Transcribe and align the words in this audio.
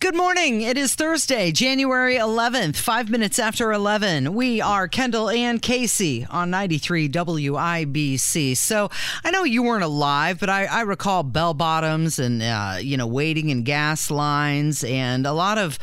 Good 0.00 0.14
morning. 0.14 0.60
It 0.60 0.78
is 0.78 0.94
Thursday, 0.94 1.50
January 1.50 2.14
11th, 2.14 2.76
five 2.76 3.10
minutes 3.10 3.40
after 3.40 3.72
11. 3.72 4.32
We 4.32 4.60
are 4.60 4.86
Kendall 4.86 5.28
and 5.28 5.60
Casey 5.60 6.24
on 6.30 6.50
93 6.50 7.08
WIBC. 7.08 8.56
So 8.56 8.90
I 9.24 9.32
know 9.32 9.42
you 9.42 9.64
weren't 9.64 9.82
alive, 9.82 10.38
but 10.38 10.50
I, 10.50 10.66
I 10.66 10.82
recall 10.82 11.24
bell 11.24 11.52
bottoms 11.52 12.20
and, 12.20 12.40
uh, 12.40 12.76
you 12.80 12.96
know, 12.96 13.08
waiting 13.08 13.48
in 13.48 13.64
gas 13.64 14.08
lines 14.08 14.84
and 14.84 15.26
a 15.26 15.32
lot 15.32 15.58
of 15.58 15.80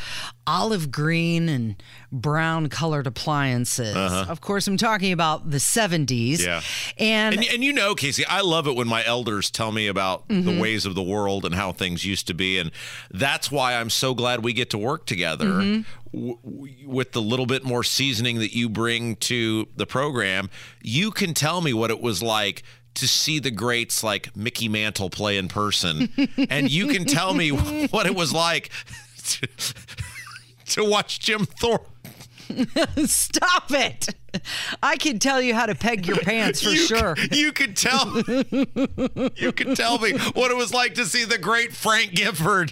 olive 0.47 0.91
green 0.91 1.49
and 1.49 1.75
brown 2.21 2.69
colored 2.69 3.07
appliances. 3.07 3.95
Of 3.95 4.41
course, 4.41 4.67
I'm 4.67 4.77
talking 4.77 5.11
about 5.11 5.51
the 5.51 5.57
70s. 5.57 6.39
Uh-huh. 6.39 6.45
Yeah. 6.47 6.61
And, 6.97 7.35
And, 7.35 7.45
and 7.45 7.63
you 7.63 7.73
know, 7.73 7.93
Casey, 7.95 8.25
I 8.25 8.41
love 8.41 8.67
it 8.67 8.75
when 8.75 8.87
my 8.87 9.05
elders 9.05 9.51
tell 9.51 9.71
me 9.71 9.87
about 9.87 10.27
Mm-hmm. 10.27 10.45
the 10.55 10.59
ways 10.61 10.85
of 10.85 10.95
the 10.95 11.03
world 11.03 11.45
and 11.45 11.53
how 11.53 11.71
things 11.71 12.03
used 12.05 12.27
to 12.27 12.33
be. 12.33 12.57
And 12.57 12.71
that's 13.11 13.51
why 13.51 13.75
I'm 13.75 13.89
so 13.89 14.13
glad 14.13 14.43
we 14.43 14.53
get 14.53 14.69
to 14.71 14.77
work 14.77 15.05
together 15.05 15.45
Mm-hmm. 15.45 16.17
w- 16.17 16.87
with 16.87 17.11
the 17.11 17.21
little 17.21 17.45
bit 17.45 17.63
more 17.63 17.83
seasoning 17.83 18.39
that 18.39 18.55
you 18.55 18.69
bring 18.69 19.15
to 19.17 19.67
the 19.75 19.85
program. 19.85 20.49
You 20.81 21.11
can 21.11 21.33
tell 21.33 21.61
me 21.61 21.73
what 21.73 21.91
it 21.91 22.01
was 22.01 22.23
like 22.23 22.63
to 22.95 23.07
see 23.09 23.39
the 23.39 23.51
greats 23.51 24.03
like 24.03 24.35
Mickey 24.37 24.69
Mantle 24.69 25.09
play 25.09 25.37
in 25.37 25.47
person. 25.49 26.09
and 26.49 26.71
you 26.71 26.87
can 26.87 27.03
tell 27.05 27.33
me 27.33 27.49
what 27.91 28.05
it 28.07 28.15
was 28.15 28.31
like 28.33 28.69
to, 29.25 29.47
to 30.67 30.83
watch 30.89 31.19
Jim 31.19 31.45
Thorpe. 31.45 31.89
stop 33.05 33.71
it. 33.71 34.09
I 34.83 34.97
can 34.97 35.19
tell 35.19 35.41
you 35.41 35.53
how 35.53 35.65
to 35.65 35.75
peg 35.75 36.05
your 36.07 36.17
pants 36.21 36.61
for 36.61 36.69
you, 36.69 36.77
sure. 36.77 37.15
You 37.31 37.51
could 37.51 37.75
tell. 37.75 38.21
you 39.35 39.51
could 39.51 39.75
tell 39.75 39.99
me 39.99 40.13
what 40.33 40.51
it 40.51 40.57
was 40.57 40.73
like 40.73 40.93
to 40.95 41.05
see 41.05 41.23
the 41.23 41.37
great 41.37 41.73
Frank 41.73 42.11
Gifford. 42.13 42.71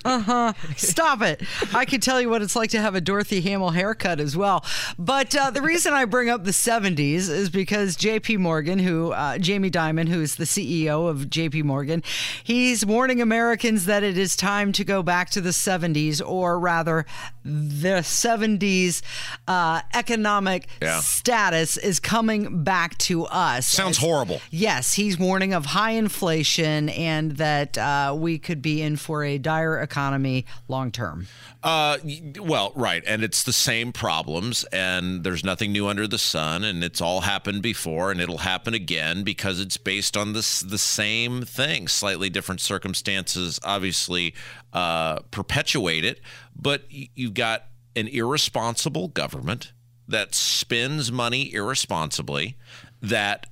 Stop 0.77 1.21
it. 1.21 1.41
I 1.73 1.85
can 1.85 1.99
tell 2.01 2.19
you 2.21 2.29
what 2.29 2.41
it's 2.41 2.55
like 2.55 2.69
to 2.71 2.79
have 2.81 2.95
a 2.95 3.01
Dorothy 3.01 3.41
Hamill 3.41 3.71
haircut 3.71 4.19
as 4.19 4.35
well. 4.37 4.65
But 4.97 5.35
uh, 5.35 5.51
the 5.51 5.61
reason 5.61 5.93
I 5.93 6.05
bring 6.05 6.29
up 6.29 6.43
the 6.43 6.51
70s 6.51 7.29
is 7.29 7.49
because 7.49 7.95
JP 7.97 8.37
Morgan, 8.39 8.79
who, 8.79 9.11
uh, 9.11 9.37
Jamie 9.37 9.71
Dimon, 9.71 10.07
who 10.07 10.21
is 10.21 10.35
the 10.35 10.45
CEO 10.45 11.07
of 11.09 11.25
JP 11.29 11.63
Morgan, 11.63 12.03
he's 12.43 12.85
warning 12.85 13.21
Americans 13.21 13.85
that 13.85 14.03
it 14.03 14.17
is 14.17 14.35
time 14.35 14.71
to 14.73 14.83
go 14.83 15.03
back 15.03 15.29
to 15.31 15.41
the 15.41 15.49
70s, 15.51 16.21
or 16.25 16.59
rather, 16.59 17.05
the 17.43 17.99
70s 18.01 19.01
uh, 19.47 19.81
economic 19.93 20.67
Yeah. 20.81 20.99
status 20.99 21.52
is 21.53 21.99
coming 21.99 22.63
back 22.63 22.97
to 22.99 23.25
us. 23.25 23.67
Sounds 23.67 23.97
horrible. 23.97 24.41
Yes, 24.49 24.93
he's 24.93 25.17
warning 25.17 25.53
of 25.53 25.67
high 25.67 25.91
inflation 25.91 26.89
and 26.89 27.33
that 27.33 27.77
uh, 27.77 28.15
we 28.17 28.39
could 28.39 28.61
be 28.61 28.81
in 28.81 28.97
for 28.97 29.23
a 29.23 29.37
dire 29.37 29.79
economy 29.79 30.45
long 30.67 30.91
term. 30.91 31.27
Uh, 31.63 31.97
well, 32.39 32.73
right, 32.75 33.03
and 33.07 33.23
it's 33.23 33.43
the 33.43 33.53
same 33.53 33.93
problems, 33.93 34.65
and 34.65 35.23
there's 35.23 35.45
nothing 35.45 35.71
new 35.71 35.87
under 35.87 36.05
the 36.07 36.17
sun, 36.17 36.65
and 36.65 36.83
it's 36.83 36.99
all 36.99 37.21
happened 37.21 37.61
before, 37.61 38.11
and 38.11 38.19
it'll 38.19 38.39
happen 38.39 38.73
again 38.73 39.23
because 39.23 39.61
it's 39.61 39.77
based 39.77 40.17
on 40.17 40.33
this 40.33 40.59
the 40.59 40.77
same 40.77 41.43
thing. 41.43 41.87
Slightly 41.87 42.29
different 42.29 42.59
circumstances, 42.59 43.61
obviously, 43.63 44.35
uh, 44.73 45.19
perpetuate 45.31 46.03
it, 46.03 46.19
but 46.53 46.83
you've 46.89 47.33
got 47.33 47.67
an 47.95 48.07
irresponsible 48.07 49.07
government 49.07 49.71
that 50.07 50.35
spends 50.35 51.11
money 51.11 51.53
irresponsibly, 51.53 52.57
that 53.01 53.47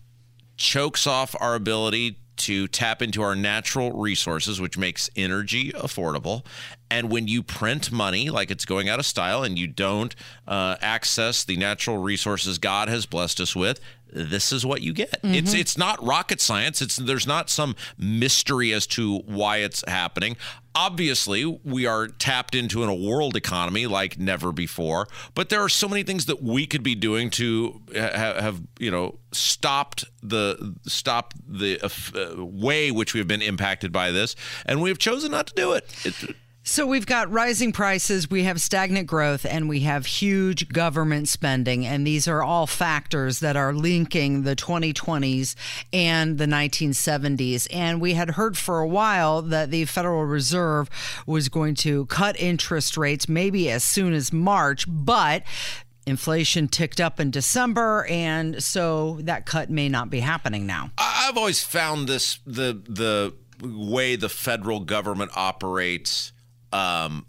chokes 0.57 1.07
off 1.07 1.35
our 1.39 1.55
ability 1.55 2.17
to 2.37 2.67
tap 2.67 3.01
into 3.01 3.21
our 3.21 3.35
natural 3.35 3.91
resources, 3.91 4.59
which 4.59 4.77
makes 4.77 5.09
energy 5.15 5.71
affordable. 5.71 6.45
And 6.91 7.09
when 7.09 7.27
you 7.27 7.41
print 7.41 7.91
money 7.91 8.29
like 8.29 8.51
it's 8.51 8.65
going 8.65 8.89
out 8.89 8.99
of 8.99 9.05
style 9.05 9.43
and 9.43 9.57
you 9.57 9.67
don't 9.67 10.15
uh, 10.47 10.75
access 10.81 11.43
the 11.43 11.55
natural 11.55 11.97
resources 11.97 12.57
God 12.57 12.89
has 12.89 13.05
blessed 13.05 13.39
us 13.39 13.55
with, 13.55 13.79
this 14.13 14.51
is 14.51 14.65
what 14.65 14.81
you 14.81 14.93
get. 14.93 15.19
It's 15.23 15.53
it's 15.53 15.77
not 15.77 16.03
rocket 16.03 16.41
science. 16.41 16.81
It's 16.81 16.97
there's 16.97 17.25
not 17.25 17.49
some 17.49 17.75
mystery 17.97 18.73
as 18.73 18.85
to 18.87 19.19
why 19.19 19.57
it's 19.57 19.83
happening. 19.87 20.35
Obviously, 20.75 21.45
we 21.63 21.85
are 21.85 22.07
tapped 22.07 22.55
into 22.55 22.83
in 22.83 22.89
a 22.89 22.95
world 22.95 23.35
economy 23.35 23.87
like 23.87 24.17
never 24.17 24.51
before, 24.51 25.07
but 25.33 25.49
there 25.49 25.61
are 25.61 25.69
so 25.69 25.87
many 25.87 26.03
things 26.03 26.25
that 26.25 26.41
we 26.43 26.65
could 26.65 26.83
be 26.83 26.95
doing 26.95 27.29
to 27.31 27.81
ha- 27.93 28.41
have, 28.41 28.61
you 28.79 28.91
know, 28.91 29.19
stopped 29.31 30.05
the 30.21 30.75
stop 30.85 31.33
the 31.47 31.79
uh, 31.81 32.43
way 32.43 32.91
which 32.91 33.13
we've 33.13 33.27
been 33.27 33.41
impacted 33.41 33.91
by 33.91 34.11
this, 34.11 34.35
and 34.65 34.81
we 34.81 34.89
have 34.89 34.97
chosen 34.97 35.31
not 35.31 35.47
to 35.47 35.53
do 35.55 35.73
it. 35.73 35.89
it 36.05 36.35
So 36.63 36.85
we've 36.85 37.07
got 37.07 37.31
rising 37.31 37.71
prices, 37.71 38.29
we 38.29 38.43
have 38.43 38.61
stagnant 38.61 39.07
growth, 39.07 39.45
and 39.45 39.67
we 39.67 39.79
have 39.79 40.05
huge 40.05 40.69
government 40.69 41.27
spending. 41.27 41.87
And 41.87 42.05
these 42.05 42.27
are 42.27 42.43
all 42.43 42.67
factors 42.67 43.39
that 43.39 43.55
are 43.55 43.73
linking 43.73 44.43
the 44.43 44.55
2020s 44.55 45.55
and 45.91 46.37
the 46.37 46.45
1970s. 46.45 47.67
And 47.73 47.99
we 47.99 48.13
had 48.13 48.31
heard 48.31 48.59
for 48.59 48.79
a 48.79 48.87
while 48.87 49.41
that 49.41 49.71
the 49.71 49.85
Federal 49.85 50.25
Reserve 50.25 50.87
was 51.25 51.49
going 51.49 51.73
to 51.75 52.05
cut 52.05 52.39
interest 52.39 52.95
rates 52.95 53.27
maybe 53.27 53.71
as 53.71 53.83
soon 53.83 54.13
as 54.13 54.31
March, 54.31 54.85
but 54.87 55.41
inflation 56.05 56.67
ticked 56.67 57.01
up 57.01 57.19
in 57.19 57.31
December. 57.31 58.05
And 58.07 58.63
so 58.63 59.17
that 59.23 59.47
cut 59.47 59.71
may 59.71 59.89
not 59.89 60.11
be 60.11 60.19
happening 60.19 60.67
now. 60.67 60.91
I've 60.99 61.37
always 61.37 61.63
found 61.63 62.07
this 62.07 62.39
the 62.45 62.79
the 62.87 63.33
way 63.67 64.15
the 64.15 64.29
federal 64.29 64.79
government 64.79 65.31
operates. 65.35 66.33
Um, 66.71 67.25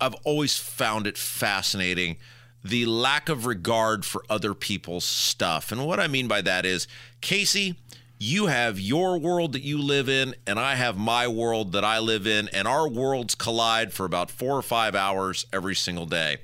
I've 0.00 0.14
always 0.24 0.56
found 0.56 1.06
it 1.06 1.18
fascinating 1.18 2.16
the 2.62 2.86
lack 2.86 3.28
of 3.28 3.46
regard 3.46 4.04
for 4.04 4.22
other 4.28 4.54
people's 4.54 5.04
stuff. 5.04 5.72
And 5.72 5.86
what 5.86 6.00
I 6.00 6.08
mean 6.08 6.28
by 6.28 6.42
that 6.42 6.66
is, 6.66 6.86
Casey, 7.20 7.76
you 8.18 8.46
have 8.46 8.78
your 8.78 9.18
world 9.18 9.52
that 9.54 9.62
you 9.62 9.78
live 9.78 10.08
in, 10.08 10.34
and 10.46 10.58
I 10.58 10.74
have 10.74 10.98
my 10.98 11.26
world 11.26 11.72
that 11.72 11.84
I 11.84 11.98
live 11.98 12.26
in, 12.26 12.48
and 12.48 12.68
our 12.68 12.86
worlds 12.86 13.34
collide 13.34 13.94
for 13.94 14.04
about 14.04 14.30
four 14.30 14.56
or 14.56 14.62
five 14.62 14.94
hours 14.94 15.46
every 15.52 15.74
single 15.74 16.06
day. 16.06 16.38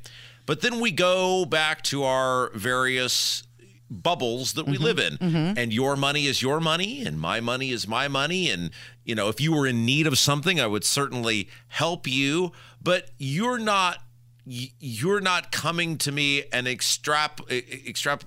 But 0.47 0.63
then 0.63 0.81
we 0.81 0.91
go 0.91 1.45
back 1.45 1.83
to 1.85 2.05
our 2.05 2.51
various 2.55 3.43
bubbles 3.91 4.55
that 4.55 4.67
we 4.67 4.75
mm-hmm. 4.75 4.85
live 4.85 4.99
in. 4.99 5.19
Mm-hmm. 5.19 5.59
And 5.59 5.73
your 5.73 5.97
money 5.97 6.27
is 6.27 6.43
your 6.43 6.61
money 6.61 7.05
and 7.05 7.21
my 7.21 7.41
money 7.41 7.71
is 7.71 7.87
my 7.87 8.09
money 8.09 8.51
and 8.51 8.71
you 9.05 9.15
know, 9.15 9.29
if 9.29 9.41
you 9.41 9.53
were 9.55 9.67
in 9.67 9.87
need 9.87 10.07
of 10.07 10.19
something, 10.19 10.61
I 10.61 10.67
would 10.67 10.85
certainly 10.85 11.49
help 11.69 12.07
you, 12.07 12.53
but 12.83 13.11
you're 13.19 13.59
not 13.59 13.99
you're 14.45 15.21
not 15.21 15.51
coming 15.51 15.99
to 15.99 16.13
me 16.13 16.45
and 16.53 16.67
extrap 16.67 17.41
extrap 17.49 18.23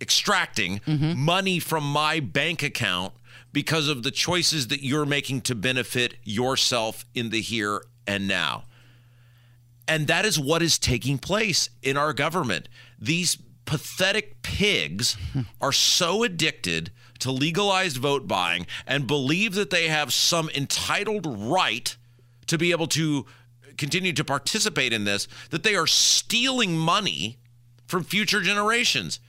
extracting 0.00 0.80
mm-hmm. 0.80 1.18
money 1.18 1.58
from 1.60 1.84
my 1.84 2.18
bank 2.18 2.62
account 2.62 3.14
because 3.52 3.88
of 3.88 4.02
the 4.02 4.10
choices 4.10 4.68
that 4.68 4.82
you're 4.82 5.06
making 5.06 5.40
to 5.42 5.54
benefit 5.54 6.14
yourself 6.24 7.04
in 7.14 7.30
the 7.30 7.40
here 7.40 7.82
and 8.06 8.26
now. 8.26 8.64
And 9.86 10.06
that 10.06 10.24
is 10.24 10.38
what 10.38 10.62
is 10.62 10.78
taking 10.78 11.18
place 11.18 11.70
in 11.82 11.96
our 11.96 12.12
government. 12.12 12.68
These 12.98 13.36
pathetic 13.64 14.42
pigs 14.42 15.16
are 15.60 15.72
so 15.72 16.22
addicted 16.22 16.90
to 17.20 17.30
legalized 17.30 17.98
vote 17.98 18.26
buying 18.26 18.66
and 18.86 19.06
believe 19.06 19.54
that 19.54 19.70
they 19.70 19.88
have 19.88 20.12
some 20.12 20.50
entitled 20.54 21.26
right 21.26 21.96
to 22.46 22.58
be 22.58 22.72
able 22.72 22.88
to 22.88 23.24
continue 23.76 24.12
to 24.12 24.24
participate 24.24 24.92
in 24.92 25.04
this 25.04 25.28
that 25.50 25.62
they 25.62 25.74
are 25.74 25.86
stealing 25.86 26.76
money 26.76 27.38
from 27.86 28.04
future 28.04 28.40
generations. 28.40 29.20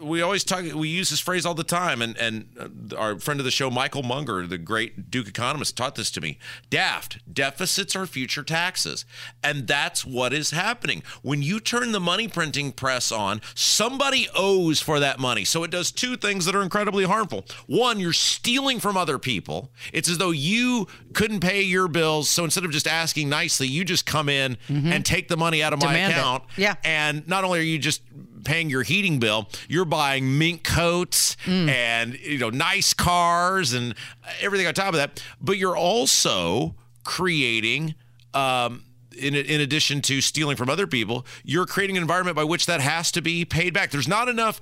We 0.00 0.20
always 0.22 0.44
talk. 0.44 0.64
We 0.74 0.88
use 0.88 1.10
this 1.10 1.20
phrase 1.20 1.46
all 1.46 1.54
the 1.54 1.64
time, 1.64 2.02
and 2.02 2.16
and 2.18 2.46
uh, 2.92 2.96
our 2.96 3.18
friend 3.18 3.40
of 3.40 3.44
the 3.44 3.50
show, 3.50 3.70
Michael 3.70 4.02
Munger, 4.02 4.46
the 4.46 4.58
great 4.58 5.10
Duke 5.10 5.28
economist, 5.28 5.76
taught 5.76 5.94
this 5.94 6.10
to 6.12 6.20
me. 6.20 6.38
Daft 6.70 7.18
deficits 7.32 7.94
are 7.94 8.06
future 8.06 8.42
taxes, 8.42 9.04
and 9.42 9.66
that's 9.66 10.04
what 10.04 10.32
is 10.32 10.50
happening 10.50 11.02
when 11.22 11.42
you 11.42 11.60
turn 11.60 11.92
the 11.92 12.00
money 12.00 12.28
printing 12.28 12.72
press 12.72 13.12
on. 13.12 13.40
Somebody 13.54 14.28
owes 14.34 14.80
for 14.80 14.98
that 15.00 15.18
money, 15.18 15.44
so 15.44 15.62
it 15.64 15.70
does 15.70 15.92
two 15.92 16.16
things 16.16 16.44
that 16.46 16.54
are 16.54 16.62
incredibly 16.62 17.04
harmful. 17.04 17.44
One, 17.66 18.00
you're 18.00 18.12
stealing 18.12 18.80
from 18.80 18.96
other 18.96 19.18
people. 19.18 19.70
It's 19.92 20.08
as 20.08 20.18
though 20.18 20.30
you 20.32 20.88
couldn't 21.14 21.40
pay 21.40 21.62
your 21.62 21.88
bills, 21.88 22.28
so 22.28 22.44
instead 22.44 22.64
of 22.64 22.70
just 22.70 22.86
asking 22.88 23.28
nicely, 23.28 23.68
you 23.68 23.84
just 23.84 24.04
come 24.06 24.28
in 24.28 24.56
and 24.68 25.04
take 25.04 25.28
the 25.28 25.36
money 25.36 25.62
out 25.62 25.72
of 25.72 25.80
my 25.80 25.86
Mm-hmm. 25.92 26.10
It. 26.10 26.10
account. 26.12 26.44
Yeah. 26.56 26.74
And 26.84 27.28
not 27.28 27.44
only 27.44 27.58
are 27.58 27.62
you 27.62 27.78
just 27.78 28.00
paying 28.44 28.70
your 28.70 28.82
heating 28.82 29.18
bill, 29.18 29.48
you're 29.68 29.84
buying 29.84 30.38
mink 30.38 30.62
coats 30.64 31.36
Mm. 31.46 31.68
and 31.68 32.14
you 32.20 32.38
know 32.38 32.50
nice 32.50 32.94
cars 32.94 33.72
and 33.72 33.94
everything 34.40 34.66
on 34.66 34.74
top 34.74 34.88
of 34.88 34.94
that. 34.94 35.22
But 35.40 35.58
you're 35.58 35.76
also 35.76 36.74
creating. 37.04 37.94
Um, 38.34 38.84
in, 39.18 39.34
in 39.34 39.60
addition 39.60 40.00
to 40.02 40.22
stealing 40.22 40.56
from 40.56 40.70
other 40.70 40.86
people, 40.86 41.26
you're 41.44 41.66
creating 41.66 41.98
an 41.98 42.02
environment 42.02 42.34
by 42.34 42.44
which 42.44 42.64
that 42.64 42.80
has 42.80 43.12
to 43.12 43.20
be 43.20 43.44
paid 43.44 43.74
back. 43.74 43.90
There's 43.90 44.08
not 44.08 44.26
enough 44.26 44.58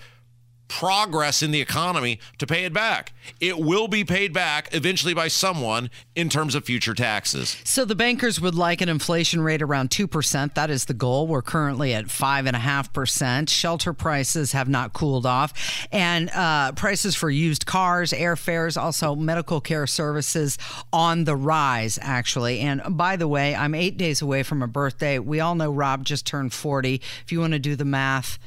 progress 0.70 1.42
in 1.42 1.50
the 1.50 1.60
economy 1.60 2.20
to 2.38 2.46
pay 2.46 2.64
it 2.64 2.72
back. 2.72 3.12
It 3.40 3.58
will 3.58 3.88
be 3.88 4.04
paid 4.04 4.32
back 4.32 4.72
eventually 4.72 5.12
by 5.12 5.26
someone 5.26 5.90
in 6.14 6.28
terms 6.28 6.54
of 6.54 6.64
future 6.64 6.94
taxes. 6.94 7.56
So 7.64 7.84
the 7.84 7.96
bankers 7.96 8.40
would 8.40 8.54
like 8.54 8.80
an 8.80 8.88
inflation 8.88 9.40
rate 9.40 9.62
around 9.62 9.90
2%. 9.90 10.54
That 10.54 10.70
is 10.70 10.84
the 10.84 10.94
goal. 10.94 11.26
We're 11.26 11.42
currently 11.42 11.92
at 11.92 12.06
5.5%. 12.06 13.48
Shelter 13.48 13.92
prices 13.92 14.52
have 14.52 14.68
not 14.68 14.92
cooled 14.92 15.26
off. 15.26 15.88
And 15.90 16.30
uh, 16.30 16.72
prices 16.72 17.16
for 17.16 17.30
used 17.30 17.66
cars, 17.66 18.12
airfares, 18.12 18.80
also 18.80 19.16
medical 19.16 19.60
care 19.60 19.88
services 19.88 20.56
on 20.92 21.24
the 21.24 21.34
rise, 21.34 21.98
actually. 22.00 22.60
And 22.60 22.96
by 22.96 23.16
the 23.16 23.26
way, 23.26 23.56
I'm 23.56 23.74
eight 23.74 23.96
days 23.96 24.22
away 24.22 24.44
from 24.44 24.62
a 24.62 24.68
birthday. 24.68 25.18
We 25.18 25.40
all 25.40 25.56
know 25.56 25.72
Rob 25.72 26.04
just 26.04 26.26
turned 26.26 26.52
40. 26.52 27.02
If 27.24 27.32
you 27.32 27.40
want 27.40 27.54
to 27.54 27.58
do 27.58 27.74
the 27.74 27.84
math, 27.84 28.38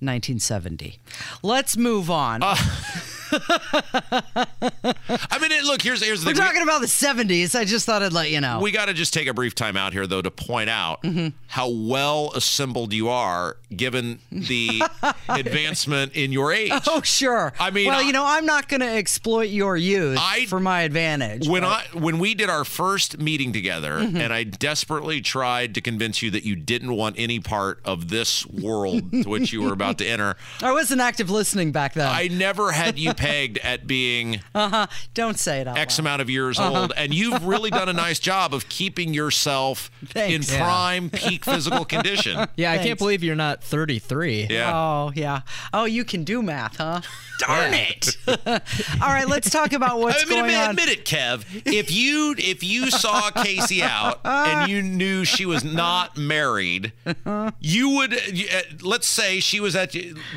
1970. 0.00 0.98
Let's 1.42 1.76
move 1.76 2.10
on. 2.10 2.42
Uh, 2.42 2.56
I 4.12 5.38
mean, 5.40 5.52
it, 5.52 5.64
look, 5.64 5.82
here's 5.82 6.02
here's 6.04 6.20
the 6.22 6.26
thing. 6.26 6.34
We're 6.40 6.46
thing. 6.46 6.46
Talking 6.46 6.62
about 6.62 6.80
the 6.80 6.86
70s. 6.86 7.54
I 7.58 7.64
just 7.64 7.86
thought 7.86 8.02
I'd 8.02 8.12
let 8.12 8.30
you 8.30 8.40
know. 8.40 8.60
We 8.60 8.70
got 8.70 8.86
to 8.86 8.94
just 8.94 9.12
take 9.14 9.26
a 9.26 9.34
brief 9.34 9.54
time 9.54 9.76
out 9.76 9.92
here, 9.92 10.06
though, 10.06 10.22
to 10.22 10.30
point 10.30 10.70
out 10.70 11.02
Mm-hmm. 11.02 11.28
how 11.48 11.68
well 11.70 12.32
assembled 12.34 12.92
you 12.92 13.08
are 13.08 13.56
given 13.74 14.18
the 14.32 14.82
advancement 15.28 16.12
in 16.14 16.32
your 16.32 16.52
age. 16.52 16.72
Oh, 16.86 17.02
sure. 17.02 17.52
I 17.58 17.70
mean, 17.70 17.88
well, 17.88 17.98
I- 18.00 18.02
you 18.02 18.12
know, 18.12 18.24
I'm 18.26 18.46
not 18.46 18.68
going 18.68 18.80
to 18.80 18.88
exploit 18.88 19.48
your 19.50 19.76
youth 19.76 20.18
I- 20.20 20.46
for 20.46 20.58
my 20.60 20.82
advantage. 20.82 21.48
When 21.48 21.64
I 21.64 21.84
when 21.92 22.18
we 22.18 22.34
did 22.34 22.48
our 22.50 22.64
first 22.64 23.18
meeting 23.18 23.52
together, 23.52 23.96
Mm-hmm. 23.96 24.16
and 24.18 24.32
I 24.32 24.44
desperately 24.44 25.20
tried 25.20 25.74
to 25.74 25.80
convince 25.80 26.22
you 26.22 26.30
that 26.32 26.44
you 26.44 26.54
didn't 26.56 26.94
want 26.94 27.16
any 27.18 27.40
part 27.40 27.80
of 27.84 28.08
this 28.08 28.46
world 28.46 29.10
to 29.12 29.24
which 29.28 29.52
you 29.52 29.62
were 29.62 29.72
about 29.72 29.98
to 29.98 30.06
enter, 30.08 30.36
I 30.62 30.72
wasn't 30.72 31.00
active 31.00 31.30
listening 31.30 31.72
back 31.72 31.94
then. 31.94 32.08
I 32.08 32.28
never 32.28 32.72
had 32.72 32.98
you 32.98 33.14
pegged 33.16 33.58
at 33.58 33.86
being 33.86 34.40
uh-huh. 34.54 34.86
Don't 35.14 35.38
say 35.38 35.60
it 35.60 35.66
X 35.68 35.98
loud. 35.98 36.02
amount 36.04 36.22
of 36.22 36.30
years 36.30 36.58
old, 36.58 36.92
and 36.96 37.12
you've 37.14 37.44
really 37.46 37.70
done 37.70 37.88
a 37.88 37.92
nice 37.92 38.18
job 38.18 38.54
of 38.54 38.68
keeping 38.68 39.14
yourself 39.14 39.90
Thanks. 40.06 40.48
in 40.48 40.54
Yeah. 40.54 40.64
prime 40.64 41.10
peak 41.10 41.44
physical 41.44 41.84
condition. 41.84 42.46
Yeah, 42.56 42.70
I 42.72 42.76
Thanks. 42.76 42.86
can't 42.86 42.98
believe 42.98 43.22
you're 43.22 43.34
not 43.34 43.62
33. 43.62 44.46
Yeah. 44.50 44.72
Oh, 44.74 45.12
yeah. 45.14 45.40
Oh, 45.72 45.84
you 45.84 46.04
can 46.04 46.24
do 46.24 46.42
math, 46.42 46.76
huh? 46.78 47.00
Darn 47.38 47.74
it. 47.74 48.16
All 48.28 49.08
right, 49.08 49.28
let's 49.28 49.50
talk 49.50 49.72
about 49.74 49.98
what's 49.98 50.22
I 50.22 50.26
mean, 50.26 50.38
going 50.38 50.50
admit, 50.50 50.58
on. 50.64 50.70
admit 50.70 50.88
it, 50.88 51.04
Kev. 51.04 51.44
If 51.66 51.92
you 51.92 52.34
if 52.38 52.62
you 52.64 52.90
saw 52.90 53.30
Casey 53.30 53.82
out 53.82 54.20
and 54.24 54.70
you 54.70 54.80
knew 54.82 55.24
she 55.26 55.44
was 55.44 55.62
not 55.64 56.16
married, 56.16 56.92
you 57.60 57.90
would. 57.90 58.14
uh, 58.14 58.62
Let's 58.80 59.06
say 59.06 59.40
she 59.40 59.60
was 59.60 59.76
at 59.76 59.94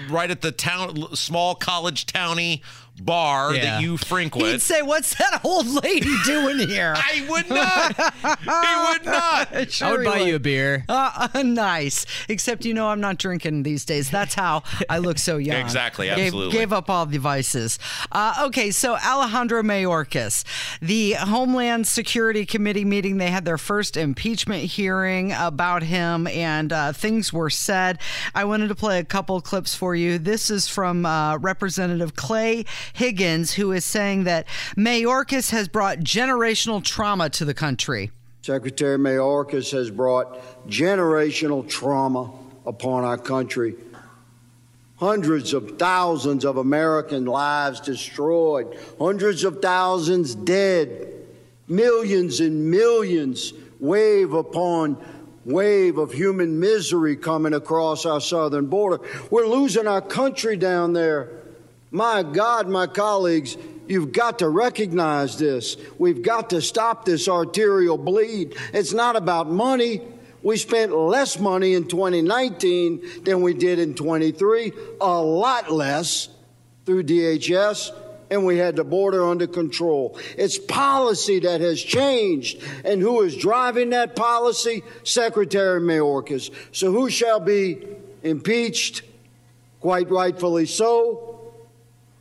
right 0.10 0.30
at 0.30 0.42
the 0.42 0.52
town, 0.52 1.16
small 1.16 1.56
college 1.56 2.06
towny 2.06 2.62
bar 3.00 3.54
Yeah. 3.56 3.64
that 3.78 3.82
you 3.82 3.98
frequent. 3.98 4.48
He'd 4.48 4.62
say, 4.62 4.82
What's 4.82 5.16
that 5.16 5.42
old 5.44 5.68
lady 5.68 6.12
doing 6.26 6.68
here? 6.68 6.94
I 6.98 7.26
would 7.30 7.50
not. 7.50 7.96
he 7.96 8.92
would 8.94 9.06
not. 9.06 9.50
Sure 9.70 9.88
I 9.88 9.92
would 9.92 10.00
he 10.02 10.06
buy 10.06 10.20
you 10.20 10.36
a 10.36 10.40
beer. 10.40 10.84
Uh, 10.90 11.30
uh, 11.34 11.44
nice. 11.46 12.06
Except, 12.28 12.66
you 12.66 12.74
know, 12.74 12.88
I'm 12.90 13.00
not 13.02 13.18
drinking 13.18 13.64
these 13.64 13.86
days. 13.86 14.10
That's 14.10 14.34
how 14.34 14.64
I 14.90 14.98
look 14.98 15.18
so 15.20 15.38
young. 15.38 15.58
Exactly, 15.62 16.08
Gave- 16.08 16.18
absolutely. 16.20 16.58
Gave, 16.58 16.74
up 16.74 16.90
all 16.90 17.06
the 17.06 17.18
vices. 17.18 17.80
Uh, 18.12 18.44
okay, 18.48 18.72
so 18.72 18.96
Alejandro 18.98 19.62
Mayorkas, 19.64 20.44
the 20.82 21.14
Homeland 21.14 21.88
Security 21.88 22.46
Committee 22.46 22.86
meeting, 22.86 23.18
they 23.18 23.30
had 23.32 23.46
their 23.46 23.58
first 23.58 23.98
impeachment 23.98 24.64
hearing 24.64 25.32
about 25.34 25.84
him, 25.84 26.28
and 26.28 26.72
uh, 26.74 26.94
things 26.94 27.32
were 27.34 27.50
said. 27.50 28.00
I 28.36 28.46
wanted 28.46 28.68
to 28.70 28.76
play 28.76 29.00
a 29.00 29.04
couple 29.04 29.40
clips 29.42 29.74
for 29.76 29.96
you. 29.96 30.18
This 30.20 30.50
is 30.50 30.68
from 30.68 31.06
uh, 31.06 31.38
Representative 31.38 32.16
Clay 32.16 32.66
Higgins, 32.94 33.54
who 33.54 33.72
is 33.72 33.86
saying 33.86 34.26
that 34.26 34.48
Mayorkas 34.78 35.52
has 35.52 35.68
brought 35.68 36.00
generational 36.00 36.84
trauma 36.84 37.30
to 37.32 37.46
the 37.46 37.54
country. 37.54 38.12
Secretary 38.42 38.98
Mayorkas 38.98 39.72
has 39.72 39.92
brought 39.92 40.40
generational 40.68 41.68
trauma 41.68 42.32
upon 42.66 43.04
our 43.04 43.18
country. 43.18 43.76
Hundreds 44.98 45.54
of 45.54 45.78
thousands 45.78 46.44
of 46.44 46.58
American 46.58 47.26
lives 47.26 47.80
destroyed, 47.80 48.78
hundreds 48.98 49.44
of 49.44 49.62
thousands 49.62 50.36
dead, 50.36 51.14
millions 51.68 52.40
and 52.40 52.70
millions, 52.70 53.54
wave 53.80 54.34
upon 54.34 54.98
wave 55.46 55.98
of 55.98 56.12
human 56.12 56.60
misery 56.60 57.16
coming 57.16 57.54
across 57.54 58.06
our 58.06 58.22
southern 58.22 58.68
border. 58.68 59.00
We're 59.32 59.48
losing 59.48 59.88
our 59.88 60.02
country 60.02 60.58
down 60.58 60.94
there. 60.94 61.39
My 61.92 62.22
God, 62.22 62.68
my 62.68 62.86
colleagues, 62.86 63.58
you've 63.88 64.12
got 64.12 64.40
to 64.40 64.50
recognize 64.50 65.38
this. 65.38 65.76
We've 65.98 66.22
got 66.22 66.52
to 66.52 66.62
stop 66.62 67.06
this 67.06 67.28
arterial 67.28 67.98
bleed. 67.98 68.56
It's 68.74 68.94
not 68.94 69.16
about 69.16 69.50
money. 69.50 70.02
We 70.44 70.58
spent 70.58 70.96
less 70.96 71.40
money 71.40 71.74
in 71.74 71.88
2019 71.88 73.24
than 73.24 73.42
we 73.42 73.54
did 73.54 73.80
in 73.80 73.96
23, 73.96 74.72
a 75.02 75.22
lot 75.22 75.72
less 75.72 76.30
through 76.86 77.04
DHS, 77.04 77.92
and 78.32 78.46
we 78.46 78.58
had 78.58 78.76
the 78.76 78.84
border 78.84 79.28
under 79.28 79.48
control. 79.48 80.18
It's 80.38 80.58
policy 80.58 81.40
that 81.40 81.60
has 81.60 81.82
changed, 81.82 82.64
and 82.86 83.02
who 83.02 83.22
is 83.22 83.36
driving 83.36 83.90
that 83.90 84.16
policy? 84.16 84.84
Secretary 85.04 85.82
Mayorkas. 85.82 86.52
So 86.72 86.92
who 86.92 87.10
shall 87.10 87.40
be 87.40 87.86
impeached? 88.24 89.02
Quite 89.82 90.10
rightfully 90.10 90.68
so, 90.68 91.39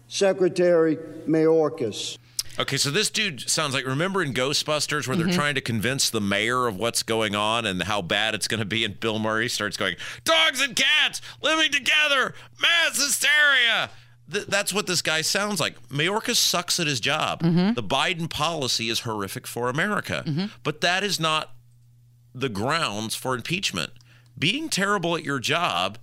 Secretary 0.09 0.97
Mayorkas. 1.27 2.19
Okay, 2.59 2.77
so 2.77 2.91
this 2.91 3.09
dude 3.09 3.49
sounds 3.49 3.73
like 3.73 3.87
remember 3.87 4.21
in 4.21 4.35
Ghostbusters 4.35 5.07
where 5.07 5.17
they're 5.17 5.27
mm-hmm. 5.27 5.37
trying 5.37 5.55
to 5.55 5.61
convince 5.61 6.11
the 6.11 6.21
mayor 6.21 6.67
of 6.67 6.77
what's 6.77 7.05
going 7.05 7.37
on 7.37 7.65
and 7.65 7.85
how 7.85 8.03
bad 8.03 8.35
it's 8.35 8.49
going 8.49 8.59
to 8.59 8.67
be, 8.67 8.85
and 8.85 8.99
Bill 8.99 9.21
Murray 9.21 9.49
starts 9.49 9.77
going, 9.77 9.95
"Dogs 10.25 10.61
and 10.61 10.75
cats 10.75 11.21
living 11.41 11.71
together, 11.71 12.35
mass 12.61 12.97
hysteria." 13.01 13.91
Th- 14.31 14.47
that's 14.47 14.75
what 14.75 14.89
this 14.89 15.03
guy 15.03 15.21
sounds 15.21 15.61
like. 15.61 15.81
Mayorkas 15.89 16.37
sucks 16.37 16.81
at 16.81 16.89
his 16.89 16.99
job. 16.99 17.43
Mm-hmm. 17.43 17.75
The 17.75 17.83
Biden 17.83 18.29
policy 18.29 18.89
is 18.89 19.01
horrific 19.01 19.47
for 19.47 19.69
America, 19.69 20.25
mm-hmm. 20.27 20.47
but 20.65 20.81
that 20.81 21.05
is 21.05 21.21
not 21.21 21.53
the 22.35 22.49
grounds 22.49 23.15
for 23.15 23.37
impeachment. 23.37 23.93
Being 24.37 24.69
terrible 24.69 25.17
at 25.17 25.23
your 25.23 25.39
job 25.39 25.99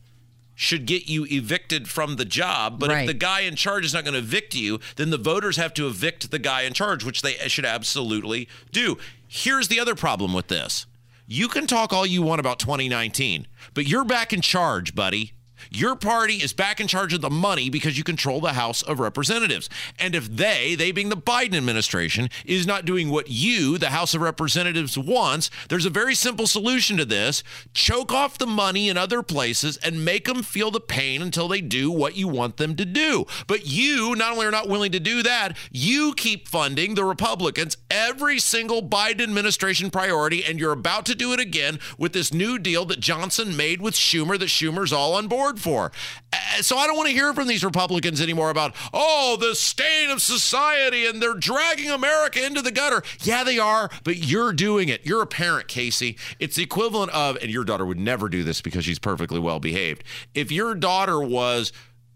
should 0.55 0.85
get 0.85 1.07
you 1.07 1.25
evicted 1.29 1.87
from 1.89 2.15
the 2.15 2.25
job. 2.25 2.79
But 2.79 2.89
Right. 2.89 3.01
if 3.01 3.07
the 3.07 3.13
guy 3.13 3.41
in 3.41 3.55
charge 3.55 3.85
is 3.85 3.93
not 3.93 4.03
going 4.05 4.13
to 4.13 4.19
evict 4.19 4.55
you, 4.55 4.79
then 4.95 5.09
the 5.09 5.17
voters 5.17 5.57
have 5.57 5.73
to 5.75 5.87
evict 5.87 6.31
the 6.31 6.39
guy 6.39 6.61
in 6.61 6.73
charge, 6.73 7.03
which 7.03 7.21
they 7.21 7.33
should 7.47 7.65
absolutely 7.65 8.47
do. 8.71 8.97
Here's 9.27 9.67
the 9.67 9.79
other 9.79 9.95
problem 9.95 10.33
with 10.33 10.47
this 10.47 10.85
you 11.27 11.47
can 11.47 11.67
talk 11.67 11.91
all 11.91 12.05
you 12.05 12.21
want 12.21 12.39
about 12.39 12.59
2019, 12.59 13.47
but 13.73 13.87
you're 13.87 14.05
back 14.05 14.31
in 14.31 14.41
charge, 14.41 14.95
buddy. 14.95 15.33
Your 15.69 15.95
party 15.95 16.35
is 16.35 16.53
back 16.53 16.79
in 16.79 16.87
charge 16.87 17.13
of 17.13 17.21
the 17.21 17.29
money 17.29 17.69
because 17.69 17.97
you 17.97 18.03
control 18.03 18.41
the 18.41 18.53
House 18.53 18.81
of 18.81 18.99
Representatives. 18.99 19.69
And 19.99 20.15
if 20.15 20.29
they, 20.29 20.75
they 20.75 20.91
being 20.91 21.09
the 21.09 21.17
Biden 21.17 21.55
administration, 21.55 22.29
is 22.45 22.67
not 22.67 22.85
doing 22.85 23.09
what 23.09 23.29
you, 23.29 23.77
the 23.77 23.89
House 23.89 24.13
of 24.13 24.21
Representatives, 24.21 24.97
wants, 24.97 25.49
there's 25.69 25.85
a 25.85 25.89
very 25.89 26.15
simple 26.15 26.47
solution 26.47 26.97
to 26.97 27.05
this. 27.05 27.43
Choke 27.73 28.11
off 28.11 28.37
the 28.37 28.47
money 28.47 28.89
in 28.89 28.97
other 28.97 29.23
places 29.23 29.77
and 29.77 30.05
make 30.05 30.25
them 30.25 30.43
feel 30.43 30.71
the 30.71 30.79
pain 30.79 31.21
until 31.21 31.47
they 31.47 31.61
do 31.61 31.91
what 31.91 32.15
you 32.15 32.27
want 32.27 32.57
them 32.57 32.75
to 32.75 32.85
do. 32.85 33.25
But 33.47 33.67
you 33.67 34.15
not 34.15 34.33
only 34.33 34.45
are 34.45 34.51
not 34.51 34.69
willing 34.69 34.91
to 34.91 34.99
do 34.99 35.23
that, 35.23 35.57
you 35.71 36.13
keep 36.15 36.47
funding 36.47 36.95
the 36.95 37.05
Republicans 37.05 37.77
every 37.89 38.39
single 38.39 38.81
Biden 38.81 39.21
administration 39.21 39.89
priority, 39.89 40.43
and 40.43 40.59
you're 40.59 40.71
about 40.71 41.05
to 41.07 41.15
do 41.15 41.33
it 41.33 41.39
again 41.39 41.79
with 41.97 42.13
this 42.13 42.33
new 42.33 42.59
deal 42.59 42.85
that 42.85 42.99
Johnson 42.99 43.55
made 43.55 43.81
with 43.81 43.93
Schumer 43.93 44.39
that 44.39 44.45
Schumer's 44.45 44.93
all 44.93 45.15
on 45.15 45.27
board 45.27 45.44
for. 45.53 45.91
Uh, 46.33 46.61
So 46.61 46.77
I 46.77 46.87
don't 46.87 46.95
want 46.97 47.09
to 47.09 47.13
hear 47.13 47.33
from 47.33 47.47
these 47.47 47.63
Republicans 47.63 48.21
anymore 48.21 48.49
about, 48.49 48.75
oh, 48.93 49.37
the 49.39 49.55
state 49.55 50.09
of 50.09 50.21
society 50.21 51.05
and 51.05 51.21
they're 51.21 51.33
dragging 51.33 51.91
America 51.91 52.43
into 52.45 52.61
the 52.61 52.71
gutter. 52.71 53.03
Yeah, 53.21 53.43
they 53.43 53.59
are, 53.59 53.89
but 54.03 54.17
you're 54.17 54.53
doing 54.53 54.89
it. 54.89 55.05
You're 55.05 55.21
a 55.21 55.27
parent, 55.27 55.67
Casey. 55.67 56.17
It's 56.39 56.55
the 56.55 56.63
equivalent 56.63 57.11
of, 57.11 57.37
and 57.37 57.51
your 57.51 57.63
daughter 57.63 57.85
would 57.85 57.99
never 57.99 58.29
do 58.29 58.43
this 58.43 58.61
because 58.61 58.85
she's 58.85 58.99
perfectly 58.99 59.39
well 59.39 59.59
behaved. 59.59 60.03
If 60.33 60.51
your 60.51 60.75
daughter 60.75 61.19
was, 61.21 61.71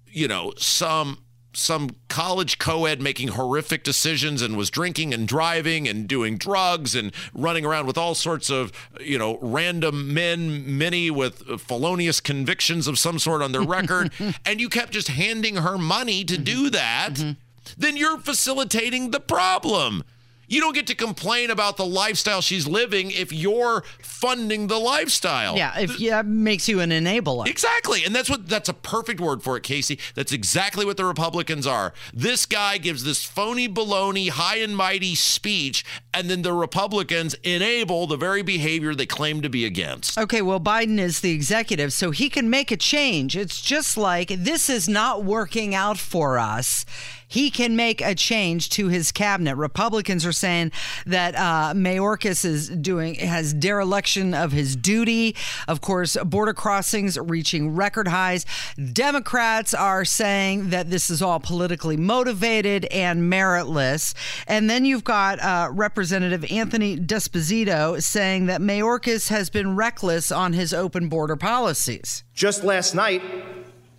you 0.08 0.28
know, 0.28 0.54
some 0.58 1.20
some 1.54 1.90
college 2.08 2.60
co-ed 2.60 3.02
making 3.02 3.30
horrific 3.30 3.84
decisions 3.84 4.42
and 4.42 4.56
was 4.56 4.70
drinking 4.70 5.14
and 5.14 5.28
driving 5.28 5.88
and 5.88 6.08
doing 6.08 6.38
drugs 6.38 6.94
and 6.94 7.12
running 7.34 7.66
around 7.66 7.88
with 7.88 7.98
all 7.98 8.14
sorts 8.14 8.50
of 8.50 8.72
you 9.00 9.18
know 9.18 9.40
random 9.42 10.14
men 10.14 10.78
many 10.78 11.10
with 11.10 11.60
felonious 11.60 12.20
convictions 12.20 12.88
of 12.88 13.00
some 13.00 13.18
sort 13.18 13.42
on 13.42 13.52
their 13.52 13.62
record 13.80 14.12
and 14.46 14.62
you 14.62 14.70
kept 14.70 14.92
just 14.92 15.08
handing 15.08 15.58
her 15.58 15.78
money 15.78 16.24
to 16.24 16.38
do 16.38 16.64
mm-hmm. 16.64 16.74
that 16.74 17.14
mm-hmm. 17.14 17.32
then 17.78 17.98
you're 17.98 18.20
facilitating 18.20 19.12
the 19.12 19.20
problem 19.20 20.04
you 20.50 20.60
don't 20.60 20.74
get 20.76 20.88
to 20.88 20.96
complain 20.96 21.50
about 21.50 21.78
the 21.78 21.86
lifestyle 21.86 22.42
she's 22.42 22.68
living 22.68 23.12
if 23.12 23.32
you're 23.32 23.84
funding 24.02 24.68
the 24.68 24.78
lifestyle 24.78 25.56
Yeah, 25.56 25.80
if 25.80 26.00
yeah, 26.00 26.22
makes 26.24 26.68
you 26.68 26.82
an 26.82 26.90
enabler. 26.90 27.48
Exactly. 27.48 28.04
And 28.04 28.14
that's 28.14 28.30
what 28.30 28.50
that's 28.50 28.68
a 28.68 28.74
perfect 28.74 29.22
word 29.22 29.42
for 29.42 29.56
it, 29.56 29.64
Casey. 29.64 30.00
That's 30.16 30.32
exactly 30.32 30.86
what 30.86 30.98
the 30.98 31.06
Republicans 31.06 31.66
are. 31.66 31.94
This 32.14 32.46
guy 32.46 32.78
gives 32.78 33.04
this 33.04 33.24
phony 33.24 33.70
baloney 33.70 34.30
high 34.30 34.58
and 34.58 34.76
mighty 34.76 35.16
speech, 35.16 35.86
and 36.14 36.30
then 36.30 36.42
the 36.42 36.54
Republicans 36.54 37.36
enable 37.44 38.08
the 38.08 38.18
very 38.18 38.42
behavior 38.42 38.96
they 38.96 39.06
claim 39.06 39.42
to 39.42 39.50
be 39.50 39.66
against. 39.66 40.18
Okay, 40.18 40.42
well, 40.42 40.60
Biden 40.60 41.00
is 41.00 41.22
the 41.22 41.32
executive, 41.32 41.94
so 41.94 42.12
he 42.12 42.30
can 42.30 42.50
make 42.50 42.72
a 42.72 42.78
change. 42.78 43.38
It's 43.38 43.62
just 43.62 43.98
like 43.98 44.30
this 44.30 44.70
is 44.70 44.90
not 44.90 45.24
working 45.24 45.76
out 45.76 45.98
for 45.98 46.40
us. 46.40 46.86
He 47.30 47.52
can 47.52 47.76
make 47.76 48.02
a 48.02 48.16
change 48.16 48.70
to 48.72 48.88
his 48.88 49.12
cabinet. 49.12 49.56
Republicans 49.56 50.26
are 50.26 50.32
saying 50.32 50.72
that 51.06 51.36
uh, 51.36 51.74
Mayorkas 51.76 52.44
is 52.44 52.70
doing 52.70 53.16
has 53.16 53.54
dereliction 53.54 54.34
of 54.34 54.52
his 54.52 54.76
duty. 54.76 55.36
Of 55.68 55.80
course, 55.80 56.18
border 56.26 56.54
crossings 56.54 57.18
reaching 57.18 57.76
record 57.76 58.08
highs. 58.08 58.48
Democrats 58.92 59.76
are 59.76 60.04
saying 60.04 60.72
that 60.72 60.90
this 60.90 61.12
is 61.12 61.22
all 61.22 61.40
politically 61.40 61.98
motivated 61.98 62.86
and 62.86 63.32
meritless. 63.32 64.16
And 64.48 64.68
then 64.68 64.84
you've 64.84 65.04
got 65.04 65.40
uh, 65.40 65.70
Representative 65.72 66.52
Anthony 66.52 66.96
D'Esposito 66.96 68.02
saying 68.02 68.48
that 68.48 68.60
Mayorkas 68.60 69.30
has 69.30 69.52
been 69.52 69.76
reckless 69.76 70.32
on 70.32 70.54
his 70.54 70.74
open 70.74 71.10
border 71.10 71.36
policies. 71.36 72.24
Just 72.34 72.64
last 72.64 72.96
night, 72.96 73.22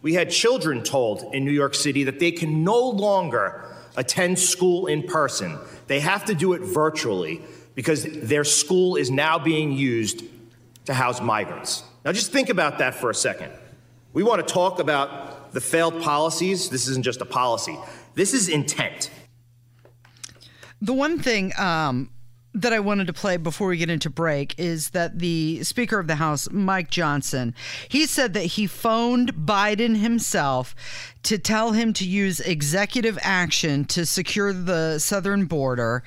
we 0.02 0.14
had 0.14 0.30
children 0.30 0.82
told 0.82 1.34
in 1.34 1.44
New 1.44 1.50
York 1.52 1.74
City 1.74 2.04
that 2.04 2.18
they 2.20 2.32
can 2.32 2.64
no 2.64 2.88
longer 2.88 3.64
attend 3.96 4.38
school 4.38 4.86
in 4.86 5.02
person. 5.02 5.58
They 5.86 6.00
have 6.00 6.24
to 6.26 6.34
do 6.34 6.52
it 6.54 6.62
virtually 6.62 7.42
because 7.74 8.04
their 8.04 8.44
school 8.44 8.96
is 8.96 9.10
now 9.10 9.38
being 9.38 9.72
used 9.72 10.24
to 10.86 10.94
house 10.94 11.20
migrants. 11.20 11.82
Now, 12.04 12.12
just 12.12 12.32
think 12.32 12.48
about 12.48 12.78
that 12.78 12.94
for 12.94 13.10
a 13.10 13.14
second. 13.14 13.52
We 14.12 14.22
want 14.22 14.46
to 14.46 14.52
talk 14.52 14.78
about 14.78 15.52
the 15.52 15.60
failed 15.60 16.02
policies. 16.02 16.70
This 16.70 16.88
isn't 16.88 17.04
just 17.04 17.20
a 17.20 17.26
policy, 17.26 17.76
this 18.14 18.34
is 18.34 18.48
intent. 18.48 19.10
The 20.82 20.94
one 20.94 21.18
thing 21.18 21.52
um, 21.58 22.10
that 22.52 22.72
I 22.72 22.80
wanted 22.80 23.06
to 23.06 23.12
play 23.12 23.36
before 23.36 23.68
we 23.68 23.76
get 23.76 23.90
into 23.90 24.10
break 24.10 24.54
is 24.58 24.90
that 24.90 25.20
the 25.20 25.62
Speaker 25.62 25.98
of 25.98 26.08
the 26.08 26.16
House, 26.16 26.50
Mike 26.50 26.90
Johnson, 26.90 27.54
he 27.88 28.06
said 28.06 28.34
that 28.34 28.40
he 28.40 28.66
phoned 28.66 29.34
Biden 29.34 29.96
himself 29.98 30.74
to 31.22 31.38
tell 31.38 31.72
him 31.72 31.92
to 31.92 32.06
use 32.06 32.40
executive 32.40 33.18
action 33.22 33.84
to 33.84 34.04
secure 34.04 34.52
the 34.52 34.98
southern 34.98 35.44
border. 35.44 36.02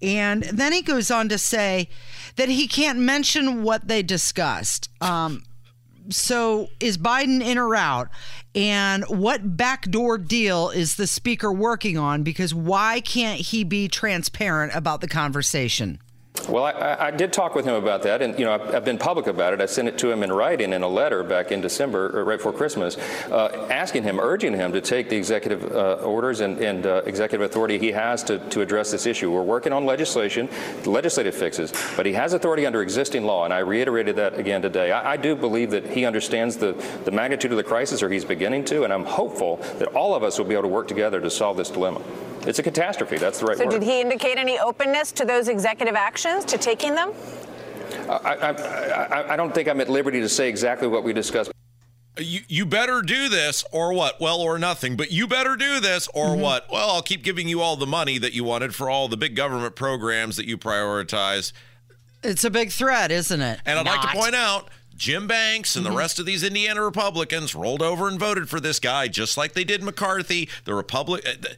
And 0.00 0.44
then 0.44 0.72
he 0.72 0.82
goes 0.82 1.10
on 1.10 1.28
to 1.30 1.38
say 1.38 1.88
that 2.36 2.48
he 2.48 2.68
can't 2.68 2.98
mention 2.98 3.62
what 3.62 3.88
they 3.88 4.02
discussed. 4.02 4.90
Um, 5.00 5.42
so 6.10 6.68
is 6.80 6.98
Biden 6.98 7.42
in 7.42 7.58
or 7.58 7.74
out? 7.74 8.08
And 8.54 9.04
what 9.04 9.56
backdoor 9.56 10.18
deal 10.18 10.70
is 10.70 10.96
the 10.96 11.06
speaker 11.06 11.52
working 11.52 11.98
on? 11.98 12.22
Because 12.22 12.54
why 12.54 13.00
can't 13.00 13.40
he 13.40 13.64
be 13.64 13.88
transparent 13.88 14.74
about 14.74 15.00
the 15.00 15.08
conversation? 15.08 16.00
Well, 16.48 16.64
I- 16.64 16.96
I, 16.98 17.10
did 17.10 17.32
talk 17.32 17.54
with 17.54 17.64
him 17.64 17.74
about 17.74 18.02
that, 18.02 18.22
and 18.22 18.38
you 18.38 18.44
know, 18.44 18.52
I've, 18.52 18.84
been 18.84 18.96
public 18.96 19.26
about 19.26 19.52
it. 19.52 19.60
I 19.60 19.66
sent 19.66 19.88
it 19.88 19.98
to 19.98 20.10
him 20.10 20.22
in 20.22 20.32
writing 20.32 20.72
in 20.72 20.82
a 20.82 20.88
letter 20.88 21.22
back 21.22 21.52
in 21.52 21.60
December, 21.60 22.24
right 22.24 22.38
before 22.38 22.52
Christmas, 22.52 22.96
uh, 23.30 23.66
asking 23.70 24.04
him, 24.04 24.18
urging 24.18 24.54
him 24.54 24.72
to 24.72 24.80
take 24.80 25.10
the 25.10 25.16
executive 25.16 25.70
uh, 25.72 25.94
orders 25.96 26.40
and, 26.40 26.58
and 26.58 26.86
uh, 26.86 27.02
executive 27.04 27.44
authority 27.44 27.78
he 27.78 27.92
has 27.92 28.22
to, 28.24 28.38
to 28.50 28.62
address 28.62 28.90
this 28.90 29.04
issue. 29.04 29.30
We're 29.30 29.42
working 29.42 29.72
on 29.72 29.84
legislation, 29.84 30.48
legislative 30.86 31.34
fixes, 31.34 31.72
but 31.96 32.06
he 32.06 32.14
has 32.14 32.32
authority 32.32 32.64
under 32.64 32.82
existing 32.82 33.24
law, 33.24 33.44
and 33.44 33.52
I 33.52 33.58
reiterated 33.58 34.16
that 34.16 34.38
again 34.38 34.62
today. 34.62 34.90
I, 34.92 35.12
I 35.12 35.16
do 35.18 35.36
believe 35.36 35.70
that 35.72 35.86
he 35.86 36.06
understands 36.06 36.56
the, 36.56 36.72
the 37.04 37.10
magnitude 37.10 37.50
of 37.50 37.58
the 37.58 37.64
crisis, 37.64 38.02
or 38.02 38.08
he's 38.08 38.24
beginning 38.24 38.64
to, 38.66 38.84
and 38.84 38.92
I'm 38.92 39.04
hopeful 39.04 39.56
that 39.78 39.88
all 39.88 40.14
of 40.14 40.22
us 40.22 40.38
will 40.38 40.46
be 40.46 40.54
able 40.54 40.62
to 40.62 40.68
work 40.68 40.88
together 40.88 41.20
to 41.20 41.30
solve 41.30 41.56
this 41.58 41.70
dilemma. 41.70 42.00
It's 42.46 42.58
a 42.58 42.62
catastrophe. 42.62 43.18
That's 43.18 43.40
the 43.40 43.46
right 43.46 43.56
So, 43.56 43.64
word. 43.64 43.72
So, 43.72 43.78
did 43.78 43.86
he 43.86 44.00
indicate 44.00 44.38
any 44.38 44.58
openness 44.58 45.12
to 45.12 45.24
those 45.24 45.48
executive 45.48 45.94
actions, 45.94 46.44
to 46.46 46.58
taking 46.58 46.94
them? 46.94 47.12
I, 48.08 48.14
I, 48.14 48.50
I, 48.50 49.32
I 49.34 49.36
don't 49.36 49.54
think 49.54 49.68
I'm 49.68 49.80
at 49.80 49.88
liberty 49.88 50.20
to 50.20 50.28
say 50.28 50.48
exactly 50.48 50.88
what 50.88 51.04
we 51.04 51.12
discussed. 51.12 51.50
You, 52.18 52.40
you 52.48 52.66
better 52.66 53.02
do 53.02 53.28
this 53.28 53.64
or 53.70 53.92
what? 53.92 54.20
Well, 54.20 54.40
or 54.40 54.58
nothing. 54.58 54.96
But 54.96 55.12
you 55.12 55.26
better 55.26 55.56
do 55.56 55.78
this 55.80 56.08
or 56.14 56.28
mm-hmm. 56.28 56.40
what? 56.40 56.70
Well, 56.70 56.90
I'll 56.90 57.02
keep 57.02 57.22
giving 57.22 57.48
you 57.48 57.60
all 57.60 57.76
the 57.76 57.86
money 57.86 58.18
that 58.18 58.32
you 58.32 58.44
wanted 58.44 58.74
for 58.74 58.90
all 58.90 59.08
the 59.08 59.16
big 59.16 59.36
government 59.36 59.76
programs 59.76 60.36
that 60.36 60.46
you 60.46 60.58
prioritize. 60.58 61.52
It's 62.22 62.44
a 62.44 62.50
big 62.50 62.72
threat, 62.72 63.12
isn't 63.12 63.40
it? 63.40 63.60
And 63.64 63.78
I'd 63.78 63.86
like 63.86 64.00
to 64.00 64.08
point 64.08 64.34
out 64.34 64.68
Jim 64.98 65.28
Banks 65.28 65.76
and 65.76 65.86
the 65.86 65.92
rest 65.92 66.18
of 66.18 66.26
these 66.26 66.42
Indiana 66.42 66.82
Republicans 66.82 67.54
rolled 67.54 67.82
over 67.82 68.08
and 68.08 68.18
voted 68.18 68.50
for 68.50 68.58
this 68.58 68.80
guy 68.80 69.06
just 69.06 69.36
like 69.36 69.52
they 69.52 69.62
did 69.62 69.80
McCarthy. 69.80 70.48
The 70.64 70.74
Republic, 70.74 71.22
uh, 71.24 71.34
the, 71.40 71.56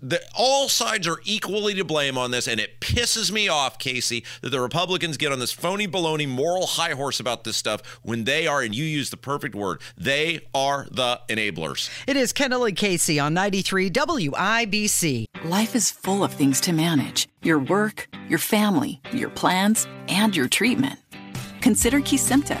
the, 0.00 0.20
all 0.36 0.68
sides 0.68 1.08
are 1.08 1.18
equally 1.24 1.74
to 1.74 1.84
blame 1.84 2.16
on 2.16 2.30
this, 2.30 2.46
and 2.46 2.60
it 2.60 2.80
pisses 2.80 3.32
me 3.32 3.48
off, 3.48 3.80
Casey, 3.80 4.24
that 4.40 4.50
the 4.50 4.60
Republicans 4.60 5.16
get 5.16 5.32
on 5.32 5.40
this 5.40 5.50
phony 5.50 5.88
baloney 5.88 6.28
moral 6.28 6.64
high 6.64 6.92
horse 6.92 7.18
about 7.18 7.42
this 7.42 7.56
stuff 7.56 7.82
when 8.02 8.22
they 8.22 8.46
are, 8.46 8.62
and 8.62 8.72
you 8.72 8.84
use 8.84 9.10
the 9.10 9.16
perfect 9.16 9.56
word, 9.56 9.80
they 9.98 10.46
are 10.54 10.86
the 10.88 11.20
enablers. 11.28 11.90
It 12.06 12.16
is 12.16 12.32
Kendall 12.32 12.66
and 12.66 12.76
Casey 12.76 13.18
on 13.18 13.34
93 13.34 13.90
WIBC. 13.90 15.24
Life 15.44 15.74
is 15.74 15.90
full 15.90 16.22
of 16.22 16.32
things 16.32 16.60
to 16.60 16.72
manage 16.72 17.26
your 17.42 17.58
work, 17.58 18.08
your 18.28 18.38
family, 18.38 19.00
your 19.12 19.30
plans, 19.30 19.88
and 20.08 20.36
your 20.36 20.46
treatment. 20.46 21.00
Consider 21.60 22.00
Kesimpta, 22.00 22.60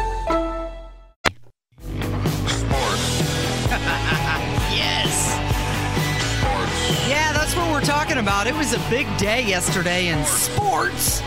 We're 7.81 7.87
talking 7.87 8.17
about. 8.17 8.47
It 8.47 8.55
was 8.55 8.73
a 8.73 8.89
big 8.89 9.07
day 9.17 9.43
yesterday 9.43 10.09
in 10.09 10.23
sports. 10.25 11.21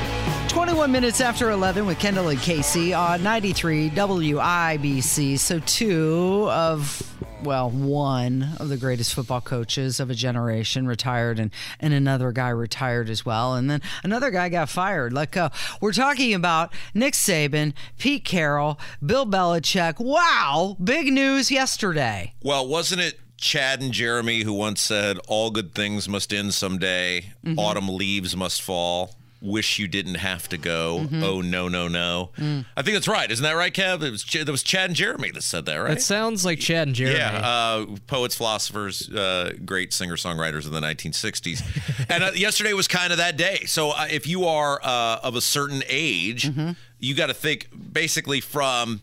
21 0.49 0.93
minutes 0.93 1.21
after 1.21 1.51
11 1.51 1.85
with 1.85 1.99
Kendall 1.99 2.29
and 2.29 2.39
Casey 2.39 2.95
on 2.95 3.23
93 3.25 3.91
WIBC. 3.91 5.39
So, 5.39 5.59
two 5.61 6.49
of, 6.51 7.03
well, 7.43 7.71
one 7.71 8.51
of 8.61 8.69
the 8.69 8.77
greatest 8.77 9.15
football 9.15 9.41
coaches 9.41 9.99
of 9.99 10.11
a 10.11 10.15
generation 10.15 10.87
retired, 10.87 11.41
and, 11.41 11.51
and 11.81 11.93
another 11.93 12.31
guy 12.31 12.51
retired 12.51 13.11
as 13.11 13.27
well. 13.27 13.55
And 13.55 13.69
then 13.69 13.83
another 14.05 14.31
guy 14.31 14.49
got 14.49 14.69
fired, 14.69 15.13
let 15.13 15.33
go. 15.33 15.49
We're 15.81 15.93
talking 15.93 16.35
about 16.35 16.73
Nick 16.95 17.15
Saban, 17.15 17.73
Pete 17.99 18.25
Carroll, 18.25 18.79
Bill 19.05 19.27
Belichick. 19.27 19.99
Wow, 19.99 20.77
big 20.83 21.13
news 21.13 21.51
yesterday. 21.51 22.35
Well, 22.43 22.69
wasn't 22.69 23.01
it 23.01 23.19
Chad 23.37 23.83
and 23.83 23.93
Jeremy, 23.93 24.43
who 24.43 24.53
once 24.53 24.81
said, 24.81 25.19
All 25.29 25.51
good 25.51 25.75
things 25.75 26.09
must 26.09 26.33
end 26.33 26.55
someday, 26.55 27.33
mm-hmm. 27.45 27.59
autumn 27.59 27.89
leaves 27.89 28.37
must 28.37 28.63
fall. 28.63 29.15
Wish 29.43 29.79
you 29.79 29.89
didn't 29.89 30.15
have 30.15 30.49
to 30.49 30.57
go. 30.57 31.01
Mm-hmm. 31.03 31.23
Oh 31.23 31.43
no 31.43 31.69
no 31.69 31.87
no! 31.87 32.31
Mm. 32.39 32.65
I 32.79 32.81
think 32.81 32.95
that's 32.95 33.07
right, 33.07 33.31
isn't 33.31 33.43
that 33.43 33.53
right, 33.53 33.75
Kev? 33.75 34.03
It 34.03 34.11
was 34.11 34.25
that 34.25 34.49
was 34.49 34.63
Chad 34.63 34.89
and 34.89 34.97
Jeremy 34.97 35.33
that 35.33 35.43
said 35.43 35.67
that, 35.67 35.77
right? 35.77 35.99
It 35.99 36.01
sounds 36.01 36.47
like 36.47 36.61
Chad 36.61 36.89
and 36.89 36.97
Jeremy. 36.97 37.19
Yeah, 37.19 37.43
uh, 37.45 37.87
poets, 38.07 38.35
philosophers, 38.35 39.11
uh, 39.11 39.53
great 39.63 39.93
singer 39.93 40.17
songwriters 40.17 40.65
of 40.65 40.71
the 40.71 40.81
1960s. 40.81 42.07
and 42.09 42.25
uh, 42.25 42.31
yesterday 42.35 42.73
was 42.73 42.89
kind 42.89 43.13
of 43.13 43.19
that 43.19 43.37
day. 43.37 43.65
So 43.67 43.91
uh, 43.91 44.07
if 44.11 44.27
you 44.27 44.47
are 44.47 44.81
uh, 44.83 45.19
of 45.23 45.37
a 45.37 45.43
certain 45.43 45.83
age, 45.91 46.45
mm-hmm. 46.49 46.71
you 46.99 47.15
got 47.15 47.27
to 47.27 47.35
think 47.35 47.69
basically 47.93 48.41
from 48.41 49.03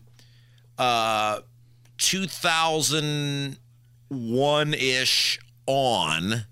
uh, 0.76 1.42
2000- 1.98 3.58
one 4.12 4.74
ish 4.74 5.38
on, 5.66 6.46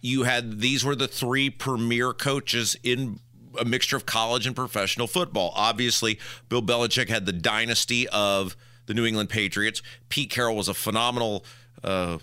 you 0.00 0.24
had 0.24 0.60
these 0.60 0.84
were 0.84 0.96
the 0.96 1.08
three 1.08 1.48
premier 1.50 2.12
coaches 2.12 2.76
in 2.82 3.20
a 3.58 3.64
mixture 3.64 3.96
of 3.96 4.06
college 4.06 4.46
and 4.46 4.56
professional 4.56 5.06
football. 5.06 5.52
Obviously, 5.54 6.18
Bill 6.48 6.62
Belichick 6.62 7.08
had 7.08 7.26
the 7.26 7.32
dynasty 7.32 8.08
of 8.08 8.56
the 8.86 8.94
New 8.94 9.04
England 9.04 9.28
Patriots. 9.28 9.82
Pete 10.08 10.30
Carroll 10.30 10.56
was 10.56 10.68
a 10.68 10.74
phenomenal 10.74 11.44
uh, 11.84 12.18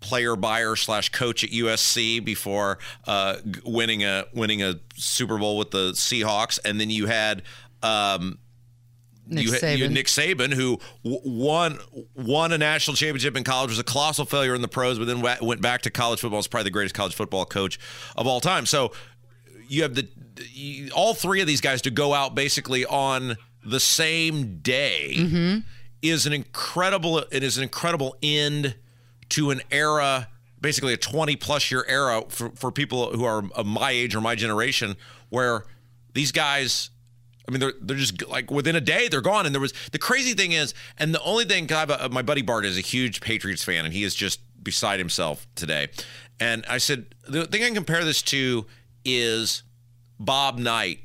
player 0.00 0.36
buyer 0.36 0.76
slash 0.76 1.10
coach 1.10 1.44
at 1.44 1.50
USC 1.50 2.24
before 2.24 2.78
uh, 3.06 3.36
winning 3.64 4.02
a 4.04 4.24
winning 4.34 4.62
a 4.62 4.80
Super 4.96 5.38
Bowl 5.38 5.58
with 5.58 5.70
the 5.70 5.92
Seahawks, 5.92 6.58
and 6.64 6.80
then 6.80 6.90
you 6.90 7.06
had 7.06 7.42
um, 7.82 8.38
Nick 9.30 9.44
you, 9.46 9.52
had, 9.52 9.78
you 9.78 9.86
Saban. 9.86 9.92
Nick 9.92 10.06
Saban, 10.06 10.52
who 10.52 10.78
won 11.02 11.78
won 12.14 12.52
a 12.52 12.58
national 12.58 12.96
championship 12.96 13.36
in 13.36 13.44
college, 13.44 13.70
was 13.70 13.78
a 13.78 13.84
colossal 13.84 14.24
failure 14.24 14.54
in 14.54 14.62
the 14.62 14.68
pros, 14.68 14.98
but 14.98 15.06
then 15.06 15.22
went 15.40 15.62
back 15.62 15.82
to 15.82 15.90
college 15.90 16.20
football. 16.20 16.40
Is 16.40 16.48
probably 16.48 16.64
the 16.64 16.70
greatest 16.70 16.94
college 16.94 17.14
football 17.14 17.44
coach 17.44 17.78
of 18.16 18.26
all 18.26 18.40
time. 18.40 18.66
So 18.66 18.92
you 19.68 19.82
have 19.82 19.94
the 19.94 20.08
you, 20.52 20.90
all 20.92 21.14
three 21.14 21.40
of 21.40 21.46
these 21.46 21.60
guys 21.60 21.82
to 21.82 21.90
go 21.90 22.12
out 22.12 22.34
basically 22.34 22.84
on 22.86 23.36
the 23.64 23.80
same 23.80 24.58
day 24.58 25.14
Mm-hmm. 25.16 25.58
is 26.02 26.26
an 26.26 26.32
incredible. 26.32 27.18
It 27.18 27.42
is 27.42 27.56
an 27.56 27.62
incredible 27.62 28.16
end 28.22 28.74
to 29.30 29.50
an 29.50 29.60
era, 29.70 30.28
basically 30.60 30.92
a 30.92 30.96
twenty 30.96 31.36
plus 31.36 31.70
year 31.70 31.84
era 31.86 32.24
for, 32.28 32.50
for 32.50 32.72
people 32.72 33.12
who 33.12 33.24
are 33.24 33.44
of 33.54 33.66
my 33.66 33.90
age 33.90 34.14
or 34.14 34.20
my 34.20 34.34
generation, 34.34 34.96
where 35.28 35.64
these 36.14 36.32
guys. 36.32 36.90
I 37.50 37.52
mean, 37.52 37.60
they're 37.60 37.72
they're 37.80 37.96
just 37.96 38.26
like 38.28 38.48
within 38.50 38.76
a 38.76 38.80
day 38.80 39.08
they're 39.08 39.20
gone. 39.20 39.44
And 39.44 39.52
there 39.52 39.60
was 39.60 39.74
the 39.90 39.98
crazy 39.98 40.34
thing 40.34 40.52
is, 40.52 40.72
and 40.98 41.12
the 41.12 41.22
only 41.22 41.44
thing 41.44 41.70
I 41.72 41.80
have 41.80 41.90
a, 41.90 42.08
my 42.08 42.22
buddy 42.22 42.42
Bart 42.42 42.64
is 42.64 42.78
a 42.78 42.80
huge 42.80 43.20
Patriots 43.20 43.64
fan, 43.64 43.84
and 43.84 43.92
he 43.92 44.04
is 44.04 44.14
just 44.14 44.40
beside 44.62 45.00
himself 45.00 45.48
today. 45.56 45.88
And 46.38 46.64
I 46.68 46.78
said 46.78 47.06
the 47.28 47.46
thing 47.46 47.62
I 47.62 47.66
can 47.66 47.74
compare 47.74 48.04
this 48.04 48.22
to 48.22 48.66
is 49.04 49.64
Bob 50.20 50.58
Knight 50.58 51.00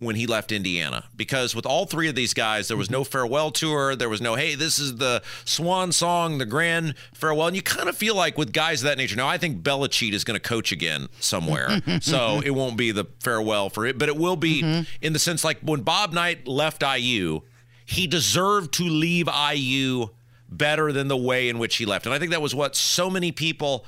when 0.00 0.16
he 0.16 0.26
left 0.26 0.50
Indiana. 0.50 1.04
Because 1.14 1.54
with 1.54 1.64
all 1.64 1.86
three 1.86 2.08
of 2.08 2.16
these 2.16 2.34
guys 2.34 2.66
there 2.66 2.76
was 2.76 2.90
no 2.90 3.02
mm-hmm. 3.02 3.10
farewell 3.10 3.50
tour. 3.52 3.94
There 3.94 4.08
was 4.08 4.20
no 4.20 4.34
hey 4.34 4.56
this 4.56 4.80
is 4.80 4.96
the 4.96 5.22
swan 5.44 5.92
song 5.92 6.38
the 6.38 6.46
grand 6.46 6.96
farewell. 7.14 7.46
And 7.46 7.54
you 7.54 7.62
kind 7.62 7.88
of 7.88 7.96
feel 7.96 8.16
like 8.16 8.36
with 8.36 8.52
guys 8.52 8.82
of 8.82 8.86
that 8.86 8.98
nature 8.98 9.16
now 9.16 9.28
I 9.28 9.38
think 9.38 9.62
Belichick 9.62 10.12
is 10.12 10.24
going 10.24 10.38
to 10.38 10.46
coach 10.46 10.72
again 10.72 11.08
somewhere. 11.20 11.80
So 12.00 12.40
it 12.44 12.50
won't 12.50 12.76
be 12.76 12.92
the 12.92 13.04
farewell 13.20 13.68
for 13.68 13.84
it 13.84 13.98
but 13.98 14.08
it 14.08 14.16
will 14.16 14.36
be 14.36 14.62
mm-hmm. 14.62 14.82
in 15.02 15.12
the 15.12 15.18
sense 15.18 15.44
like 15.44 15.58
when 15.60 15.82
Bob 15.82 16.12
Knight 16.12 16.48
left 16.48 16.82
IU 16.82 17.42
he 17.84 18.06
deserved 18.06 18.72
to 18.74 18.84
leave 18.84 19.28
IU 19.28 20.08
better 20.48 20.92
than 20.92 21.08
the 21.08 21.16
way 21.16 21.48
in 21.48 21.58
which 21.58 21.76
he 21.76 21.86
left. 21.86 22.06
And 22.06 22.14
I 22.14 22.18
think 22.18 22.32
that 22.32 22.42
was 22.42 22.54
what 22.54 22.74
so 22.74 23.10
many 23.10 23.32
people 23.32 23.84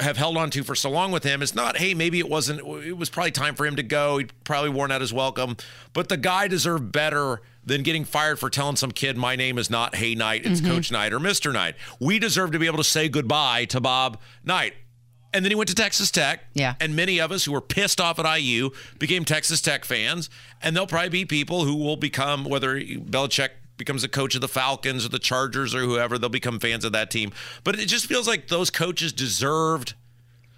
have 0.00 0.16
held 0.16 0.36
on 0.36 0.50
to 0.50 0.62
for 0.64 0.74
so 0.74 0.90
long 0.90 1.12
with 1.12 1.22
him 1.24 1.40
is 1.42 1.54
not, 1.54 1.76
hey, 1.76 1.94
maybe 1.94 2.18
it 2.18 2.28
wasn't, 2.28 2.60
it 2.84 2.96
was 2.96 3.08
probably 3.10 3.30
time 3.30 3.54
for 3.54 3.64
him 3.64 3.76
to 3.76 3.82
go. 3.82 4.18
He'd 4.18 4.32
probably 4.44 4.70
worn 4.70 4.90
out 4.90 5.00
his 5.00 5.12
welcome. 5.12 5.56
But 5.92 6.08
the 6.08 6.16
guy 6.16 6.48
deserved 6.48 6.90
better 6.90 7.42
than 7.64 7.82
getting 7.82 8.04
fired 8.04 8.38
for 8.38 8.50
telling 8.50 8.76
some 8.76 8.90
kid, 8.90 9.16
my 9.16 9.36
name 9.36 9.56
is 9.56 9.70
not 9.70 9.96
Hey 9.96 10.14
Knight, 10.14 10.44
it's 10.44 10.60
Mhm. 10.60 10.66
Coach 10.66 10.90
Knight 10.92 11.12
or 11.12 11.20
Mr. 11.20 11.52
Knight. 11.52 11.76
We 12.00 12.18
deserve 12.18 12.50
to 12.52 12.58
be 12.58 12.66
able 12.66 12.78
to 12.78 12.84
say 12.84 13.08
goodbye 13.08 13.64
to 13.66 13.80
Bob 13.80 14.20
Knight. 14.44 14.74
And 15.32 15.44
then 15.44 15.50
he 15.50 15.56
went 15.56 15.68
to 15.70 15.74
Texas 15.74 16.10
Tech. 16.12 16.44
Yeah. 16.54 16.74
And 16.78 16.94
many 16.94 17.20
of 17.20 17.32
us 17.32 17.44
who 17.44 17.52
were 17.52 17.60
pissed 17.60 18.00
off 18.00 18.18
at 18.20 18.26
IU 18.26 18.70
became 19.00 19.24
Texas 19.24 19.60
Tech 19.60 19.84
fans. 19.84 20.30
And 20.62 20.76
there'll 20.76 20.86
probably 20.86 21.08
be 21.08 21.24
people 21.24 21.64
who 21.64 21.74
will 21.74 21.96
become, 21.96 22.44
whether 22.44 22.78
Belichick 22.80 23.48
becomes 23.76 24.04
a 24.04 24.08
coach 24.08 24.34
of 24.34 24.40
the 24.40 24.48
Falcons 24.48 25.04
or 25.04 25.08
the 25.08 25.18
Chargers 25.18 25.74
or 25.74 25.80
whoever, 25.80 26.18
they'll 26.18 26.28
become 26.28 26.60
fans 26.60 26.84
of 26.84 26.92
that 26.92 27.10
team. 27.10 27.32
But 27.62 27.78
it 27.78 27.86
just 27.86 28.06
feels 28.06 28.28
like 28.28 28.48
those 28.48 28.70
coaches 28.70 29.12
deserved 29.12 29.94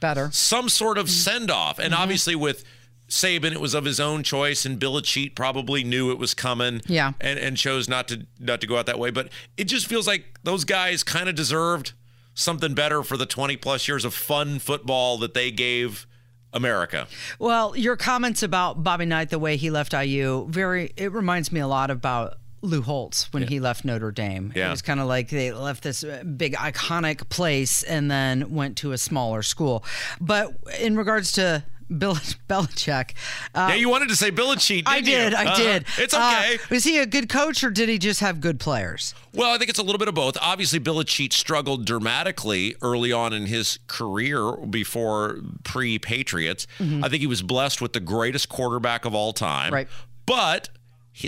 better 0.01 0.29
some 0.33 0.69
sort 0.69 0.99
of 0.99 1.11
send 1.11 1.51
off. 1.51 1.79
And 1.79 1.93
mm-hmm. 1.93 2.03
obviously 2.03 2.35
with 2.35 2.65
Saban, 3.09 3.53
it 3.53 3.61
was 3.61 3.75
of 3.75 3.85
his 3.85 4.01
own 4.01 4.23
choice, 4.23 4.67
and 4.67 4.79
Bill 4.79 4.95
Belichick 4.95 5.35
probably 5.35 5.85
knew 5.85 6.11
it 6.11 6.19
was 6.19 6.35
coming. 6.35 6.83
Yeah. 6.87 7.13
and 7.21 7.39
and 7.39 7.57
chose 7.57 7.89
not 7.89 8.09
to 8.09 8.27
not 8.39 8.61
to 8.61 8.67
go 8.67 8.77
out 8.77 8.87
that 8.87 8.99
way. 8.99 9.11
But 9.11 9.29
it 9.57 9.65
just 9.65 9.87
feels 9.87 10.07
like 10.07 10.41
those 10.43 10.65
guys 10.65 11.03
kind 11.03 11.29
of 11.29 11.35
deserved 11.35 11.93
something 12.35 12.75
better 12.75 13.03
for 13.03 13.17
the 13.17 13.27
twenty 13.27 13.57
plus 13.57 13.87
years 13.87 14.05
of 14.05 14.13
fun 14.13 14.59
football 14.59 15.19
that 15.19 15.35
they 15.35 15.51
gave 15.53 16.07
America. 16.53 17.07
Well, 17.39 17.77
your 17.77 17.97
comments 17.97 18.43
about 18.43 18.83
Bobby 18.83 19.07
Knight, 19.07 19.31
the 19.31 19.39
way 19.39 19.57
he 19.57 19.71
left 19.71 19.93
IU, 19.93 20.47
very 20.49 20.93
it 20.97 21.13
reminds 21.13 21.53
me 21.53 21.61
a 21.61 21.69
lot 21.69 21.91
about 21.91 22.39
Lou 22.67 22.83
Holtz 22.83 23.33
when 23.33 23.45
he 23.47 23.61
left 23.61 23.85
Notre 23.85 24.11
Dame. 24.11 24.53
It 24.55 24.69
was 24.69 24.83
kind 24.83 25.01
of 25.01 25.07
like 25.07 25.29
they 25.31 25.53
left 25.53 25.83
this 25.83 26.05
uh, 26.05 26.23
big 26.25 26.55
iconic 26.55 27.29
place 27.29 27.83
and 27.83 28.11
then 28.11 28.51
went 28.53 28.77
to 28.79 28.93
a 28.93 28.99
smaller 28.99 29.43
school. 29.43 29.85
But 30.21 30.53
in 30.81 30.97
regards 30.97 31.33
to 31.33 31.65
Bill 31.97 32.15
Belichick, 32.49 33.13
uh, 33.55 33.69
yeah, 33.71 33.75
you 33.75 33.89
wanted 33.89 34.09
to 34.09 34.17
say 34.17 34.31
Belichick. 34.33 34.83
I 34.87 35.01
didn't 35.01 35.33
you? 35.33 35.39
I 35.39 35.45
Uh-huh. 35.45 35.57
did. 35.57 35.85
It's 35.99 36.13
Uh, 36.15 36.19
okay. 36.45 36.59
was 36.69 36.83
he 36.83 36.99
a 36.99 37.07
good 37.07 37.29
coach 37.29 37.63
or 37.63 37.71
did 37.71 37.89
he 37.89 37.99
just 37.99 38.19
have 38.21 38.41
good 38.41 38.59
players? 38.59 39.15
Well, 39.33 39.55
I 39.55 39.59
think 39.59 39.71
it's 39.71 39.79
a 39.79 39.83
little 39.85 39.99
bit 40.01 40.09
of 40.09 40.15
both. 40.15 40.37
Obviously, 40.41 40.81
Belichick 40.81 41.33
struggled 41.33 41.85
dramatically 41.85 42.75
early 42.83 43.13
on 43.13 43.33
in 43.33 43.47
his 43.47 43.79
career 43.87 44.53
before 44.69 45.39
pre-Patriots. 45.63 46.67
Mhm. 46.81 47.05
I 47.05 47.09
think 47.09 47.21
he 47.21 47.27
was 47.27 47.43
blessed 47.43 47.81
with 47.81 47.93
the 47.93 48.01
greatest 48.01 48.49
quarterback 48.49 49.05
of 49.05 49.15
all 49.15 49.33
time. 49.33 49.73
Right. 49.73 49.89
But 50.27 50.71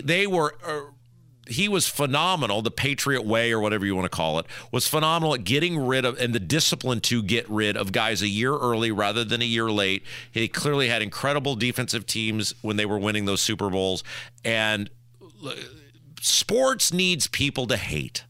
they 0.04 0.26
were. 0.26 0.54
Uh, 1.48 1.52
he 1.52 1.68
was 1.68 1.86
phenomenal. 1.86 2.62
The 2.62 2.70
Patriot 2.70 3.24
way, 3.24 3.52
or 3.52 3.60
whatever 3.60 3.86
you 3.86 3.94
want 3.94 4.04
to 4.04 4.16
call 4.16 4.38
it, 4.38 4.46
was 4.70 4.86
phenomenal 4.86 5.34
at 5.34 5.44
getting 5.44 5.78
rid 5.78 6.04
of 6.04 6.18
and 6.18 6.34
the 6.34 6.40
discipline 6.40 7.00
to 7.02 7.22
get 7.22 7.48
rid 7.48 7.76
of 7.76 7.92
guys 7.92 8.22
a 8.22 8.28
year 8.28 8.56
early 8.56 8.90
rather 8.90 9.24
than 9.24 9.42
a 9.42 9.46
year 9.46 9.70
late. 9.70 10.02
He 10.30 10.48
clearly 10.48 10.88
had 10.88 11.02
incredible 11.02 11.56
defensive 11.56 12.06
teams 12.06 12.54
when 12.62 12.76
they 12.76 12.86
were 12.86 12.98
winning 12.98 13.24
those 13.24 13.40
Super 13.40 13.70
Bowls, 13.70 14.04
and 14.44 14.90
sports 16.20 16.92
needs 16.92 17.26
people 17.26 17.66
to 17.66 17.76
hate. 17.76 18.24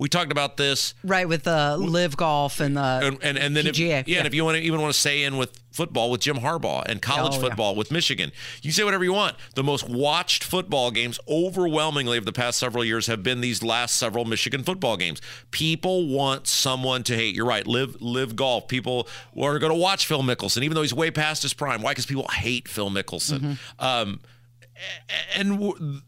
We 0.00 0.08
talked 0.08 0.32
about 0.32 0.56
this, 0.56 0.94
Right 1.04 1.28
with 1.28 1.44
the 1.44 1.76
live 1.76 2.16
golf 2.16 2.58
and 2.58 2.76
the 2.76 2.80
and 2.80 3.18
and, 3.22 3.38
and 3.38 3.54
then 3.54 3.66
if, 3.66 3.74
PGA, 3.76 4.02
yeah, 4.06 4.18
and 4.18 4.26
if 4.26 4.34
you 4.34 4.44
want 4.44 4.56
to 4.56 4.62
even 4.62 4.80
want 4.80 4.92
to 4.92 4.98
say 4.98 5.22
in 5.22 5.36
with 5.36 5.60
football 5.70 6.10
with 6.10 6.20
Jim 6.22 6.38
Harbaugh 6.38 6.82
and 6.86 7.00
college 7.02 7.34
Oh, 7.34 7.36
yeah. 7.36 7.40
football 7.48 7.74
with 7.76 7.92
Michigan, 7.92 8.32
you 8.62 8.72
say 8.72 8.82
whatever 8.82 9.04
you 9.04 9.12
want. 9.12 9.36
The 9.54 9.62
most 9.62 9.88
watched 9.88 10.42
football 10.42 10.90
games, 10.90 11.20
overwhelmingly 11.28 12.16
of 12.18 12.24
the 12.24 12.32
past 12.32 12.58
several 12.58 12.84
years, 12.84 13.06
have 13.08 13.22
been 13.22 13.40
these 13.42 13.62
last 13.62 13.96
several 13.96 14.24
Michigan 14.24 14.64
football 14.64 14.96
games. 14.96 15.20
People 15.50 16.08
want 16.08 16.46
someone 16.46 17.02
to 17.04 17.14
hate. 17.14 17.34
You're 17.36 17.46
right. 17.46 17.66
Live 17.66 18.00
live 18.00 18.34
golf. 18.34 18.68
People 18.68 19.06
are 19.40 19.58
going 19.58 19.72
to 19.72 19.78
watch 19.78 20.06
Phil 20.06 20.22
Mickelson, 20.22 20.62
even 20.62 20.74
though 20.74 20.82
he's 20.82 20.94
way 20.94 21.10
past 21.10 21.42
his 21.42 21.52
prime. 21.52 21.82
Why? 21.82 21.90
Because 21.92 22.06
people 22.06 22.26
hate 22.32 22.68
Phil 22.68 22.88
Mickelson. 22.90 23.58
Um, 23.78 24.20
a- 25.08 25.38
and 25.38 25.50
w- 25.60 26.00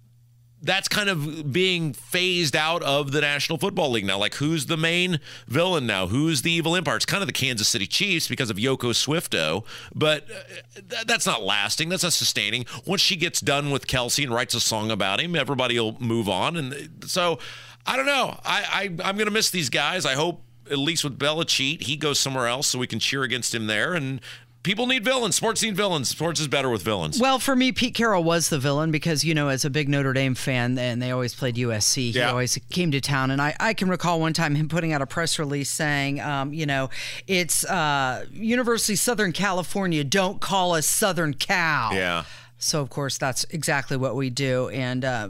that's 0.63 0.89
kind 0.89 1.09
of 1.09 1.53
being 1.53 1.93
phased 1.93 2.55
out 2.55 2.83
of 2.85 3.11
the 3.11 3.21
National 3.21 3.59
Football 3.59 3.91
League 3.91 4.07
now. 4.07 4.17
Like, 4.17 4.35
who's 4.35 4.67
the 4.67 4.77
main 4.77 5.19
villain 5.49 5.87
now? 5.87 6.07
Who's 6.07 6.43
the 6.43 6.53
evil 6.53 6.77
empire? 6.77 6.97
It's 6.97 7.05
kind 7.05 7.23
of 7.23 7.27
the 7.27 7.33
Kansas 7.33 7.69
City 7.69 7.87
Chiefs 7.87 8.29
because 8.29 8.49
of 8.49 8.57
Yoko 8.57 8.93
Swifto, 8.93 9.65
but 9.95 10.25
uh, 10.31 10.81
th- 10.89 11.05
that's 11.07 11.27
not 11.27 11.43
lasting. 11.43 11.89
That's 11.89 12.05
not 12.05 12.13
sustaining. 12.13 12.65
Once 12.87 13.01
she 13.01 13.17
gets 13.17 13.41
done 13.41 13.71
with 13.71 13.89
Kelce 13.89 14.23
and 14.23 14.33
writes 14.33 14.55
a 14.55 14.61
song 14.61 14.91
about 14.91 15.21
him, 15.21 15.35
everybody 15.35 15.79
will 15.79 15.97
move 15.99 16.29
on. 16.29 16.57
And 16.57 16.73
uh, 16.73 17.07
so, 17.07 17.41
I 17.85 17.97
don't 17.97 18.07
know. 18.07 18.39
I, 18.45 18.65
I 18.71 19.09
I'm 19.09 19.17
going 19.17 19.27
to 19.27 19.33
miss 19.33 19.51
these 19.51 19.69
guys. 19.69 20.07
I 20.07 20.15
hope 20.15 20.43
at 20.71 20.79
least 20.79 21.03
with 21.03 21.19
Belichick, 21.19 21.83
he 21.83 21.97
goes 21.97 22.21
somewhere 22.21 22.47
else 22.47 22.69
so 22.69 22.79
we 22.79 22.87
can 22.87 23.01
cheer 23.01 23.25
against 23.25 23.53
him 23.53 23.67
there. 23.67 23.95
And 23.95 24.21
people 24.63 24.87
need 24.87 25.05
villains. 25.05 25.35
Sports 25.37 25.63
need 25.63 25.77
villains. 25.77 26.09
Sports 26.09 26.41
is 26.41 26.49
better 26.49 26.71
with 26.71 26.83
villains. 26.83 27.19
Well, 27.21 27.39
for 27.39 27.57
me, 27.57 27.73
Pete 27.73 27.95
Carroll 27.95 28.23
was 28.25 28.49
the 28.49 28.59
villain 28.59 28.91
because, 28.91 29.25
you 29.25 29.35
know, 29.35 29.49
as 29.49 29.65
a 29.65 29.71
big 29.71 29.89
Notre 29.89 30.13
Dame 30.13 30.35
fan, 30.35 30.79
and 30.79 31.01
they 31.03 31.11
always 31.11 31.35
played 31.35 31.57
USC, 31.57 32.13
he 32.13 32.19
Yeah. 32.19 32.31
always 32.31 32.59
came 32.71 32.91
to 32.93 33.01
town. 33.01 33.31
And 33.31 33.41
I, 33.43 33.55
I 33.59 33.75
can 33.75 33.89
recall 33.89 34.21
one 34.21 34.33
time 34.33 34.55
him 34.55 34.69
putting 34.69 34.93
out 34.93 35.03
a 35.03 35.07
press 35.07 35.39
release 35.39 35.71
saying, 35.71 36.21
um, 36.21 36.53
you 36.53 36.67
know, 36.67 36.91
it's 37.27 37.65
uh, 37.65 38.27
University 38.33 38.93
of 38.95 38.99
Southern 39.01 39.33
California, 39.33 40.05
don't 40.05 40.41
call 40.41 40.75
us 40.75 40.87
Southern 40.87 41.35
Cal. 41.35 41.95
Yeah. 41.95 42.25
So, 42.59 42.81
of 42.81 42.91
course, 42.91 43.19
that's 43.19 43.45
exactly 43.51 43.97
what 43.97 44.15
we 44.15 44.31
do. 44.31 44.69
And, 44.69 45.05
uh, 45.05 45.29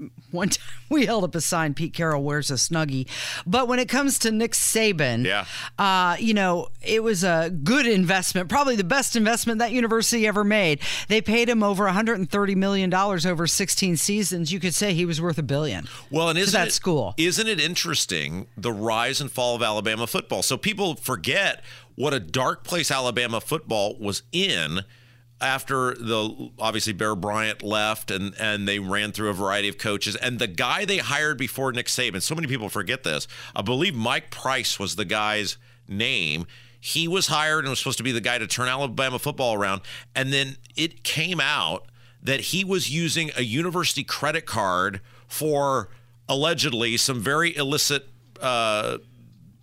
one 0.30 0.48
time 0.50 0.64
we 0.88 1.06
held 1.06 1.24
up 1.24 1.34
a 1.34 1.40
sign 1.40 1.74
Pete 1.74 1.92
Carroll 1.94 2.22
wears 2.22 2.50
a 2.50 2.54
snuggie. 2.54 3.06
But 3.46 3.68
when 3.68 3.78
it 3.78 3.88
comes 3.88 4.18
to 4.20 4.30
Nick 4.30 4.52
Saban, 4.52 5.24
Yeah. 5.24 5.44
uh, 5.78 6.16
you 6.18 6.34
know, 6.34 6.68
it 6.82 7.02
was 7.02 7.24
a 7.24 7.50
good 7.50 7.86
investment, 7.86 8.48
probably 8.48 8.76
the 8.76 8.84
best 8.84 9.16
investment 9.16 9.58
that 9.58 9.72
university 9.72 10.26
ever 10.26 10.44
made. 10.44 10.80
They 11.08 11.20
paid 11.20 11.48
him 11.48 11.62
over 11.62 11.84
130 11.84 12.54
million 12.54 12.90
dollars 12.90 13.26
over 13.26 13.46
16 13.46 13.96
seasons. 13.96 14.52
You 14.52 14.60
could 14.60 14.74
say 14.74 14.94
he 14.94 15.04
was 15.04 15.20
worth 15.20 15.38
a 15.38 15.42
billion. 15.42 15.86
Well, 16.10 16.28
and 16.28 16.38
isn't 16.38 16.58
that 16.58 16.68
it, 16.68 16.72
school. 16.72 17.14
Isn't 17.16 17.46
it 17.48 17.60
interesting 17.60 18.46
the 18.56 18.72
rise 18.72 19.20
and 19.20 19.30
fall 19.30 19.54
of 19.56 19.62
Alabama 19.62 20.06
football? 20.06 20.42
So 20.42 20.56
people 20.56 20.94
forget 20.96 21.62
what 21.96 22.14
a 22.14 22.20
dark 22.20 22.64
place 22.64 22.90
Alabama 22.90 23.40
football 23.40 23.96
was 23.98 24.22
in 24.32 24.80
after 25.40 25.94
the 25.94 26.50
obviously 26.58 26.92
Bear 26.92 27.14
Bryant 27.14 27.62
left 27.62 28.10
and 28.10 28.34
and 28.38 28.68
they 28.68 28.78
ran 28.78 29.12
through 29.12 29.30
a 29.30 29.34
variety 29.34 29.68
of 29.68 29.78
coaches 29.78 30.16
and 30.16 30.38
the 30.38 30.46
guy 30.46 30.84
they 30.84 30.98
hired 30.98 31.38
before 31.38 31.72
Nick 31.72 31.86
Saban. 31.86 32.22
So 32.22 32.34
many 32.34 32.46
people 32.46 32.68
forget 32.68 33.02
this. 33.02 33.26
I 33.54 33.62
believe 33.62 33.94
Mike 33.94 34.30
Price 34.30 34.78
was 34.78 34.96
the 34.96 35.04
guy's 35.04 35.56
name. 35.88 36.46
He 36.78 37.08
was 37.08 37.26
hired 37.26 37.64
and 37.64 37.70
was 37.70 37.78
supposed 37.78 37.98
to 37.98 38.04
be 38.04 38.12
the 38.12 38.20
guy 38.20 38.38
to 38.38 38.46
turn 38.46 38.68
Alabama 38.68 39.18
football 39.18 39.54
around 39.54 39.82
and 40.14 40.32
then 40.32 40.56
it 40.76 41.02
came 41.02 41.40
out 41.40 41.86
that 42.22 42.40
he 42.40 42.64
was 42.64 42.90
using 42.90 43.30
a 43.36 43.42
university 43.42 44.04
credit 44.04 44.44
card 44.46 45.00
for 45.26 45.88
allegedly 46.28 46.96
some 46.96 47.20
very 47.20 47.56
illicit 47.56 48.08
uh, 48.40 48.98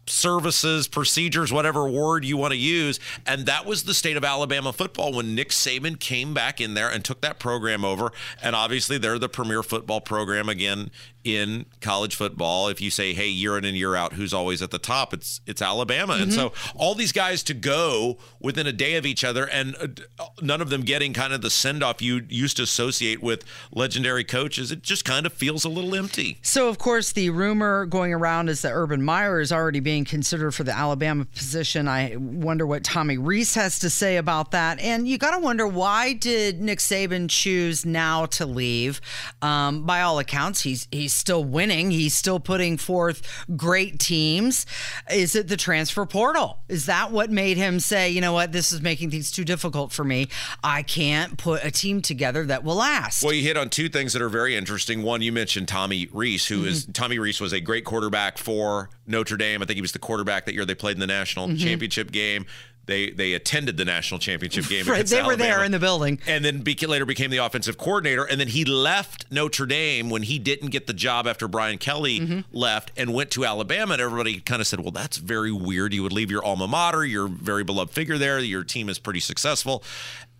services, 0.10 0.88
procedures, 0.88 1.52
whatever 1.52 1.88
word 1.88 2.26
you 2.26 2.38
want 2.38 2.52
to 2.52 2.58
use. 2.58 3.00
And 3.26 3.46
that 3.46 3.66
was 3.66 3.84
the 3.84 3.94
state 3.94 4.18
of 4.18 4.24
Alabama 4.24 4.74
football 4.74 5.14
when 5.14 5.36
Nick 5.36 5.50
Saban 5.50 6.00
came 6.00 6.34
back 6.34 6.60
in 6.60 6.74
there 6.74 6.90
and 6.90 7.04
took 7.04 7.22
that 7.22 7.40
program 7.40 7.86
over. 7.86 8.12
And 8.42 8.56
obviously, 8.56 8.98
they're 8.98 9.20
the 9.20 9.30
premier 9.30 9.64
football 9.64 10.02
program 10.02 10.50
again 10.50 10.92
in 11.24 11.66
college 11.82 12.16
football. 12.16 12.70
If 12.70 12.80
you 12.80 12.90
say, 12.90 13.14
hey, 13.14 13.28
year 13.28 13.58
in 13.58 13.66
and 13.66 13.76
year 13.76 13.96
out, 13.96 14.14
who's 14.14 14.34
always 14.34 14.62
at 14.62 14.72
the 14.72 14.80
top? 14.80 15.14
It's 15.14 15.42
it's 15.46 15.62
Alabama. 15.62 16.14
And 16.14 16.34
so 16.34 16.54
all 16.76 16.96
these 16.96 17.12
guys 17.12 17.44
to 17.44 17.54
go 17.54 18.18
within 18.40 18.66
a 18.66 18.72
day 18.72 18.96
of 18.96 19.06
each 19.06 19.24
other 19.24 19.48
and 19.50 19.76
uh, 20.20 20.26
none 20.42 20.62
of 20.62 20.70
them 20.70 20.82
getting 20.82 21.14
kind 21.14 21.34
of 21.34 21.42
the 21.42 21.50
send 21.50 21.84
off 21.84 22.02
you 22.02 22.22
used 22.30 22.58
to 22.58 22.64
associate 22.64 23.22
with 23.22 23.44
legendary 23.72 24.24
coaches, 24.24 24.72
it 24.72 24.84
just 24.84 25.04
kind 25.04 25.26
of 25.26 25.34
feels 25.34 25.66
a 25.66 25.70
little 25.70 25.96
empty. 25.96 26.38
So, 26.42 26.70
of 26.70 26.78
course, 26.78 27.12
the 27.12 27.30
rumor 27.30 27.86
going 27.86 28.14
around 28.14 28.50
is 28.50 28.62
that 28.62 28.72
Urban 28.72 29.04
Meyer 29.04 29.40
is 29.40 29.52
already 29.52 29.80
being 29.80 29.97
considered 30.06 30.52
for 30.52 30.64
the 30.64 30.76
Alabama 30.76 31.26
position. 31.26 31.88
I 31.88 32.16
wonder 32.18 32.66
what 32.66 32.84
Tommy 32.84 33.18
Rees 33.18 33.56
has 33.56 33.80
to 33.80 33.90
say 33.90 34.18
about 34.18 34.52
that. 34.52 34.80
And 34.80 35.08
you 35.08 35.18
got 35.18 35.32
to 35.32 35.40
wonder 35.40 35.68
why 35.68 36.14
did 36.14 36.62
Nick 36.62 36.80
Saban 36.80 37.30
choose 37.30 37.86
now 37.86 38.26
to 38.28 38.46
leave? 38.46 39.02
Um, 39.42 39.86
by 39.86 40.02
all 40.02 40.20
accounts, 40.20 40.62
he's 40.62 40.88
he's 40.92 41.14
still 41.14 41.44
winning. 41.44 41.92
He's 41.92 42.16
still 42.18 42.40
putting 42.40 42.78
forth 42.78 43.46
great 43.56 44.00
teams. 44.00 44.66
Is 45.12 45.36
it 45.36 45.48
the 45.48 45.58
transfer 45.58 46.06
portal? 46.06 46.60
Is 46.68 46.86
that 46.88 47.12
what 47.12 47.30
made 47.30 47.58
him 47.58 47.80
say, 47.80 48.10
you 48.10 48.22
know 48.22 48.34
what, 48.34 48.52
this 48.52 48.72
is 48.72 48.82
making 48.82 49.12
things 49.12 49.32
too 49.32 49.46
difficult 49.46 49.92
for 49.92 50.04
me? 50.04 50.30
I 50.64 50.84
can't 50.84 51.38
put 51.38 51.64
a 51.64 51.72
team 51.72 52.02
together 52.02 52.46
that 52.46 52.64
will 52.64 52.76
last. 52.76 53.24
Well, 53.24 53.34
you 53.34 53.44
hit 53.44 53.58
on 53.58 53.70
two 53.70 53.90
things 53.90 54.14
that 54.14 54.22
are 54.22 54.30
very 54.30 54.56
interesting. 54.56 55.04
One, 55.04 55.22
you 55.22 55.32
mentioned 55.32 55.68
Tommy 55.68 56.10
Rees, 56.12 56.48
who 56.48 56.66
is 56.66 56.86
Tommy 56.94 57.20
Rees 57.20 57.40
was 57.40 57.54
a 57.54 57.60
great 57.60 57.86
quarterback 57.86 58.38
for 58.38 58.90
Notre 59.06 59.38
Dame. 59.38 59.62
I 59.62 59.66
think 59.66 59.76
he 59.76 59.82
was 59.82 59.87
the 59.92 60.00
quarterback 60.00 60.46
that 60.46 60.54
year 60.54 60.66
they 60.66 60.76
played 60.76 60.96
in 60.96 61.00
the 61.00 61.08
national 61.08 61.48
Mhm. 61.48 61.60
championship 61.60 62.12
game. 62.12 62.46
They 62.86 63.10
they 63.10 63.34
attended 63.34 63.76
the 63.76 63.84
national 63.84 64.22
championship 64.22 64.70
game. 64.70 64.86
Right, 64.88 65.06
they 65.06 65.22
were 65.22 65.36
there 65.36 65.62
in 65.66 65.74
the 65.74 65.80
building. 65.80 66.20
and 66.26 66.46
then 66.46 66.64
beca- 66.64 66.88
later 66.88 67.06
became 67.06 67.30
the 67.32 67.38
offensive 67.38 67.78
coordinator. 67.78 68.24
And 68.24 68.40
then 68.40 68.48
he 68.48 68.64
left 68.64 69.26
Notre 69.30 69.66
Dame 69.66 70.10
when 70.10 70.24
he 70.24 70.40
didn't 70.40 70.70
get 70.70 70.88
the 70.88 70.94
job 70.94 71.28
after 71.28 71.50
Brian 71.50 71.80
Kelly 71.80 72.22
Mm-hmm. 72.22 72.40
left 72.58 72.92
and 72.96 73.14
went 73.14 73.30
to 73.32 73.44
Alabama. 73.44 73.92
And 73.94 74.02
everybody 74.02 74.40
kind 74.40 74.62
of 74.62 74.68
said, 74.68 74.80
"Well, 74.80 74.92
that's 74.92 75.18
very 75.18 75.52
weird. 75.52 75.94
You 75.94 76.02
would 76.04 76.14
leave 76.14 76.32
your 76.32 76.46
alma 76.46 76.66
mater, 76.66 77.04
your 77.04 77.28
very 77.28 77.66
beloved 77.66 77.94
figure 77.94 78.18
there. 78.18 78.40
Your 78.40 78.64
team 78.64 78.88
is 78.88 79.00
pretty 79.00 79.20
successful." 79.20 79.84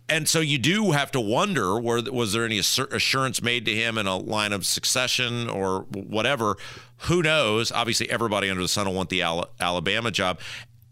And 0.08 0.28
so 0.28 0.40
you 0.40 0.58
do 0.58 0.92
have 0.92 1.10
to 1.12 1.20
wonder: 1.20 1.78
were, 1.78 2.02
was 2.02 2.32
there 2.32 2.44
any 2.44 2.58
assurance 2.58 3.42
made 3.42 3.64
to 3.66 3.74
him 3.74 3.98
in 3.98 4.06
a 4.06 4.16
line 4.16 4.52
of 4.52 4.64
succession 4.64 5.48
or 5.48 5.80
whatever? 5.92 6.56
Who 7.02 7.22
knows? 7.22 7.70
Obviously, 7.70 8.10
everybody 8.10 8.50
under 8.50 8.62
the 8.62 8.68
sun 8.68 8.86
will 8.86 8.94
want 8.94 9.10
the 9.10 9.22
Alabama 9.22 10.10
job. 10.10 10.40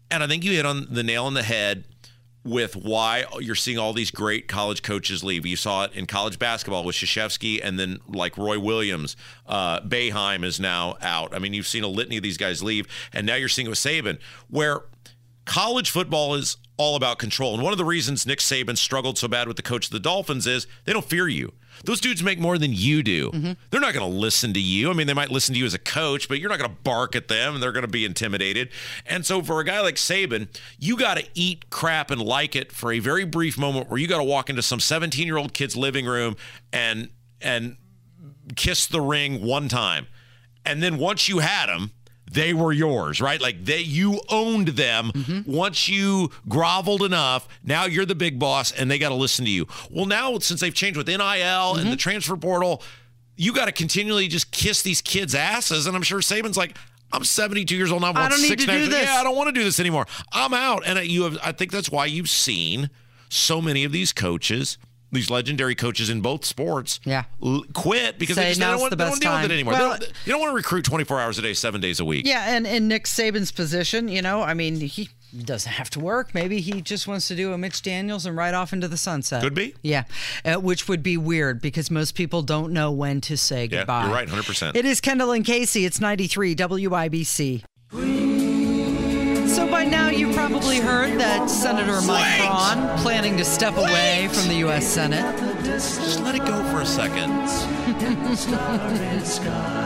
And 0.09 0.23
I 0.23 0.27
think 0.27 0.43
you 0.43 0.53
hit 0.53 0.65
on 0.65 0.87
the 0.89 1.03
nail 1.03 1.25
on 1.25 1.33
the 1.33 1.43
head 1.43 1.83
with 2.47 2.77
why 2.77 3.25
you're 3.41 3.55
seeing 3.55 3.77
all 3.77 3.91
these 3.91 4.09
great 4.09 4.47
college 4.47 4.81
coaches 4.81 5.21
leave. 5.21 5.45
You 5.45 5.57
saw 5.57 5.83
it 5.83 5.93
in 5.93 6.05
college 6.05 6.39
basketball 6.39 6.85
with 6.85 6.95
Krzyzewski 6.95 7.59
and 7.61 7.77
then 7.77 7.99
like 8.07 8.37
Roy 8.37 8.57
Williams. 8.57 9.17
Uh, 9.45 9.81
Boeheim 9.81 10.45
is 10.45 10.57
now 10.57 10.95
out. 11.01 11.35
I 11.35 11.39
mean, 11.39 11.53
you've 11.53 11.67
seen 11.67 11.83
a 11.83 11.89
litany 11.89 12.15
of 12.15 12.23
these 12.23 12.37
guys 12.37 12.63
leave. 12.63 12.87
And 13.11 13.27
now 13.27 13.35
you're 13.35 13.49
seeing 13.49 13.67
it 13.67 13.69
with 13.69 13.79
Saban, 13.79 14.19
where 14.49 14.83
college 15.43 15.89
football 15.89 16.35
is 16.35 16.55
all 16.77 16.95
about 16.95 17.17
control. 17.17 17.53
And 17.53 17.63
one 17.63 17.73
of 17.73 17.77
the 17.77 17.85
reasons 17.85 18.25
Nick 18.25 18.39
Saban 18.39 18.77
struggled 18.77 19.17
so 19.17 19.27
bad 19.27 19.47
with 19.47 19.57
the 19.57 19.63
coach 19.63 19.87
of 19.87 19.91
the 19.91 19.99
Dolphins 19.99 20.45
is 20.45 20.67
they 20.85 20.93
don't 20.93 21.05
fear 21.05 21.27
you. 21.27 21.53
Those 21.83 21.99
dudes 21.99 22.23
make 22.23 22.39
more 22.39 22.57
than 22.57 22.71
you 22.73 23.03
do. 23.03 23.31
Mm-hmm. 23.31 23.51
They're 23.69 23.81
not 23.81 23.93
going 23.93 24.09
to 24.09 24.17
listen 24.17 24.53
to 24.53 24.59
you. 24.59 24.89
I 24.89 24.93
mean, 24.93 25.07
they 25.07 25.13
might 25.13 25.31
listen 25.31 25.53
to 25.53 25.59
you 25.59 25.65
as 25.65 25.73
a 25.73 25.79
coach, 25.79 26.27
but 26.27 26.39
you're 26.39 26.49
not 26.49 26.59
going 26.59 26.71
to 26.71 26.77
bark 26.83 27.15
at 27.15 27.27
them 27.27 27.53
and 27.53 27.61
they're 27.61 27.71
going 27.71 27.85
to 27.85 27.91
be 27.91 28.05
intimidated. 28.05 28.69
And 29.05 29.25
so 29.25 29.41
for 29.41 29.59
a 29.59 29.63
guy 29.63 29.81
like 29.81 29.95
Saban, 29.95 30.47
you 30.79 30.97
got 30.97 31.17
to 31.17 31.25
eat 31.33 31.69
crap 31.69 32.11
and 32.11 32.21
like 32.21 32.55
it 32.55 32.71
for 32.71 32.91
a 32.91 32.99
very 32.99 33.25
brief 33.25 33.57
moment 33.57 33.89
where 33.89 33.99
you 33.99 34.07
got 34.07 34.17
to 34.17 34.23
walk 34.23 34.49
into 34.49 34.61
some 34.61 34.79
17-year-old 34.79 35.53
kid's 35.53 35.75
living 35.75 36.05
room 36.05 36.35
and 36.71 37.09
and 37.39 37.77
kiss 38.55 38.87
the 38.87 39.01
ring 39.01 39.45
one 39.45 39.67
time. 39.67 40.07
And 40.65 40.81
then 40.81 40.97
once 40.97 41.29
you 41.29 41.39
had 41.39 41.67
them, 41.67 41.91
they 42.31 42.53
were 42.53 42.71
yours, 42.71 43.21
right? 43.21 43.39
Like 43.41 43.63
they 43.63 43.79
you 43.79 44.21
owned 44.29 44.69
them. 44.69 45.11
Mm-hmm. 45.11 45.51
Once 45.51 45.87
you 45.87 46.31
groveled 46.47 47.03
enough, 47.03 47.47
now 47.63 47.85
you're 47.85 48.05
the 48.05 48.15
big 48.15 48.37
boss 48.39 48.71
and 48.71 48.91
they 48.91 48.99
got 48.99 49.09
to 49.09 49.15
listen 49.15 49.45
to 49.45 49.51
you. 49.51 49.67
Well, 49.89 50.05
now 50.05 50.37
since 50.39 50.59
they've 50.59 50.73
changed 50.73 50.97
with 50.97 51.07
NIL 51.07 51.21
and 51.21 51.31
the 51.31 51.83
mm-hmm. 51.83 51.95
transfer 51.95 52.35
portal, 52.35 52.83
you 53.35 53.53
got 53.53 53.65
to 53.65 53.71
continually 53.71 54.27
just 54.27 54.51
kiss 54.51 54.81
these 54.81 55.01
kids' 55.01 55.35
asses. 55.35 55.87
And 55.87 55.95
I'm 55.95 56.03
sure 56.03 56.19
Saban's 56.19 56.57
like, 56.57 56.77
I'm 57.11 57.23
72 57.23 57.73
years 57.75 57.91
old 57.91 58.01
now. 58.01 58.11
I 58.13 58.29
don't 58.29 58.41
need 58.41 58.47
six 58.49 58.65
to 58.65 58.71
do 58.71 58.87
this. 58.89 59.05
Yeah, 59.05 59.15
I 59.15 59.23
don't 59.23 59.35
want 59.35 59.47
to 59.47 59.53
do 59.53 59.63
this 59.63 59.79
anymore. 59.79 60.07
I'm 60.33 60.53
out. 60.53 60.83
And 60.85 60.99
you 61.07 61.23
have, 61.23 61.37
I 61.41 61.53
think 61.53 61.71
that's 61.71 61.89
why 61.89 62.05
you've 62.05 62.29
seen 62.29 62.89
so 63.29 63.61
many 63.61 63.83
of 63.85 63.91
these 63.91 64.11
coaches, 64.11 64.77
these 65.11 65.29
legendary 65.29 65.73
coaches 65.75 66.09
in 66.09 66.21
both 66.21 66.43
sports, 66.45 66.99
Yeah. 67.05 67.23
l- 67.43 67.63
quit 67.73 68.19
because 68.19 68.35
Say 68.35 68.43
they 68.43 68.47
just 68.49 68.59
they 68.59 68.65
now's 68.65 68.73
don't, 68.73 68.81
want, 68.81 68.89
the 68.91 68.95
they 68.97 69.03
don't 69.05 69.11
best 69.11 69.21
deal 69.21 69.33
with 69.33 69.45
it 69.45 69.51
anymore. 69.51 69.73
Well- 69.73 69.91
they 69.93 69.99
don't, 70.05 70.13
you 70.25 70.31
don't 70.33 70.41
want 70.41 70.51
to 70.51 70.55
recruit 70.55 70.83
24 70.85 71.21
hours 71.21 71.37
a 71.37 71.41
day, 71.41 71.53
seven 71.53 71.79
days 71.81 71.99
a 71.99 72.05
week. 72.05 72.25
Yeah, 72.27 72.55
and 72.55 72.67
in 72.67 72.87
Nick 72.87 73.05
Saban's 73.05 73.51
position, 73.51 74.07
you 74.09 74.21
know, 74.21 74.41
I 74.41 74.53
mean, 74.53 74.79
he 74.81 75.09
doesn't 75.43 75.71
have 75.71 75.89
to 75.91 75.99
work. 75.99 76.33
Maybe 76.33 76.59
he 76.61 76.81
just 76.81 77.07
wants 77.07 77.27
to 77.29 77.35
do 77.35 77.53
a 77.53 77.57
Mitch 77.57 77.81
Daniels 77.81 78.25
and 78.25 78.35
ride 78.35 78.53
off 78.53 78.73
into 78.73 78.87
the 78.87 78.97
sunset. 78.97 79.41
Could 79.43 79.53
be. 79.53 79.75
Yeah, 79.81 80.03
uh, 80.45 80.55
which 80.55 80.87
would 80.87 81.03
be 81.03 81.15
weird 81.17 81.61
because 81.61 81.89
most 81.91 82.15
people 82.15 82.41
don't 82.41 82.71
know 82.73 82.91
when 82.91 83.21
to 83.21 83.37
say 83.37 83.63
Yeah, 83.63 83.79
goodbye. 83.79 84.05
you're 84.05 84.13
right, 84.13 84.27
100%. 84.27 84.75
It 84.75 84.85
is 84.85 84.99
Kendall 85.01 85.31
and 85.31 85.45
Casey. 85.45 85.85
It's 85.85 85.99
93 86.01 86.55
WIBC. 86.55 87.63
So 89.57 89.65
by 89.65 89.85
now 89.85 90.09
you've 90.09 90.35
probably 90.35 90.79
heard 90.79 91.19
that 91.19 91.49
Senator 91.49 91.99
Mike 92.05 92.37
Braun 92.37 92.95
planning 92.99 93.37
to 93.37 93.43
step 93.43 93.75
away 93.75 94.29
from 94.31 94.47
the 94.49 94.57
U.S. 94.57 94.85
Senate. 94.85 95.56
Just 95.77 96.21
let 96.21 96.33
it 96.33 96.39
go 96.39 96.63
for 96.71 96.81
a 96.81 96.85
second. 96.85 97.31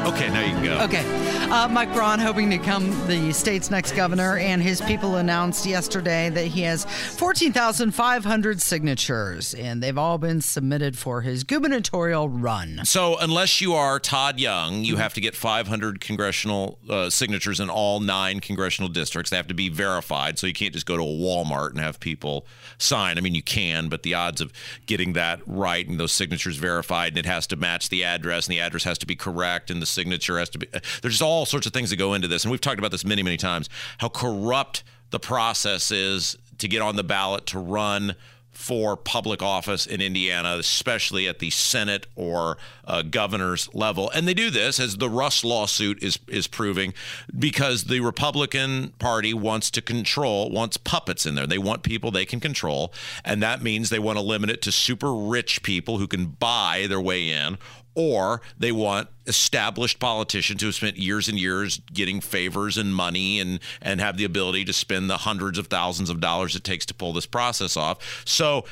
okay, 0.07 0.29
now 0.29 0.41
you 0.41 0.53
can 0.53 0.63
go. 0.63 0.79
Okay. 0.85 1.03
Uh, 1.51 1.67
Mike 1.67 1.93
Braun 1.93 2.17
hoping 2.17 2.49
to 2.49 2.57
become 2.57 2.89
the 3.07 3.33
state's 3.33 3.69
next 3.69 3.91
governor, 3.91 4.37
and 4.37 4.61
his 4.61 4.79
people 4.79 5.17
announced 5.17 5.65
yesterday 5.65 6.29
that 6.29 6.45
he 6.45 6.61
has 6.61 6.85
14,500 6.85 8.61
signatures, 8.61 9.53
and 9.53 9.83
they've 9.83 9.97
all 9.97 10.17
been 10.17 10.39
submitted 10.39 10.97
for 10.97 11.21
his 11.21 11.43
gubernatorial 11.43 12.29
run. 12.29 12.85
So, 12.85 13.17
unless 13.19 13.59
you 13.59 13.73
are 13.73 13.99
Todd 13.99 14.39
Young, 14.39 14.85
you 14.85 14.95
have 14.95 15.13
to 15.15 15.21
get 15.21 15.35
500 15.35 15.99
congressional 15.99 16.79
uh, 16.89 17.09
signatures 17.09 17.59
in 17.59 17.69
all 17.69 17.99
nine 17.99 18.39
congressional 18.39 18.89
districts. 18.89 19.29
They 19.29 19.37
have 19.37 19.47
to 19.47 19.53
be 19.53 19.67
verified, 19.67 20.39
so 20.39 20.47
you 20.47 20.53
can't 20.53 20.73
just 20.73 20.85
go 20.85 20.95
to 20.95 21.03
a 21.03 21.05
Walmart 21.05 21.71
and 21.71 21.79
have 21.79 21.99
people 21.99 22.45
sign. 22.77 23.17
I 23.17 23.21
mean, 23.21 23.35
you 23.35 23.43
can, 23.43 23.89
but 23.89 24.03
the 24.03 24.13
odds 24.13 24.39
of 24.39 24.53
getting 24.85 25.13
that 25.13 25.41
right 25.45 25.80
and 25.87 25.99
those 25.99 26.11
signatures 26.11 26.57
verified, 26.57 27.09
and 27.09 27.17
it 27.17 27.25
has 27.25 27.47
to 27.47 27.55
match 27.55 27.89
the 27.89 28.03
address, 28.03 28.47
and 28.47 28.53
the 28.53 28.59
address 28.59 28.83
has 28.83 28.97
to 28.99 29.05
be 29.05 29.15
correct, 29.15 29.69
and 29.69 29.81
the 29.81 29.85
signature 29.85 30.39
has 30.39 30.49
to 30.49 30.59
be. 30.59 30.67
There's 31.01 31.13
just 31.13 31.21
all 31.21 31.45
sorts 31.45 31.67
of 31.67 31.73
things 31.73 31.89
that 31.89 31.97
go 31.97 32.13
into 32.13 32.27
this, 32.27 32.43
and 32.43 32.51
we've 32.51 32.61
talked 32.61 32.79
about 32.79 32.91
this 32.91 33.05
many, 33.05 33.23
many 33.23 33.37
times. 33.37 33.69
How 33.97 34.09
corrupt 34.09 34.83
the 35.11 35.19
process 35.19 35.91
is 35.91 36.37
to 36.59 36.67
get 36.67 36.81
on 36.81 36.95
the 36.95 37.03
ballot 37.03 37.47
to 37.47 37.59
run 37.59 38.15
for 38.51 38.95
public 38.95 39.41
office 39.41 39.87
in 39.87 40.01
Indiana, 40.01 40.57
especially 40.57 41.27
at 41.27 41.39
the 41.39 41.49
Senate 41.49 42.05
or 42.15 42.57
uh, 42.85 43.01
governor's 43.01 43.73
level. 43.73 44.11
And 44.11 44.27
they 44.27 44.33
do 44.33 44.49
this, 44.49 44.79
as 44.79 44.97
the 44.97 45.09
Rust 45.09 45.43
lawsuit 45.43 46.03
is 46.03 46.19
is 46.27 46.47
proving, 46.47 46.93
because 47.37 47.85
the 47.85 48.01
Republican 48.01 48.89
Party 48.99 49.33
wants 49.33 49.71
to 49.71 49.81
control, 49.81 50.49
wants 50.51 50.77
puppets 50.77 51.25
in 51.25 51.35
there. 51.35 51.47
They 51.47 51.57
want 51.57 51.83
people 51.83 52.11
they 52.11 52.25
can 52.25 52.39
control, 52.39 52.93
and 53.23 53.41
that 53.41 53.63
means 53.63 53.89
they 53.89 53.99
want 53.99 54.17
to 54.17 54.23
limit 54.23 54.49
it 54.49 54.61
to 54.63 54.71
super 54.71 55.13
rich 55.13 55.63
people 55.63 55.97
who 55.97 56.07
can 56.07 56.25
buy 56.25 56.85
their 56.87 57.01
way 57.01 57.29
in, 57.29 57.57
or 57.95 58.41
they 58.57 58.71
want 58.71 59.07
established 59.27 59.99
politicians 59.99 60.61
who 60.61 60.67
have 60.67 60.75
spent 60.75 60.97
years 60.97 61.27
and 61.27 61.39
years 61.39 61.81
getting 61.93 62.21
favors 62.21 62.77
and 62.77 62.95
money 62.95 63.39
and 63.39 63.59
and 63.81 63.99
have 63.99 64.17
the 64.17 64.23
ability 64.23 64.65
to 64.65 64.73
spend 64.73 65.09
the 65.09 65.17
hundreds 65.17 65.57
of 65.57 65.67
thousands 65.67 66.09
of 66.09 66.19
dollars 66.19 66.55
it 66.55 66.63
takes 66.63 66.85
to 66.85 66.93
pull 66.93 67.13
this 67.13 67.25
process 67.25 67.77
off. 67.77 68.23
So 68.25 68.65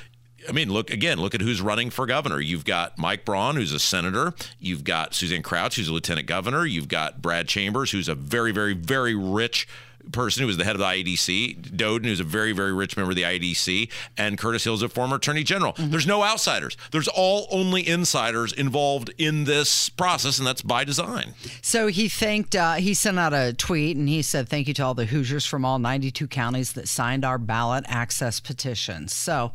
I 0.47 0.51
mean, 0.51 0.71
look 0.71 0.89
again. 0.89 1.19
Look 1.19 1.35
at 1.35 1.41
who's 1.41 1.61
running 1.61 1.89
for 1.89 2.05
governor. 2.05 2.39
You've 2.39 2.65
got 2.65 2.97
Mike 2.97 3.25
Braun, 3.25 3.55
who's 3.55 3.73
a 3.73 3.79
senator. 3.79 4.33
You've 4.59 4.83
got 4.83 5.13
Suzanne 5.13 5.43
Crouch, 5.43 5.75
who's 5.75 5.89
a 5.89 5.93
lieutenant 5.93 6.27
governor. 6.27 6.65
You've 6.65 6.87
got 6.87 7.21
Brad 7.21 7.47
Chambers, 7.47 7.91
who's 7.91 8.07
a 8.07 8.15
very, 8.15 8.51
very, 8.51 8.73
very 8.73 9.15
rich 9.15 9.67
person 10.11 10.41
who 10.41 10.47
was 10.47 10.57
the 10.57 10.63
head 10.63 10.75
of 10.75 10.79
the 10.79 10.85
IEDC, 10.85 11.75
Doden, 11.75 12.05
who's 12.05 12.19
a 12.19 12.23
very, 12.23 12.51
very 12.51 12.73
rich 12.73 12.97
member 12.97 13.11
of 13.11 13.15
the 13.15 13.23
IEDC, 13.23 13.89
and 14.17 14.37
Curtis 14.37 14.63
Hill's 14.63 14.81
a 14.81 14.89
former 14.89 15.17
attorney 15.17 15.43
general. 15.43 15.73
Mm-hmm. 15.73 15.91
There's 15.91 16.07
no 16.07 16.23
outsiders. 16.23 16.77
There's 16.91 17.07
all 17.07 17.47
only 17.51 17.87
insiders 17.87 18.53
involved 18.53 19.13
in 19.17 19.45
this 19.45 19.89
process, 19.89 20.37
and 20.37 20.47
that's 20.47 20.61
by 20.61 20.83
design. 20.83 21.33
So 21.61 21.87
he 21.87 22.09
thanked, 22.09 22.55
uh, 22.55 22.75
he 22.75 22.93
sent 22.93 23.19
out 23.19 23.33
a 23.33 23.53
tweet 23.53 23.97
and 23.97 24.09
he 24.09 24.21
said, 24.21 24.49
Thank 24.49 24.67
you 24.67 24.73
to 24.75 24.83
all 24.83 24.93
the 24.93 25.05
Hoosiers 25.05 25.45
from 25.45 25.65
all 25.65 25.79
92 25.79 26.27
counties 26.27 26.73
that 26.73 26.87
signed 26.87 27.23
our 27.23 27.37
ballot 27.37 27.85
access 27.87 28.39
petitions. 28.39 29.13
So, 29.13 29.51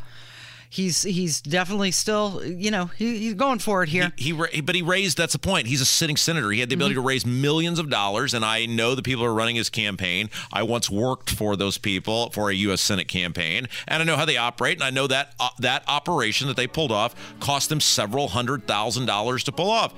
he's 0.74 1.04
he's 1.04 1.40
definitely 1.40 1.92
still 1.92 2.44
you 2.44 2.70
know 2.70 2.86
he, 2.86 3.18
he's 3.18 3.34
going 3.34 3.60
for 3.60 3.82
it 3.84 3.88
here. 3.88 4.12
He, 4.16 4.34
he, 4.52 4.60
but 4.60 4.74
he 4.74 4.82
raised 4.82 5.16
that's 5.16 5.32
the 5.32 5.38
point. 5.38 5.68
He's 5.68 5.80
a 5.80 5.86
sitting 5.86 6.16
senator. 6.16 6.50
He 6.50 6.60
had 6.60 6.68
the 6.68 6.74
ability 6.74 6.94
mm-hmm. 6.94 7.02
to 7.02 7.08
raise 7.08 7.24
millions 7.24 7.78
of 7.78 7.88
dollars, 7.88 8.34
and 8.34 8.44
I 8.44 8.66
know 8.66 8.94
the 8.94 9.02
people 9.02 9.24
who 9.24 9.30
are 9.30 9.34
running 9.34 9.56
his 9.56 9.70
campaign. 9.70 10.30
I 10.52 10.64
once 10.64 10.90
worked 10.90 11.30
for 11.30 11.56
those 11.56 11.78
people 11.78 12.30
for 12.30 12.50
a 12.50 12.54
U.S. 12.54 12.80
Senate 12.80 13.06
campaign, 13.06 13.68
and 13.86 14.02
I 14.02 14.04
know 14.04 14.16
how 14.16 14.24
they 14.24 14.36
operate, 14.36 14.76
and 14.76 14.84
I 14.84 14.90
know 14.90 15.06
that 15.06 15.34
uh, 15.38 15.50
that 15.60 15.84
operation 15.86 16.48
that 16.48 16.56
they 16.56 16.66
pulled 16.66 16.92
off 16.92 17.14
cost 17.38 17.68
them 17.68 17.80
several 17.80 18.28
hundred 18.28 18.66
thousand 18.66 19.06
dollars 19.06 19.44
to 19.44 19.52
pull 19.52 19.70
off. 19.70 19.94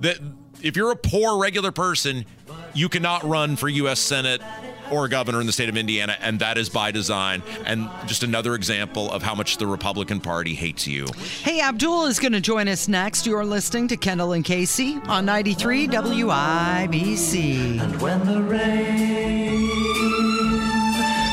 That 0.00 0.18
if 0.62 0.76
you're 0.76 0.92
a 0.92 0.96
poor 0.96 1.40
regular 1.40 1.72
person, 1.72 2.24
you 2.72 2.88
cannot 2.88 3.24
run 3.24 3.56
for 3.56 3.68
U.S. 3.68 3.98
Senate 3.98 4.40
or 4.90 5.04
a 5.04 5.08
governor 5.08 5.40
in 5.40 5.46
the 5.46 5.52
state 5.52 5.68
of 5.68 5.76
Indiana, 5.76 6.16
and 6.20 6.38
that 6.40 6.58
is 6.58 6.68
by 6.68 6.90
design. 6.90 7.42
And 7.64 7.88
just 8.06 8.22
another 8.22 8.54
example 8.54 9.10
of 9.10 9.22
how 9.22 9.34
much 9.34 9.56
the 9.58 9.66
Republican 9.66 10.20
Party 10.20 10.54
hates 10.54 10.86
you. 10.86 11.06
Hey, 11.42 11.60
Abdul 11.60 12.06
is 12.06 12.18
going 12.18 12.32
to 12.32 12.40
join 12.40 12.68
us 12.68 12.88
next. 12.88 13.26
You're 13.26 13.44
listening 13.44 13.88
to 13.88 13.96
Kendall 13.96 14.32
and 14.32 14.44
Casey 14.44 14.98
on 15.06 15.24
93 15.24 15.88
WIBC. 15.88 17.80
And 17.80 18.00
when 18.00 18.24
the 18.26 18.42
rain 18.42 19.68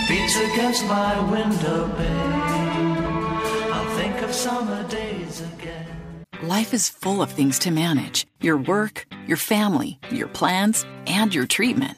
beats 0.08 0.36
against 0.38 0.86
my 0.86 1.20
window 1.32 1.90
pane, 1.98 2.98
I'll 3.74 3.98
think 3.98 4.22
of 4.22 4.34
summer 4.34 4.88
days 4.88 5.42
again. 5.42 5.86
Life 6.44 6.74
is 6.74 6.88
full 6.88 7.22
of 7.22 7.32
things 7.32 7.58
to 7.60 7.72
manage 7.72 8.28
your 8.42 8.58
work, 8.58 9.08
your 9.26 9.38
family, 9.38 10.00
your 10.12 10.28
plans, 10.28 10.86
and 11.08 11.34
your 11.34 11.48
treatment. 11.48 11.98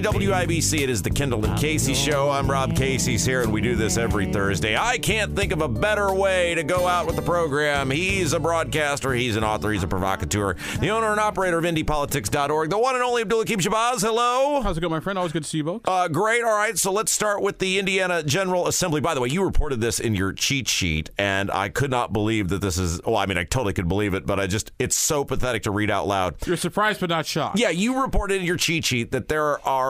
WIBC. 0.00 0.80
It 0.80 0.88
is 0.88 1.02
the 1.02 1.10
Kendall 1.10 1.44
and 1.44 1.58
Casey 1.58 1.92
Show. 1.92 2.30
I'm 2.30 2.50
Rob 2.50 2.74
Casey's 2.74 3.24
here, 3.24 3.42
and 3.42 3.52
we 3.52 3.60
do 3.60 3.76
this 3.76 3.96
every 3.96 4.32
Thursday. 4.32 4.76
I 4.76 4.96
can't 4.98 5.36
think 5.36 5.52
of 5.52 5.60
a 5.60 5.68
better 5.68 6.14
way 6.14 6.54
to 6.54 6.62
go 6.62 6.86
out 6.86 7.06
with 7.06 7.16
the 7.16 7.22
program. 7.22 7.90
He's 7.90 8.32
a 8.32 8.40
broadcaster, 8.40 9.12
he's 9.12 9.36
an 9.36 9.44
author, 9.44 9.70
he's 9.70 9.82
a 9.82 9.88
provocateur, 9.88 10.54
the 10.80 10.90
owner 10.90 11.10
and 11.10 11.20
operator 11.20 11.58
of 11.58 11.64
IndyPolitics.org, 11.64 12.70
the 12.70 12.78
one 12.78 12.94
and 12.94 13.04
only 13.04 13.22
Abdul-Hakim 13.22 13.60
Shabazz. 13.60 14.00
Hello. 14.00 14.62
How's 14.62 14.78
it 14.78 14.80
going, 14.80 14.92
my 14.92 15.00
friend? 15.00 15.18
Always 15.18 15.32
good 15.32 15.42
to 15.42 15.48
see 15.48 15.58
you 15.58 15.64
both. 15.64 15.82
Uh, 15.86 16.08
great. 16.08 16.42
All 16.42 16.56
right. 16.56 16.78
So 16.78 16.92
let's 16.92 17.12
start 17.12 17.42
with 17.42 17.58
the 17.58 17.78
Indiana 17.78 18.22
General 18.22 18.68
Assembly. 18.68 19.00
By 19.00 19.14
the 19.14 19.20
way, 19.20 19.28
you 19.28 19.44
reported 19.44 19.80
this 19.80 19.98
in 20.00 20.14
your 20.14 20.32
cheat 20.32 20.68
sheet, 20.68 21.10
and 21.18 21.50
I 21.50 21.68
could 21.68 21.90
not 21.90 22.12
believe 22.12 22.48
that 22.48 22.60
this 22.60 22.78
is, 22.78 23.00
well, 23.04 23.16
I 23.16 23.26
mean, 23.26 23.36
I 23.36 23.44
totally 23.44 23.72
could 23.72 23.88
believe 23.88 24.14
it, 24.14 24.24
but 24.24 24.38
I 24.38 24.46
just, 24.46 24.72
it's 24.78 24.96
so 24.96 25.24
pathetic 25.24 25.64
to 25.64 25.70
read 25.70 25.90
out 25.90 26.06
loud. 26.06 26.36
You're 26.46 26.56
surprised 26.56 27.00
but 27.00 27.10
not 27.10 27.26
shocked. 27.26 27.58
Yeah, 27.58 27.70
you 27.70 28.00
reported 28.00 28.40
in 28.40 28.46
your 28.46 28.56
cheat 28.56 28.84
sheet 28.84 29.10
that 29.10 29.28
there 29.28 29.42
are 29.66 29.81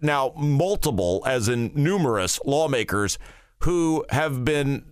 now 0.00 0.32
multiple, 0.36 1.22
as 1.26 1.48
in 1.48 1.72
numerous, 1.74 2.40
lawmakers 2.44 3.18
who 3.60 4.04
have 4.10 4.44
been 4.44 4.84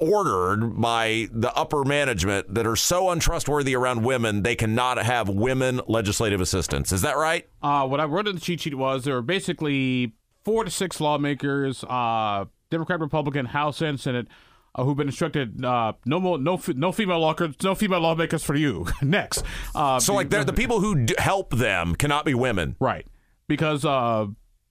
ordered 0.00 0.80
by 0.80 1.28
the 1.32 1.54
upper 1.54 1.84
management 1.84 2.52
that 2.54 2.66
are 2.66 2.76
so 2.76 3.10
untrustworthy 3.10 3.74
around 3.74 4.02
women 4.02 4.42
they 4.42 4.56
cannot 4.56 4.98
have 4.98 5.28
women 5.28 5.80
legislative 5.86 6.40
assistants. 6.40 6.92
Is 6.92 7.02
that 7.02 7.16
right? 7.16 7.48
Uh, 7.62 7.86
what 7.86 8.00
I 8.00 8.04
wrote 8.04 8.26
in 8.26 8.34
the 8.34 8.40
cheat 8.40 8.60
sheet 8.60 8.74
was 8.74 9.04
there 9.04 9.16
are 9.16 9.22
basically 9.22 10.14
four 10.44 10.64
to 10.64 10.70
six 10.70 11.00
lawmakers, 11.00 11.84
uh, 11.84 12.46
Democrat, 12.70 13.00
Republican, 13.00 13.46
House, 13.46 13.80
and 13.80 14.00
Senate, 14.00 14.26
uh, 14.74 14.84
who've 14.84 14.96
been 14.96 15.08
instructed 15.08 15.64
uh, 15.64 15.92
no 16.04 16.18
more, 16.20 16.38
no, 16.38 16.60
no 16.74 16.92
female 16.92 17.20
lawmakers, 17.20 17.54
no 17.62 17.74
female 17.74 18.00
lawmakers 18.00 18.42
for 18.42 18.54
you. 18.54 18.86
Next, 19.02 19.44
uh, 19.74 20.00
so 20.00 20.14
like 20.14 20.30
the 20.30 20.52
people 20.52 20.80
who 20.80 21.04
d- 21.06 21.14
help 21.18 21.50
them 21.50 21.94
cannot 21.94 22.24
be 22.24 22.34
women, 22.34 22.76
right? 22.80 23.06
Because 23.48 23.84
uh, 23.84 24.26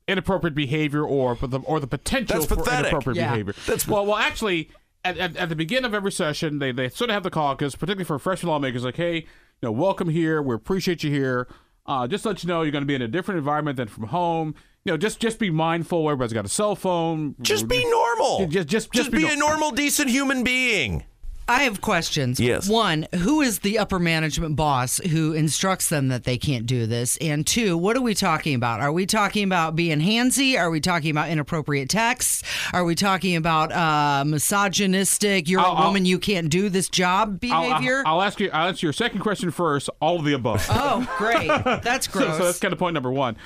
inappropriate 0.08 0.56
behavior 0.56 1.04
or 1.04 1.36
the 1.36 1.60
or 1.60 1.80
the 1.80 1.88
potential 1.88 2.36
That's 2.36 2.46
for 2.48 2.56
pathetic. 2.56 2.80
inappropriate 2.92 3.18
Yeah. 3.18 3.32
behavior. 3.32 3.54
That's- 3.66 3.88
well, 3.88 4.06
well, 4.06 4.18
actually, 4.18 4.70
at, 5.04 5.18
at, 5.18 5.36
at 5.36 5.50
the 5.50 5.56
beginning 5.56 5.86
of 5.86 5.94
every 5.94 6.12
session, 6.12 6.60
they 6.60 6.72
they 6.72 6.90
sort 6.90 7.10
of 7.10 7.14
have 7.16 7.24
the 7.24 7.30
caucus, 7.32 7.76
particularly 7.76 8.06
for 8.06 8.18
freshman 8.20 8.50
lawmakers, 8.52 8.84
like, 8.86 8.96
hey, 8.98 9.16
you 9.16 9.24
know, 9.64 9.72
welcome 9.72 10.10
here. 10.10 10.42
We 10.42 10.54
appreciate 10.56 11.04
you 11.04 11.12
here. 11.12 11.48
Uh, 11.86 12.06
just 12.08 12.24
to 12.24 12.30
let 12.30 12.44
you 12.44 12.48
know, 12.48 12.62
you're 12.64 12.72
going 12.72 12.82
to 12.84 12.86
be 12.88 12.96
in 12.96 13.02
a 13.02 13.08
different 13.08 13.38
environment 13.40 13.78
than 13.78 13.88
from 13.88 14.08
home. 14.08 14.54
You 14.86 14.94
know, 14.94 14.98
just 14.98 15.20
just 15.20 15.40
be 15.40 15.50
mindful. 15.50 16.08
Everybody's 16.10 16.34
got 16.34 16.46
a 16.46 16.50
cell 16.50 16.76
phone. 16.76 17.36
Just 17.42 17.68
be 17.68 17.84
normal. 17.90 18.48
Just 18.48 18.68
just 18.68 18.92
Just 18.94 19.12
be 19.12 19.28
a 19.28 19.36
normal, 19.36 19.72
decent 19.72 20.10
human 20.10 20.44
being. 20.44 21.04
I 21.50 21.64
have 21.64 21.80
questions. 21.80 22.40
Yes. 22.40 22.68
One, 22.68 23.08
who 23.16 23.42
is 23.42 23.60
the 23.60 23.80
upper 23.80 24.00
management 24.00 24.56
boss 24.58 24.98
who 24.98 25.32
instructs 25.34 25.88
them 25.90 26.10
that 26.10 26.26
they 26.26 26.38
can't 26.38 26.66
do 26.66 26.86
this? 26.86 27.16
And 27.18 27.48
two, 27.48 27.78
what 27.78 27.96
are 27.96 28.02
we 28.02 28.14
talking 28.14 28.54
about? 28.54 28.82
Are 28.82 28.92
we 28.92 29.06
talking 29.06 29.46
about 29.46 29.76
being 29.76 30.00
handsy? 30.02 30.60
Are 30.60 30.70
we 30.70 30.82
talking 30.82 31.10
about 31.12 31.30
inappropriate 31.30 31.90
texts? 31.90 32.44
Are 32.74 32.84
we 32.84 32.96
talking 32.96 33.36
about 33.38 33.72
uh, 33.72 34.26
misogynistic, 34.26 35.48
you're 35.48 35.62
I'll- 35.62 35.72
a 35.72 35.76
I'll- 35.76 35.86
woman, 35.88 36.06
you 36.06 36.20
can't 36.20 36.50
do 36.50 36.70
this 36.70 36.90
job 36.90 37.40
behavior? 37.40 38.04
I'll, 38.06 38.16
I'll 38.16 38.22
ask 38.24 38.40
you. 38.40 38.50
I'll 38.52 38.68
answer 38.68 38.86
your 38.86 38.94
second 38.94 39.20
question 39.22 39.52
first. 39.52 39.90
All 40.02 40.20
of 40.20 40.26
the 40.26 40.34
above. 40.34 40.66
oh, 40.70 41.08
great. 41.18 41.48
That's 41.48 42.06
So- 42.12 42.20
gross. 42.20 42.38
So, 42.38 42.44
that's 42.46 42.60
kind 42.60 42.74
of 42.74 42.80
point 42.80 42.94
number 42.94 43.12
one. 43.12 43.38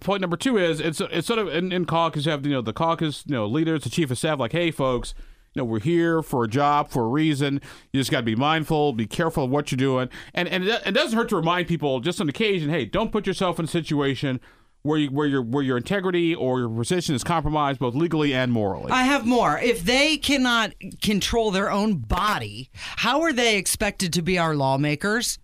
Point 0.00 0.20
number 0.20 0.36
two 0.36 0.58
is 0.58 0.80
it's 0.80 1.00
it's 1.00 1.28
sort 1.28 1.38
of 1.38 1.46
in, 1.48 1.70
in 1.70 1.84
caucus 1.84 2.26
you 2.26 2.32
have 2.32 2.44
you 2.44 2.50
know 2.52 2.60
the 2.60 2.72
caucus 2.72 3.22
you 3.28 3.34
know 3.36 3.46
leaders 3.46 3.84
the 3.84 3.88
chief 3.90 4.10
of 4.10 4.18
staff 4.18 4.40
like 4.40 4.50
hey 4.50 4.72
folks 4.72 5.14
you 5.16 5.22
know 5.58 5.64
we're 5.64 5.80
here 5.80 6.22
for 6.22 6.44
a 6.44 6.48
job 6.48 6.90
for 6.90 7.04
a 7.04 7.08
reason 7.08 7.60
you 7.92 8.00
just 8.00 8.10
got 8.10 8.18
to 8.18 8.26
be 8.26 8.36
mindful 8.36 8.92
be 8.92 9.06
careful 9.06 9.44
of 9.44 9.50
what 9.50 9.70
you're 9.70 9.76
doing 9.76 10.08
and 10.34 10.48
and 10.48 10.64
it, 10.64 10.82
it 10.86 10.92
doesn't 10.92 11.16
hurt 11.16 11.28
to 11.28 11.36
remind 11.36 11.68
people 11.68 12.00
just 12.00 12.20
on 12.20 12.28
occasion 12.28 12.70
hey 12.70 12.84
don't 12.84 13.12
put 13.12 13.26
yourself 13.26 13.58
in 13.58 13.64
a 13.64 13.68
situation 13.68 14.40
where 14.82 14.98
you 14.98 15.08
where 15.10 15.26
your 15.26 15.42
where 15.42 15.62
your 15.62 15.76
integrity 15.76 16.34
or 16.34 16.60
your 16.60 16.68
position 16.68 17.14
is 17.14 17.24
compromised 17.24 17.80
both 17.80 17.96
legally 17.96 18.32
and 18.32 18.52
morally. 18.52 18.92
I 18.92 19.02
have 19.02 19.26
more. 19.26 19.58
If 19.58 19.82
they 19.82 20.16
cannot 20.16 20.72
control 21.02 21.50
their 21.50 21.68
own 21.68 21.96
body, 21.96 22.70
how 22.74 23.22
are 23.22 23.32
they 23.32 23.56
expected 23.56 24.12
to 24.12 24.22
be 24.22 24.38
our 24.38 24.54
lawmakers? 24.54 25.40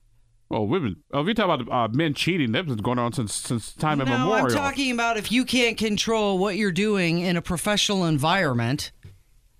well, 0.54 0.66
women. 0.66 0.96
Oh, 1.12 1.20
if 1.22 1.26
you 1.26 1.34
talk 1.34 1.60
about 1.60 1.72
uh, 1.72 1.88
men 1.92 2.14
cheating, 2.14 2.52
that's 2.52 2.68
been 2.68 2.76
going 2.76 2.98
on 2.98 3.12
since 3.12 3.34
since 3.34 3.72
time 3.72 3.98
no, 3.98 4.04
immemorial. 4.04 4.46
I'm 4.46 4.52
talking 4.52 4.92
about 4.92 5.16
if 5.16 5.32
you 5.32 5.44
can't 5.44 5.76
control 5.76 6.38
what 6.38 6.56
you're 6.56 6.72
doing 6.72 7.18
in 7.18 7.36
a 7.36 7.42
professional 7.42 8.04
environment, 8.04 8.92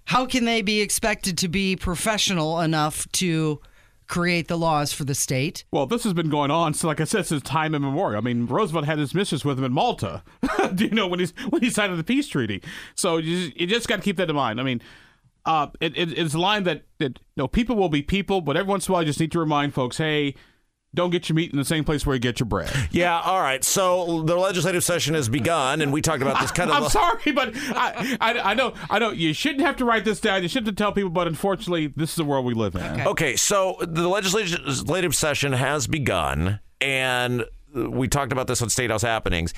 how 0.07 0.27
can 0.27 0.45
they 0.45 0.63
be 0.63 0.81
expected 0.81 1.39
to 1.39 1.49
be 1.49 1.77
professional 1.77 2.61
enough 2.61 3.11
to 3.13 3.61
create 4.07 4.49
the 4.49 4.57
laws 4.57 4.93
for 4.93 5.05
the 5.05 5.15
state. 5.15 5.65
Well, 5.71 5.87
this 5.87 6.05
has 6.05 6.13
been 6.13 6.29
going 6.29 6.51
on, 6.51 6.75
so 6.75 6.89
like 6.89 7.01
I 7.01 7.05
said, 7.05 7.27
since 7.27 7.43
time 7.43 7.75
immemorial. 7.75 8.19
I 8.19 8.21
mean, 8.21 8.47
Roosevelt 8.47 8.85
had 8.85 8.99
his 8.99 9.15
mistress 9.15 9.45
with 9.45 9.59
him 9.59 9.65
in 9.65 9.73
Malta. 9.73 10.23
Do 10.75 10.85
you 10.85 10.91
know 10.91 11.07
when 11.07 11.21
he's 11.21 11.33
when 11.49 11.63
he 11.63 11.71
signed 11.71 11.99
the 11.99 12.05
peace 12.05 12.29
treaty? 12.29 12.63
So 12.95 13.17
you 13.17 13.47
just, 13.47 13.61
you 13.61 13.67
just 13.67 13.89
got 13.89 13.97
to 13.97 14.03
keep 14.03 14.17
that 14.19 14.29
in 14.29 14.37
mind. 14.37 14.61
I 14.61 14.63
mean, 14.63 14.83
uh, 15.47 15.69
it, 15.81 15.97
it, 15.97 16.19
it's 16.19 16.35
a 16.35 16.39
line 16.39 16.65
that 16.65 16.83
that 16.99 17.19
you 17.19 17.37
know 17.37 17.49
people 17.49 17.77
will 17.77 17.89
be 17.89 18.03
people, 18.03 18.41
but 18.41 18.57
every 18.57 18.69
once 18.69 18.89
in 18.89 18.93
a 18.93 18.95
while, 18.95 19.03
you 19.03 19.07
just 19.07 19.21
need 19.21 19.33
to 19.33 19.41
remind 19.41 19.75
folks, 19.75 19.99
hey. 19.99 20.35
Don't 20.95 21.11
get 21.11 21.29
your 21.29 21.35
meat 21.37 21.53
in 21.53 21.59
the 21.59 21.65
same 21.65 21.85
place 21.85 22.07
where 22.07 22.15
you 22.15 22.21
get 22.21 22.41
your 22.41 22.47
bread. 22.47 22.71
Yeah, 22.91 23.21
all 23.21 23.41
right. 23.41 23.63
So 23.65 24.23
the 24.23 24.37
legislative 24.37 24.85
session 24.85 25.15
has 25.15 25.29
begun, 25.29 25.81
and 25.81 25.93
we 25.93 26.01
talked 26.01 26.23
about 26.23 26.41
this 26.41 26.51
kind 26.51 26.71
of. 26.71 26.77
I'm 26.85 26.89
sorry, 26.89 27.33
but 27.33 27.53
I, 27.55 28.17
I, 28.21 28.39
I 28.51 28.55
know, 28.55 28.75
I 28.89 28.99
know. 28.99 29.11
You 29.11 29.33
shouldn't 29.33 29.63
have 29.63 29.77
to 29.77 29.85
write 29.85 30.05
this 30.05 30.21
down. 30.21 30.43
You 30.43 30.49
shouldn't 30.49 30.69
have 30.69 30.77
to 30.77 30.83
tell 30.83 30.93
people, 30.93 31.11
but 31.11 31.27
unfortunately, 31.27 31.89
this 31.89 32.11
is 32.11 32.17
the 32.17 32.25
world 32.25 32.45
we 32.45 32.55
live 32.55 32.75
in. 32.75 32.83
Okay. 32.83 33.05
okay, 33.05 33.37
so 33.37 33.77
the 33.81 34.09
legislative 34.09 35.15
session 35.15 35.53
has 35.53 35.87
begun, 35.87 36.61
and 36.81 37.45
we 37.75 38.09
talked 38.09 38.33
about 38.33 38.47
this 38.47 38.63
on 38.63 38.69
State 38.69 38.91
House 38.91 39.03
Happenings, 39.03 39.53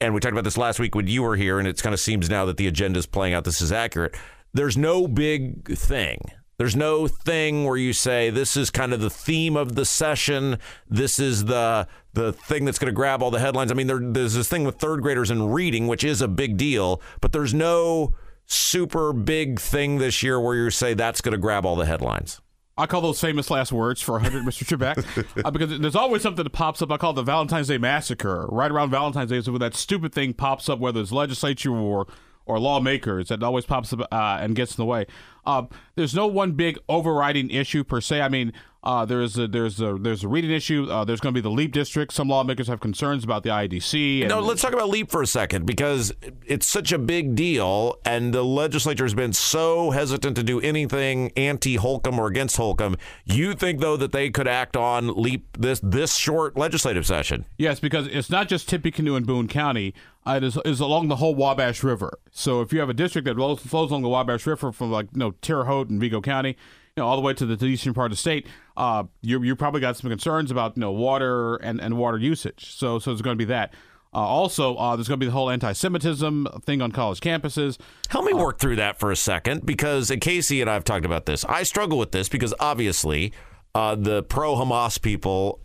and 0.00 0.12
we 0.14 0.20
talked 0.20 0.32
about 0.32 0.44
this 0.44 0.58
last 0.58 0.78
week 0.78 0.94
when 0.94 1.06
you 1.06 1.22
were 1.22 1.36
here, 1.36 1.58
and 1.58 1.66
it 1.66 1.82
kind 1.82 1.94
of 1.94 2.00
seems 2.00 2.28
now 2.28 2.44
that 2.44 2.56
the 2.56 2.66
agenda 2.66 2.98
is 2.98 3.06
playing 3.06 3.34
out. 3.34 3.44
This 3.44 3.60
is 3.60 3.72
accurate. 3.72 4.14
There's 4.52 4.76
no 4.76 5.08
big 5.08 5.76
thing. 5.76 6.20
There's 6.56 6.76
no 6.76 7.08
thing 7.08 7.64
where 7.64 7.76
you 7.76 7.92
say 7.92 8.30
this 8.30 8.56
is 8.56 8.70
kind 8.70 8.92
of 8.92 9.00
the 9.00 9.10
theme 9.10 9.56
of 9.56 9.74
the 9.74 9.84
session. 9.84 10.58
This 10.88 11.18
is 11.18 11.46
the 11.46 11.88
the 12.12 12.32
thing 12.32 12.64
that's 12.64 12.78
going 12.78 12.86
to 12.86 12.94
grab 12.94 13.22
all 13.22 13.30
the 13.30 13.40
headlines. 13.40 13.72
I 13.72 13.74
mean, 13.74 13.88
there, 13.88 13.98
there's 14.00 14.34
this 14.34 14.48
thing 14.48 14.64
with 14.64 14.76
third 14.76 15.02
graders 15.02 15.30
and 15.30 15.52
reading, 15.52 15.88
which 15.88 16.04
is 16.04 16.22
a 16.22 16.28
big 16.28 16.56
deal, 16.56 17.02
but 17.20 17.32
there's 17.32 17.52
no 17.52 18.14
super 18.46 19.12
big 19.12 19.58
thing 19.58 19.98
this 19.98 20.22
year 20.22 20.38
where 20.38 20.54
you 20.54 20.70
say 20.70 20.94
that's 20.94 21.20
going 21.20 21.32
to 21.32 21.38
grab 21.38 21.66
all 21.66 21.74
the 21.74 21.86
headlines. 21.86 22.40
I 22.76 22.86
call 22.86 23.00
those 23.00 23.20
famous 23.20 23.50
last 23.50 23.72
words 23.72 24.00
for 24.00 24.12
100, 24.12 24.44
Mr. 24.46 24.64
Trebek, 24.64 25.44
uh, 25.44 25.50
because 25.50 25.78
there's 25.78 25.94
always 25.96 26.22
something 26.22 26.42
that 26.42 26.50
pops 26.50 26.82
up. 26.82 26.90
I 26.90 26.96
call 26.96 27.10
it 27.10 27.14
the 27.14 27.22
Valentine's 27.22 27.68
Day 27.68 27.78
Massacre. 27.78 28.46
Right 28.48 28.70
around 28.70 28.90
Valentine's 28.90 29.30
Day 29.30 29.36
is 29.36 29.48
when 29.48 29.60
that 29.60 29.74
stupid 29.74 30.12
thing 30.12 30.34
pops 30.34 30.68
up, 30.68 30.80
whether 30.80 31.00
it's 31.00 31.12
legislature 31.12 31.74
or 31.74 32.06
or 32.46 32.58
lawmakers 32.58 33.28
that 33.28 33.42
always 33.42 33.64
pops 33.64 33.92
up 33.92 34.00
uh, 34.12 34.38
and 34.40 34.54
gets 34.54 34.76
in 34.76 34.82
the 34.82 34.86
way. 34.86 35.06
Uh, 35.46 35.64
there's 35.94 36.14
no 36.14 36.26
one 36.26 36.52
big 36.52 36.78
overriding 36.88 37.50
issue 37.50 37.84
per 37.84 38.00
se. 38.00 38.20
I 38.20 38.28
mean, 38.28 38.52
uh, 38.84 39.04
there's 39.06 39.38
a, 39.38 39.48
there's 39.48 39.80
a 39.80 39.96
there's 39.98 40.22
a 40.24 40.28
reading 40.28 40.50
issue. 40.50 40.86
Uh, 40.90 41.04
there's 41.04 41.18
going 41.20 41.34
to 41.34 41.36
be 41.36 41.42
the 41.42 41.50
LEAP 41.50 41.72
district. 41.72 42.12
Some 42.12 42.28
lawmakers 42.28 42.68
have 42.68 42.80
concerns 42.80 43.24
about 43.24 43.42
the 43.42 43.48
IDC. 43.48 44.20
And- 44.20 44.28
no, 44.28 44.40
let's 44.40 44.60
talk 44.60 44.74
about 44.74 44.90
LEAP 44.90 45.10
for 45.10 45.22
a 45.22 45.26
second 45.26 45.64
because 45.64 46.12
it's 46.44 46.66
such 46.66 46.92
a 46.92 46.98
big 46.98 47.34
deal, 47.34 47.98
and 48.04 48.34
the 48.34 48.42
legislature 48.44 49.04
has 49.04 49.14
been 49.14 49.32
so 49.32 49.90
hesitant 49.90 50.36
to 50.36 50.42
do 50.42 50.60
anything 50.60 51.32
anti 51.34 51.76
Holcomb 51.76 52.18
or 52.18 52.26
against 52.26 52.58
Holcomb. 52.58 52.96
You 53.24 53.54
think 53.54 53.80
though 53.80 53.96
that 53.96 54.12
they 54.12 54.28
could 54.28 54.46
act 54.46 54.76
on 54.76 55.08
LEAP 55.14 55.56
this 55.58 55.80
this 55.82 56.16
short 56.16 56.58
legislative 56.58 57.06
session? 57.06 57.46
Yes, 57.56 57.80
because 57.80 58.06
it's 58.08 58.28
not 58.28 58.48
just 58.48 58.68
Tippecanoe 58.68 59.14
and 59.14 59.26
Boone 59.26 59.48
County. 59.48 59.94
Uh, 60.26 60.34
it 60.36 60.44
is, 60.44 60.58
is 60.64 60.80
along 60.80 61.08
the 61.08 61.16
whole 61.16 61.34
Wabash 61.34 61.82
River. 61.82 62.18
So 62.30 62.60
if 62.60 62.72
you 62.72 62.80
have 62.80 62.88
a 62.88 62.94
district 62.94 63.26
that 63.26 63.36
flows, 63.36 63.60
flows 63.60 63.90
along 63.90 64.02
the 64.02 64.08
Wabash 64.08 64.46
River 64.46 64.72
from 64.72 64.90
like 64.90 65.06
you 65.12 65.18
know 65.18 65.30
Terre 65.42 65.64
Haute 65.64 65.88
and 65.88 66.00
Vigo 66.00 66.20
County, 66.20 66.56
you 66.96 67.02
know, 67.02 67.08
all 67.08 67.16
the 67.16 67.22
way 67.22 67.34
to 67.34 67.44
the, 67.44 67.56
to 67.56 67.64
the 67.64 67.70
eastern 67.72 67.92
part 67.92 68.06
of 68.06 68.10
the 68.12 68.16
state, 68.16 68.46
uh, 68.76 69.02
you 69.20 69.42
you 69.42 69.56
probably 69.56 69.80
got 69.80 69.96
some 69.96 70.08
concerns 70.10 70.52
about 70.52 70.76
you 70.76 70.80
know 70.80 70.92
water 70.92 71.56
and, 71.56 71.80
and 71.80 71.98
water 71.98 72.18
usage. 72.18 72.72
So 72.72 73.00
so 73.00 73.10
there's 73.10 73.22
going 73.22 73.36
to 73.36 73.44
be 73.44 73.46
that. 73.46 73.74
Uh, 74.14 74.18
also, 74.18 74.76
uh, 74.76 74.94
there's 74.94 75.08
going 75.08 75.18
to 75.18 75.24
be 75.24 75.26
the 75.26 75.32
whole 75.32 75.50
anti-Semitism 75.50 76.46
thing 76.64 76.80
on 76.80 76.92
college 76.92 77.18
campuses. 77.18 77.78
Help 78.10 78.24
me 78.24 78.32
work 78.32 78.60
through 78.60 78.76
that 78.76 79.00
for 79.00 79.10
a 79.10 79.16
second, 79.16 79.66
because 79.66 80.12
Casey 80.20 80.60
and 80.60 80.70
I 80.70 80.74
have 80.74 80.84
talked 80.84 81.04
about 81.04 81.26
this. 81.26 81.44
I 81.46 81.64
struggle 81.64 81.98
with 81.98 82.12
this 82.12 82.28
because 82.28 82.54
obviously 82.60 83.32
uh, 83.74 83.96
the 83.96 84.22
pro-Hamas 84.22 85.02
people 85.02 85.58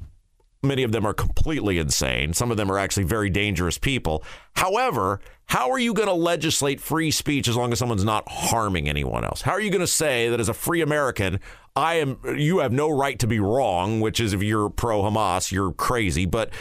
Many 0.61 0.83
of 0.83 0.91
them 0.91 1.05
are 1.05 1.13
completely 1.13 1.77
insane. 1.77 2.33
Some 2.33 2.51
of 2.51 2.57
them 2.57 2.69
are 2.69 2.77
actually 2.77 3.05
very 3.05 3.29
dangerous 3.29 3.77
people. 3.77 4.25
However, 4.55 5.21
how 5.45 5.71
are 5.71 5.79
you 5.79 5.93
going 5.93 6.09
to 6.09 6.13
legislate 6.13 6.81
free 6.81 7.11
speech 7.11 7.47
as 7.47 7.55
long 7.55 7.71
as 7.71 7.79
someone's 7.79 8.03
not 8.03 8.27
harming 8.27 8.89
anyone 8.89 9.23
else? 9.23 9.41
How 9.41 9.53
are 9.53 9.61
you 9.61 9.71
going 9.71 9.79
to 9.79 9.87
say 9.87 10.27
that 10.29 10.39
as 10.39 10.49
a 10.49 10.53
free 10.53 10.81
American, 10.81 11.39
I 11.77 11.95
am 11.95 12.19
you 12.35 12.59
have 12.59 12.73
no 12.73 12.89
right 12.89 13.17
to 13.19 13.27
be 13.27 13.39
wrong, 13.39 14.01
which 14.01 14.19
is 14.19 14.33
if 14.33 14.43
you're 14.43 14.69
pro 14.69 15.01
Hamas, 15.01 15.49
you're 15.49 15.71
crazy, 15.71 16.25
but 16.25 16.51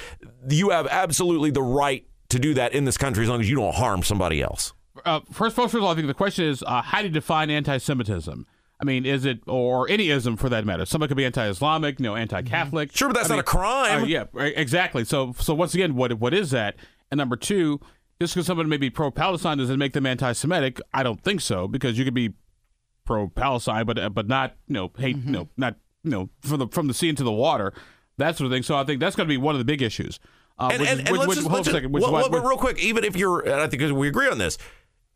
you 0.49 0.71
have 0.71 0.87
absolutely 0.87 1.51
the 1.51 1.63
right 1.63 2.07
to 2.29 2.39
do 2.39 2.55
that 2.55 2.75
in 2.75 2.85
this 2.85 2.97
country 2.97 3.25
as 3.25 3.29
long 3.29 3.41
as 3.41 3.51
you 3.51 3.57
don't 3.57 3.75
harm 3.75 4.05
somebody 4.05 4.41
else. 4.41 4.75
Uh, 5.05 5.21
first, 5.33 5.57
first 5.57 5.75
of 5.75 5.83
all, 5.83 5.91
I 5.91 5.95
think 5.97 6.07
the 6.07 6.15
question 6.15 6.45
is 6.45 6.63
uh, 6.63 6.83
how 6.83 6.99
do 6.99 7.09
you 7.09 7.13
define 7.13 7.51
anti-Semitism? 7.51 8.47
I 8.81 8.85
mean, 8.85 9.05
is 9.05 9.25
it 9.25 9.41
or 9.47 9.89
any 9.89 10.11
ism 10.11 10.37
for 10.37 10.49
that 10.49 10.65
matter? 10.65 10.87
Somebody 10.87 11.09
could 11.09 11.17
be 11.17 11.25
anti-Islamic, 11.25 11.99
you 11.99 12.05
know, 12.05 12.15
anti-Catholic. 12.15 12.97
Sure, 12.97 13.09
but 13.09 13.17
that's 13.17 13.31
I 13.31 13.37
not 13.37 13.37
mean, 13.37 13.41
a 13.41 13.45
crime. 13.45 14.03
Uh, 14.03 14.07
yeah, 14.07 14.25
exactly. 14.35 15.05
So, 15.05 15.35
so 15.39 15.53
once 15.55 15.75
again, 15.75 15.95
what 15.95 16.13
what 16.15 16.33
is 16.33 16.51
that? 16.53 16.77
And 17.11 17.19
number 17.19 17.37
two, 17.37 17.81
just 18.21 18.35
because 18.35 18.47
somebody 18.47 18.69
may 18.69 18.77
be 18.77 18.91
pro-Palestine 18.91 19.59
doesn't 19.59 19.79
make 19.79 19.95
them 19.95 20.07
anti-Semitic. 20.07 20.81
I 20.95 21.03
don't 21.03 21.21
think 21.23 21.41
so 21.41 21.67
because 21.67 21.99
you 21.99 22.05
could 22.05 22.15
be 22.15 22.35
pro-Palestine, 23.05 23.87
but 23.87 24.15
but 24.15 24.29
not 24.29 24.55
you 24.69 24.75
know 24.75 24.93
hate 24.97 25.17
mm-hmm. 25.17 25.27
you 25.29 25.33
know 25.33 25.49
not 25.57 25.77
you 26.05 26.11
know 26.11 26.29
from 26.43 26.61
the 26.61 26.69
from 26.69 26.87
the 26.87 26.95
sea 26.95 27.09
into 27.09 27.25
the 27.25 27.33
water 27.33 27.73
that 28.19 28.37
sort 28.37 28.47
of 28.47 28.53
thing. 28.53 28.63
So 28.63 28.77
I 28.77 28.85
think 28.85 29.01
that's 29.01 29.17
going 29.17 29.27
to 29.27 29.33
be 29.33 29.39
one 29.39 29.55
of 29.55 29.59
the 29.59 29.65
big 29.65 29.81
issues. 29.81 30.21
Uh, 30.59 30.71
and, 30.73 30.81
which, 30.81 30.91
and, 30.91 31.01
and 31.01 31.09
which, 31.11 31.19
let's 31.19 31.29
which, 31.29 31.39
just, 31.39 31.51
let's 31.51 31.69
just, 31.69 31.87
well, 31.89 32.13
well, 32.13 32.29
but 32.29 32.45
real 32.45 32.59
quick, 32.59 32.79
even 32.81 33.05
if 33.05 33.17
you're, 33.17 33.41
and 33.41 33.61
I 33.61 33.69
think 33.69 33.81
we 33.97 34.09
agree 34.09 34.29
on 34.29 34.39
this, 34.39 34.59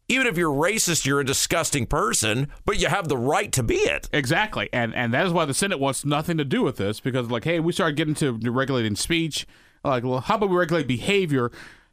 even 0.09 0.27
if 0.27 0.37
you're 0.37 0.53
racist, 0.53 1.07
you're 1.07 1.21
a 1.21 1.25
disgusting 1.25 1.87
person, 1.87 2.49
but 2.65 2.79
you 2.79 2.89
have 2.89 3.09
the 3.09 3.17
right 3.17 3.53
to 3.53 3.63
be 3.63 3.77
it. 3.77 4.09
Exactly. 4.13 4.69
And 4.73 4.95
and 4.95 5.15
that 5.15 5.27
is 5.27 5.33
why 5.33 5.45
the 5.45 5.55
Senate 5.55 5.81
wants 5.81 6.05
nothing 6.05 6.37
to 6.39 6.45
do 6.45 6.63
with 6.63 6.77
this 6.77 7.01
because 7.01 7.31
like, 7.31 7.45
hey, 7.45 7.61
we 7.61 7.73
started 7.73 7.97
getting 7.97 8.15
to 8.17 8.39
regulating 8.51 8.97
speech. 8.97 9.47
Like, 9.85 10.05
well, 10.05 10.21
how 10.21 10.37
about 10.37 10.51
we 10.51 10.57
regulate 10.57 10.87
behavior, 10.87 11.51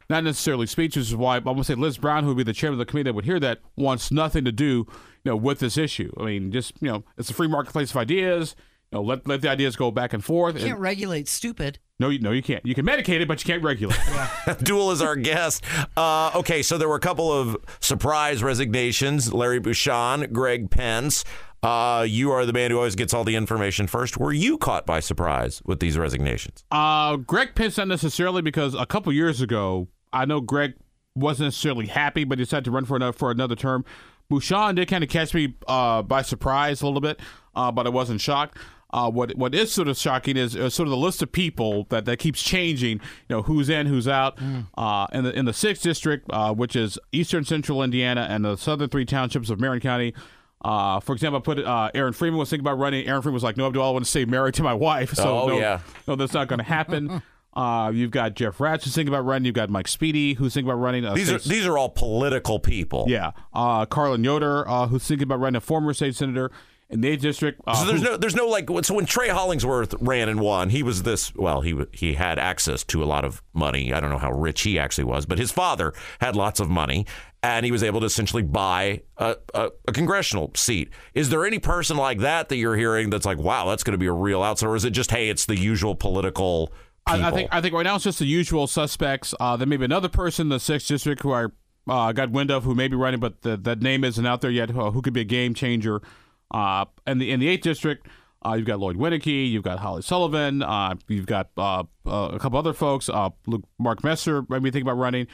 not 0.08 0.24
necessarily 0.24 0.66
speech, 0.66 0.96
which 0.96 1.06
is 1.06 1.16
why 1.16 1.36
I'm 1.36 1.44
gonna 1.44 1.64
say 1.64 1.74
Liz 1.74 1.98
Brown, 1.98 2.22
who 2.22 2.28
would 2.28 2.36
be 2.36 2.42
the 2.42 2.52
chairman 2.52 2.80
of 2.80 2.86
the 2.86 2.90
committee 2.90 3.08
that 3.08 3.14
would 3.14 3.24
hear 3.24 3.40
that, 3.40 3.60
wants 3.76 4.12
nothing 4.12 4.44
to 4.44 4.52
do, 4.52 4.86
you 5.24 5.30
know, 5.30 5.36
with 5.36 5.58
this 5.60 5.76
issue. 5.76 6.12
I 6.18 6.24
mean, 6.24 6.52
just 6.52 6.74
you 6.80 6.88
know, 6.88 7.04
it's 7.16 7.30
a 7.30 7.34
free 7.34 7.48
marketplace 7.48 7.90
of 7.90 7.96
ideas. 7.96 8.54
You 8.92 8.98
know, 8.98 9.02
let 9.02 9.26
let 9.26 9.40
the 9.40 9.48
ideas 9.48 9.76
go 9.76 9.90
back 9.90 10.12
and 10.12 10.24
forth. 10.24 10.54
You 10.54 10.60
can't 10.60 10.72
and, 10.72 10.80
regulate 10.80 11.28
stupid. 11.28 11.78
No, 12.00 12.08
you, 12.08 12.18
no, 12.18 12.32
you 12.32 12.42
can't. 12.42 12.64
You 12.64 12.74
can 12.74 12.86
medicate 12.86 13.20
it, 13.20 13.28
but 13.28 13.44
you 13.44 13.52
can't 13.52 13.62
regulate. 13.62 14.00
Abdul 14.48 14.90
is 14.92 15.02
our 15.02 15.16
guest. 15.16 15.62
Uh, 15.98 16.32
okay, 16.34 16.62
so 16.62 16.78
there 16.78 16.88
were 16.88 16.96
a 16.96 17.00
couple 17.00 17.30
of 17.30 17.58
surprise 17.80 18.42
resignations. 18.42 19.34
Larry 19.34 19.60
Bucshon, 19.60 20.32
Greg 20.32 20.70
Pence. 20.70 21.24
Uh, 21.62 22.06
you 22.08 22.30
are 22.32 22.46
the 22.46 22.54
man 22.54 22.70
who 22.70 22.78
always 22.78 22.96
gets 22.96 23.12
all 23.12 23.22
the 23.22 23.36
information 23.36 23.86
first. 23.86 24.16
Were 24.16 24.32
you 24.32 24.56
caught 24.56 24.86
by 24.86 25.00
surprise 25.00 25.60
with 25.66 25.80
these 25.80 25.98
resignations? 25.98 26.64
Uh, 26.70 27.16
Greg 27.16 27.54
Pence 27.54 27.76
not 27.76 27.88
necessarily 27.88 28.40
because 28.40 28.74
a 28.74 28.86
couple 28.86 29.12
years 29.12 29.42
ago, 29.42 29.86
I 30.10 30.24
know 30.24 30.40
Greg 30.40 30.76
wasn't 31.14 31.48
necessarily 31.48 31.86
happy, 31.86 32.24
but 32.24 32.38
he 32.38 32.44
decided 32.46 32.64
to 32.64 32.70
run 32.70 32.86
for 32.86 32.96
another 32.96 33.12
for 33.12 33.30
another 33.30 33.56
term. 33.56 33.84
Bouchon 34.30 34.74
did 34.74 34.88
kind 34.88 35.04
of 35.04 35.10
catch 35.10 35.34
me 35.34 35.54
uh, 35.68 36.00
by 36.00 36.22
surprise 36.22 36.80
a 36.80 36.86
little 36.86 37.02
bit, 37.02 37.20
uh, 37.54 37.70
but 37.70 37.86
I 37.86 37.90
wasn't 37.90 38.22
shocked. 38.22 38.56
Uh, 38.92 39.10
what 39.10 39.36
what 39.36 39.54
is 39.54 39.72
sort 39.72 39.88
of 39.88 39.96
shocking 39.96 40.36
is 40.36 40.56
uh, 40.56 40.68
sort 40.68 40.86
of 40.86 40.90
the 40.90 40.96
list 40.96 41.22
of 41.22 41.30
people 41.30 41.86
that, 41.90 42.04
that 42.06 42.18
keeps 42.18 42.42
changing. 42.42 43.00
You 43.28 43.36
know 43.36 43.42
who's 43.42 43.68
in, 43.68 43.86
who's 43.86 44.08
out. 44.08 44.36
Mm. 44.38 44.66
Uh, 44.76 45.06
in 45.12 45.24
the 45.24 45.38
in 45.38 45.44
the 45.44 45.52
sixth 45.52 45.82
district, 45.82 46.26
uh, 46.30 46.52
which 46.52 46.74
is 46.74 46.98
eastern 47.12 47.44
central 47.44 47.82
Indiana 47.82 48.26
and 48.28 48.44
the 48.44 48.56
southern 48.56 48.88
three 48.88 49.04
townships 49.04 49.50
of 49.50 49.60
Marion 49.60 49.80
County. 49.80 50.14
Uh, 50.62 51.00
for 51.00 51.14
example, 51.14 51.38
I 51.38 51.42
put 51.42 51.58
uh, 51.64 51.90
Aaron 51.94 52.12
Freeman 52.12 52.38
was 52.38 52.50
thinking 52.50 52.66
about 52.66 52.78
running. 52.78 53.06
Aaron 53.06 53.22
Freeman 53.22 53.34
was 53.34 53.44
like, 53.44 53.56
"No, 53.56 53.66
Abdul, 53.68 53.82
I 53.82 53.90
want 53.90 54.04
to 54.04 54.10
stay 54.10 54.24
married 54.24 54.54
to 54.54 54.62
my 54.62 54.74
wife." 54.74 55.14
So 55.14 55.42
oh, 55.42 55.48
no, 55.48 55.58
yeah. 55.58 55.80
no, 56.06 56.16
that's 56.16 56.34
not 56.34 56.48
going 56.48 56.58
to 56.58 56.64
happen. 56.64 57.22
Uh, 57.52 57.90
you've 57.92 58.12
got 58.12 58.34
Jeff 58.34 58.58
Raatz 58.58 58.84
who's 58.84 58.94
thinking 58.94 59.12
about 59.12 59.24
running. 59.24 59.44
You've 59.44 59.56
got 59.56 59.70
Mike 59.70 59.88
Speedy 59.88 60.34
who's 60.34 60.54
thinking 60.54 60.70
about 60.70 60.80
running. 60.80 61.02
these 61.14 61.30
are 61.30 61.38
these 61.38 61.66
are 61.66 61.76
all 61.76 61.88
political 61.88 62.60
people. 62.60 63.06
Yeah. 63.08 63.32
Uh, 63.52 63.86
Carlin 63.86 64.22
Yoder 64.22 64.68
uh, 64.68 64.86
who's 64.86 65.04
thinking 65.06 65.24
about 65.24 65.40
running 65.40 65.56
a 65.56 65.60
former 65.60 65.92
state 65.92 66.14
senator 66.14 66.52
in 66.90 67.00
the 67.00 67.16
district. 67.16 67.60
Uh, 67.66 67.74
so 67.74 67.86
there's 67.86 68.02
no 68.02 68.16
there's 68.16 68.34
no 68.34 68.46
like 68.46 68.68
so 68.82 68.94
when 68.94 69.06
Trey 69.06 69.28
Hollingsworth 69.28 69.94
ran 70.00 70.28
and 70.28 70.40
won, 70.40 70.70
he 70.70 70.82
was 70.82 71.02
this 71.02 71.34
well 71.34 71.60
he 71.60 71.74
he 71.92 72.14
had 72.14 72.38
access 72.38 72.84
to 72.84 73.02
a 73.02 73.06
lot 73.06 73.24
of 73.24 73.42
money. 73.52 73.92
I 73.92 74.00
don't 74.00 74.10
know 74.10 74.18
how 74.18 74.32
rich 74.32 74.62
he 74.62 74.78
actually 74.78 75.04
was, 75.04 75.26
but 75.26 75.38
his 75.38 75.52
father 75.52 75.92
had 76.20 76.36
lots 76.36 76.60
of 76.60 76.68
money. 76.68 77.06
And 77.42 77.64
he 77.64 77.72
was 77.72 77.82
able 77.82 78.00
to 78.00 78.06
essentially 78.06 78.42
buy 78.42 79.00
a, 79.16 79.34
a, 79.54 79.70
a 79.88 79.92
congressional 79.92 80.50
seat. 80.54 80.90
Is 81.14 81.30
there 81.30 81.46
any 81.46 81.58
person 81.58 81.96
like 81.96 82.18
that 82.18 82.50
that 82.50 82.56
you're 82.56 82.76
hearing 82.76 83.08
that's 83.08 83.24
like, 83.24 83.38
wow, 83.38 83.66
that's 83.66 83.82
going 83.82 83.92
to 83.92 83.98
be 83.98 84.04
a 84.04 84.12
real 84.12 84.42
outsider? 84.42 84.72
Or 84.72 84.76
is 84.76 84.84
it 84.84 84.90
just, 84.90 85.10
hey, 85.10 85.30
it's 85.30 85.46
the 85.46 85.56
usual 85.56 85.94
political 85.94 86.70
I, 87.06 87.28
I, 87.28 87.30
think 87.30 87.48
I 87.50 87.60
think 87.60 87.74
right 87.74 87.82
now 87.82 87.94
it's 87.94 88.04
just 88.04 88.18
the 88.18 88.26
usual 88.26 88.66
suspects. 88.66 89.34
Uh, 89.40 89.56
there 89.56 89.66
may 89.66 89.78
be 89.78 89.84
another 89.84 90.08
person 90.08 90.46
in 90.46 90.48
the 90.50 90.60
sixth 90.60 90.88
district 90.88 91.22
who 91.22 91.32
I 91.32 91.46
uh, 91.88 92.12
got 92.12 92.30
wind 92.30 92.50
of 92.50 92.64
who 92.64 92.74
may 92.74 92.88
be 92.88 92.96
running, 92.96 93.20
but 93.20 93.42
the, 93.42 93.56
that 93.56 93.80
name 93.80 94.04
isn't 94.04 94.26
out 94.26 94.40
there 94.40 94.50
yet. 94.50 94.70
Who, 94.70 94.90
who 94.90 95.02
could 95.02 95.12
be 95.12 95.22
a 95.22 95.24
game 95.24 95.54
changer? 95.54 96.02
Uh, 96.50 96.84
and 97.06 97.20
the 97.20 97.30
in 97.30 97.40
the 97.40 97.48
eighth 97.48 97.62
district, 97.62 98.06
uh, 98.44 98.54
you've 98.54 98.66
got 98.66 98.80
Lloyd 98.80 98.96
Winnecke, 98.96 99.50
you've 99.50 99.62
got 99.62 99.78
Holly 99.78 100.02
Sullivan, 100.02 100.62
uh, 100.62 100.94
you've 101.08 101.26
got 101.26 101.50
uh, 101.56 101.84
uh, 102.06 102.30
a 102.32 102.38
couple 102.38 102.58
other 102.58 102.72
folks. 102.72 103.08
Uh, 103.08 103.30
Luke, 103.46 103.64
Mark 103.78 104.02
Messmer 104.02 104.48
might 104.48 104.60
be 104.60 104.70
thinking 104.70 104.88
about 104.88 104.98
running. 104.98 105.26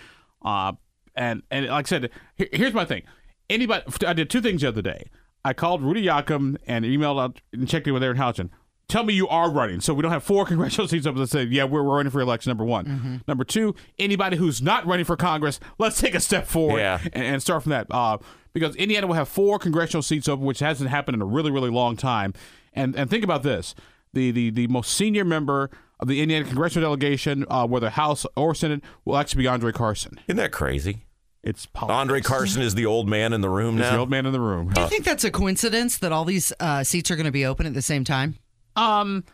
Uh, 0.42 0.72
and 1.14 1.42
and 1.50 1.66
like 1.66 1.86
I 1.86 1.88
said, 1.88 2.10
here, 2.36 2.48
here's 2.52 2.74
my 2.74 2.84
thing. 2.84 3.02
Anybody, 3.48 3.84
I 4.06 4.12
did 4.12 4.28
two 4.28 4.40
things 4.40 4.62
the 4.62 4.68
other 4.68 4.82
day. 4.82 5.08
I 5.44 5.52
called 5.52 5.82
Rudy 5.82 6.04
Yakym 6.04 6.56
and 6.66 6.84
emailed 6.84 7.22
out 7.22 7.40
and 7.52 7.68
checked 7.68 7.86
in 7.86 7.94
with 7.94 8.02
Erin 8.02 8.16
Houchin. 8.16 8.50
Tell 8.88 9.02
me 9.04 9.14
you 9.14 9.28
are 9.28 9.50
running. 9.50 9.80
So 9.80 9.94
we 9.94 10.02
don't 10.02 10.12
have 10.12 10.22
four 10.24 10.44
congressional 10.46 10.88
seats 10.88 11.06
open. 11.06 11.20
Let's 11.20 11.32
say, 11.32 11.44
yeah, 11.44 11.64
we're, 11.64 11.82
we're 11.82 11.96
running 11.96 12.10
for 12.10 12.20
election. 12.20 12.50
Number 12.50 12.64
one. 12.64 12.84
Mm-hmm. 12.86 13.16
Number 13.28 13.44
two, 13.44 13.74
anybody 13.98 14.36
who's 14.36 14.62
not 14.62 14.86
running 14.86 15.04
for 15.04 15.16
Congress, 15.16 15.60
let's 15.78 16.00
take 16.00 16.14
a 16.14 16.20
step 16.20 16.46
forward 16.46 16.78
Yeah. 16.80 17.00
and, 17.12 17.24
and 17.24 17.42
start 17.42 17.62
from 17.62 17.70
that. 17.70 17.86
Uh, 17.90 18.18
because 18.52 18.74
Indiana 18.76 19.06
will 19.06 19.14
have 19.14 19.28
four 19.28 19.58
congressional 19.58 20.02
seats 20.02 20.28
open, 20.28 20.44
which 20.46 20.60
hasn't 20.60 20.88
happened 20.90 21.14
in 21.16 21.22
a 21.22 21.26
really, 21.26 21.50
really 21.50 21.70
long 21.70 21.96
time. 21.96 22.32
And 22.72 22.94
and 22.96 23.08
think 23.10 23.22
about 23.24 23.42
this: 23.42 23.74
the 24.14 24.30
the 24.30 24.50
the 24.50 24.66
most 24.68 24.92
senior 24.94 25.24
member 25.24 25.70
of 26.00 26.08
the 26.08 26.22
Indiana 26.22 26.44
congressional 26.46 26.86
delegation, 26.88 27.44
uh, 27.50 27.66
whether 27.66 27.90
House 27.90 28.24
or 28.36 28.54
Senate, 28.54 28.82
will 29.04 29.16
actually 29.16 29.42
be 29.42 29.46
Andre 29.48 29.72
Carson. 29.72 30.18
Isn't 30.26 30.36
that 30.38 30.52
crazy? 30.52 31.04
It's 31.42 31.68
Andre 31.74 32.20
Carson 32.20 32.60
is 32.62 32.74
the 32.74 32.86
old 32.86 33.08
man 33.08 33.32
in 33.32 33.40
the 33.40 33.48
room 33.48 33.74
He's 33.76 33.82
now. 33.82 33.92
the 33.92 33.98
old 33.98 34.10
man 34.10 34.26
in 34.26 34.32
the 34.32 34.40
room. 34.40 34.70
Do 34.70 34.80
you 34.80 34.88
think 34.88 35.04
that's 35.04 35.22
a 35.24 35.30
coincidence 35.30 35.98
that 35.98 36.10
all 36.12 36.24
these 36.24 36.52
uh, 36.58 36.82
seats 36.82 37.10
are 37.10 37.16
going 37.16 37.26
to 37.26 37.30
be 37.32 37.46
open 37.46 37.66
at 37.66 37.74
the 37.74 37.82
same 37.82 38.04
time? 38.04 38.36
Um, 38.76 39.24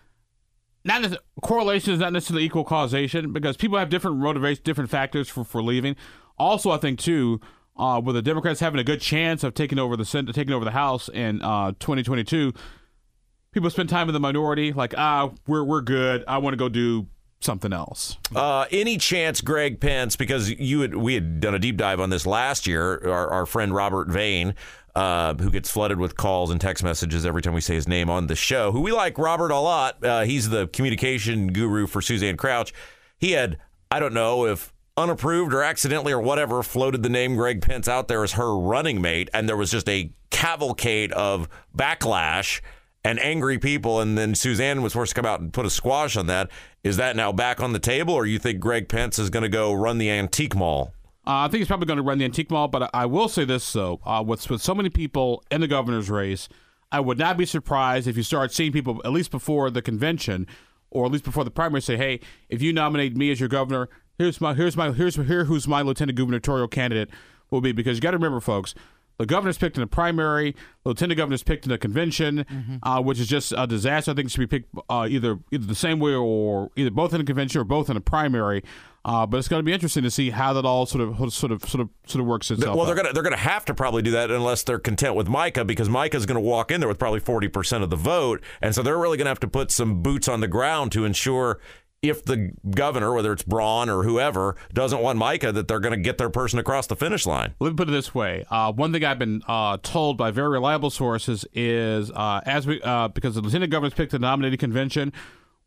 not 0.84 1.02
necess- 1.02 1.18
correlation 1.42 1.92
is 1.92 2.00
not 2.00 2.12
necessarily 2.12 2.44
equal 2.44 2.64
causation 2.64 3.32
because 3.32 3.56
people 3.56 3.78
have 3.78 3.88
different 3.88 4.16
motivations, 4.18 4.60
different 4.60 4.90
factors 4.90 5.28
for, 5.28 5.44
for 5.44 5.62
leaving. 5.62 5.96
Also, 6.38 6.70
I 6.70 6.78
think 6.78 6.98
too, 6.98 7.40
uh, 7.76 8.00
with 8.04 8.14
the 8.14 8.22
Democrats 8.22 8.60
having 8.60 8.80
a 8.80 8.84
good 8.84 9.00
chance 9.00 9.44
of 9.44 9.54
taking 9.54 9.78
over 9.78 9.96
the 9.96 10.04
Senate, 10.04 10.34
taking 10.34 10.52
over 10.54 10.64
the 10.64 10.72
House 10.72 11.08
in 11.08 11.40
uh, 11.42 11.72
2022, 11.78 12.52
people 13.52 13.70
spend 13.70 13.88
time 13.88 14.08
in 14.08 14.12
the 14.12 14.20
minority, 14.20 14.72
like 14.72 14.94
ah, 14.96 15.30
we're 15.46 15.64
we're 15.64 15.80
good. 15.80 16.24
I 16.26 16.38
want 16.38 16.54
to 16.54 16.58
go 16.58 16.68
do 16.68 17.06
something 17.40 17.72
else. 17.72 18.16
Uh, 18.34 18.66
any 18.70 18.96
chance 18.96 19.40
Greg 19.40 19.80
Pence, 19.80 20.16
because 20.16 20.50
you 20.50 20.80
had, 20.80 20.94
we 20.94 21.14
had 21.14 21.40
done 21.40 21.54
a 21.54 21.58
deep 21.58 21.76
dive 21.76 22.00
on 22.00 22.10
this 22.10 22.26
last 22.26 22.66
year, 22.66 23.00
our, 23.08 23.28
our 23.28 23.46
friend 23.46 23.74
Robert 23.74 24.08
Vane, 24.08 24.54
uh, 24.94 25.34
who 25.34 25.50
gets 25.50 25.70
flooded 25.70 25.98
with 25.98 26.16
calls 26.16 26.50
and 26.50 26.60
text 26.60 26.84
messages 26.84 27.24
every 27.24 27.42
time 27.42 27.54
we 27.54 27.60
say 27.60 27.74
his 27.74 27.88
name 27.88 28.10
on 28.10 28.26
the 28.26 28.36
show, 28.36 28.72
who 28.72 28.80
we 28.80 28.92
like 28.92 29.18
Robert 29.18 29.50
a 29.50 29.58
lot. 29.58 30.04
Uh, 30.04 30.22
he's 30.22 30.50
the 30.50 30.68
communication 30.68 31.52
guru 31.52 31.86
for 31.86 32.02
Suzanne 32.02 32.36
Crouch. 32.36 32.72
He 33.18 33.32
had, 33.32 33.58
I 33.90 34.00
don't 34.00 34.14
know 34.14 34.46
if 34.46 34.72
unapproved 34.96 35.54
or 35.54 35.62
accidentally 35.62 36.12
or 36.12 36.20
whatever, 36.20 36.62
floated 36.62 37.02
the 37.02 37.08
name 37.08 37.36
Greg 37.36 37.62
Pence 37.62 37.88
out 37.88 38.08
there 38.08 38.22
as 38.22 38.32
her 38.32 38.56
running 38.56 39.00
mate, 39.00 39.30
and 39.32 39.48
there 39.48 39.56
was 39.56 39.70
just 39.70 39.88
a 39.88 40.12
cavalcade 40.30 41.12
of 41.12 41.48
backlash 41.76 42.60
and 43.04 43.18
angry 43.18 43.58
people, 43.58 44.00
and 44.00 44.16
then 44.16 44.34
Suzanne 44.34 44.82
was 44.82 44.92
forced 44.92 45.14
to 45.14 45.20
come 45.20 45.28
out 45.28 45.40
and 45.40 45.52
put 45.52 45.66
a 45.66 45.70
squash 45.70 46.16
on 46.16 46.26
that. 46.26 46.50
Is 46.84 46.98
that 46.98 47.16
now 47.16 47.32
back 47.32 47.60
on 47.60 47.72
the 47.72 47.78
table, 47.78 48.14
or 48.14 48.26
you 48.26 48.38
think 48.38 48.60
Greg 48.60 48.88
Pence 48.88 49.18
is 49.18 49.30
going 49.30 49.42
to 49.42 49.48
go 49.48 49.72
run 49.72 49.98
the 49.98 50.10
antique 50.10 50.54
mall? 50.54 50.92
Uh, 51.24 51.46
I 51.46 51.48
think 51.48 51.58
he's 51.58 51.68
probably 51.68 51.86
going 51.86 51.98
to 51.98 52.02
run 52.02 52.18
the 52.18 52.24
antique 52.24 52.50
mall, 52.50 52.66
but 52.66 52.82
I, 52.82 52.90
I 52.94 53.06
will 53.06 53.28
say 53.28 53.44
this 53.44 53.72
though: 53.72 54.00
uh, 54.04 54.22
with 54.26 54.48
with 54.50 54.60
so 54.60 54.74
many 54.74 54.90
people 54.90 55.44
in 55.50 55.60
the 55.60 55.68
governor's 55.68 56.10
race, 56.10 56.48
I 56.90 57.00
would 57.00 57.18
not 57.18 57.36
be 57.36 57.46
surprised 57.46 58.08
if 58.08 58.16
you 58.16 58.22
start 58.22 58.52
seeing 58.52 58.72
people 58.72 59.00
at 59.04 59.12
least 59.12 59.30
before 59.30 59.70
the 59.70 59.82
convention, 59.82 60.46
or 60.90 61.06
at 61.06 61.12
least 61.12 61.24
before 61.24 61.44
the 61.44 61.50
primary, 61.50 61.80
say, 61.80 61.96
"Hey, 61.96 62.20
if 62.48 62.60
you 62.60 62.72
nominate 62.72 63.16
me 63.16 63.30
as 63.30 63.38
your 63.38 63.48
governor, 63.48 63.88
here's 64.18 64.40
my 64.40 64.54
here's 64.54 64.76
my 64.76 64.90
here's 64.90 65.14
here 65.14 65.44
who's 65.44 65.68
my 65.68 65.80
lieutenant 65.82 66.18
gubernatorial 66.18 66.66
candidate 66.68 67.08
will 67.50 67.60
be." 67.60 67.70
Because 67.70 67.98
you 67.98 68.00
got 68.00 68.10
to 68.10 68.16
remember, 68.16 68.40
folks. 68.40 68.74
The 69.18 69.26
governor's 69.26 69.58
picked 69.58 69.76
in 69.76 69.82
the 69.82 69.86
primary. 69.86 70.52
The 70.82 70.88
lieutenant 70.88 71.18
governor's 71.18 71.44
picked 71.44 71.64
in 71.66 71.70
the 71.70 71.78
convention, 71.78 72.44
uh, 72.82 73.00
which 73.00 73.20
is 73.20 73.28
just 73.28 73.52
a 73.56 73.66
disaster. 73.68 74.10
I 74.10 74.14
think 74.14 74.26
it 74.26 74.30
should 74.32 74.40
be 74.40 74.46
picked 74.48 74.74
uh, 74.88 75.06
either 75.08 75.38
either 75.52 75.66
the 75.66 75.74
same 75.76 76.00
way 76.00 76.14
or 76.14 76.70
either 76.74 76.90
both 76.90 77.12
in 77.12 77.18
the 77.20 77.24
convention 77.24 77.60
or 77.60 77.64
both 77.64 77.88
in 77.88 77.94
the 77.94 78.00
primary. 78.00 78.64
Uh, 79.04 79.26
but 79.26 79.38
it's 79.38 79.48
going 79.48 79.58
to 79.58 79.64
be 79.64 79.72
interesting 79.72 80.04
to 80.04 80.10
see 80.10 80.30
how 80.30 80.52
that 80.52 80.64
all 80.64 80.86
sort 80.86 81.02
of 81.02 81.16
sort 81.32 81.50
of 81.50 81.64
sort 81.64 81.80
of 81.80 81.90
sort 82.06 82.20
of 82.20 82.26
works 82.26 82.50
itself. 82.50 82.76
Well, 82.76 82.86
they're 82.86 82.94
out. 82.94 83.02
gonna 83.02 83.12
they're 83.12 83.22
gonna 83.24 83.36
have 83.36 83.64
to 83.64 83.74
probably 83.74 84.02
do 84.02 84.12
that 84.12 84.30
unless 84.30 84.62
they're 84.62 84.78
content 84.78 85.16
with 85.16 85.28
Micah 85.28 85.64
because 85.64 85.88
Micah's 85.88 86.24
gonna 86.24 86.40
walk 86.40 86.70
in 86.70 86.80
there 86.80 86.88
with 86.88 86.98
probably 87.00 87.18
forty 87.20 87.48
percent 87.48 87.82
of 87.82 87.90
the 87.90 87.96
vote, 87.96 88.40
and 88.60 88.74
so 88.74 88.82
they're 88.82 88.98
really 88.98 89.18
gonna 89.18 89.30
have 89.30 89.40
to 89.40 89.48
put 89.48 89.72
some 89.72 90.02
boots 90.02 90.28
on 90.28 90.40
the 90.40 90.48
ground 90.48 90.92
to 90.92 91.04
ensure 91.04 91.58
if 92.00 92.24
the 92.24 92.50
governor, 92.70 93.12
whether 93.14 93.32
it's 93.32 93.44
Braun 93.44 93.88
or 93.88 94.02
whoever, 94.02 94.56
doesn't 94.72 95.00
want 95.00 95.18
Micah, 95.18 95.52
that 95.52 95.68
they're 95.68 95.80
gonna 95.80 95.96
get 95.96 96.18
their 96.18 96.30
person 96.30 96.58
across 96.60 96.86
the 96.86 96.96
finish 96.96 97.26
line. 97.26 97.54
Let 97.58 97.70
me 97.70 97.76
put 97.76 97.88
it 97.88 97.92
this 97.92 98.14
way: 98.14 98.44
uh, 98.50 98.72
one 98.72 98.92
thing 98.92 99.04
I've 99.04 99.18
been 99.18 99.42
uh, 99.48 99.78
told 99.82 100.16
by 100.16 100.30
very 100.30 100.48
reliable 100.48 100.90
sources 100.90 101.44
is, 101.54 102.12
uh, 102.12 102.40
as 102.46 102.68
we 102.68 102.80
uh, 102.82 103.08
because 103.08 103.34
the 103.34 103.40
lieutenant 103.40 103.72
governor's 103.72 103.94
picked 103.94 104.12
the 104.12 104.20
nominating 104.20 104.58
convention, 104.58 105.12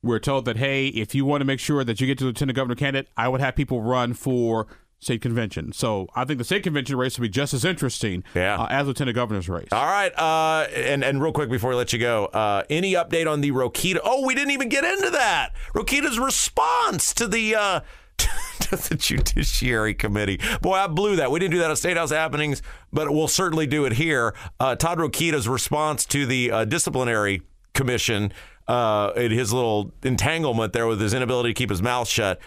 we're 0.06 0.20
told 0.20 0.46
that 0.46 0.58
hey, 0.58 0.88
if 0.88 1.14
you 1.16 1.26
want 1.26 1.42
to 1.42 1.46
make 1.46 1.60
sure 1.60 1.84
that 1.84 2.00
you 2.00 2.08
get 2.08 2.18
to 2.20 2.26
lieutenant 2.26 2.56
governor 2.56 2.76
candidate, 2.76 3.10
I 3.18 3.28
would 3.28 3.42
have 3.42 3.56
people 3.56 3.82
run 3.82 4.14
for 4.14 4.68
state 5.00 5.22
convention. 5.22 5.72
So 5.74 6.08
I 6.16 6.24
think 6.26 6.38
the 6.40 6.46
state 6.46 6.64
convention 6.64 6.96
race 6.96 7.18
will 7.18 7.24
be 7.24 7.30
just 7.30 7.54
as 7.54 7.66
interesting 7.66 8.24
Yeah. 8.34 8.56
uh, 8.58 8.68
as 8.70 8.88
lieutenant 8.88 9.14
governor's 9.16 9.50
race. 9.50 9.68
All 9.72 9.86
right, 9.86 10.12
uh, 10.18 10.68
and 10.74 11.04
and 11.04 11.22
real 11.22 11.34
quick 11.34 11.50
before 11.50 11.72
we 11.72 11.76
let 11.76 11.92
you 11.94 12.00
go, 12.00 12.26
uh, 12.28 12.64
any 12.70 12.94
update 12.94 13.30
on 13.30 13.42
the 13.42 13.52
Rokita? 13.52 14.00
Oh, 14.04 14.26
we 14.26 14.34
didn't 14.36 14.52
even 14.52 14.70
get 14.70 14.84
into 14.84 15.10
that. 15.12 15.54
Rokita's 15.76 16.18
response 16.20 17.14
to 17.16 17.28
the. 17.28 17.56
Uh, 17.56 17.80
to 18.62 18.78
the 18.78 18.96
Judiciary 18.96 19.94
Committee. 19.94 20.40
Boy, 20.62 20.76
I 20.76 20.88
blew 20.88 21.18
that. 21.18 21.30
We 21.32 21.40
didn't 21.40 21.52
do 21.52 21.60
that 21.60 21.70
at 21.70 21.78
State 21.78 21.98
House 21.98 22.12
happenings, 22.12 22.62
but 22.94 23.12
we'll 23.12 23.28
certainly 23.28 23.68
do 23.68 23.84
it 23.84 23.92
here. 23.94 24.34
Uh, 24.58 24.74
Todd 24.78 25.00
Rokita's 25.00 25.50
response 25.50 26.06
to 26.06 26.26
the 26.26 26.50
uh, 26.50 26.66
disciplinary 26.66 27.42
commission 27.74 28.32
uh, 28.68 29.12
in 29.16 29.32
his 29.32 29.54
little 29.54 29.92
entanglement 30.04 30.74
there 30.74 30.88
with 30.88 31.00
his 31.00 31.14
inability 31.14 31.50
to 31.50 31.54
keep 31.54 31.70
his 31.70 31.82
mouth 31.82 32.08
shut, 32.08 32.40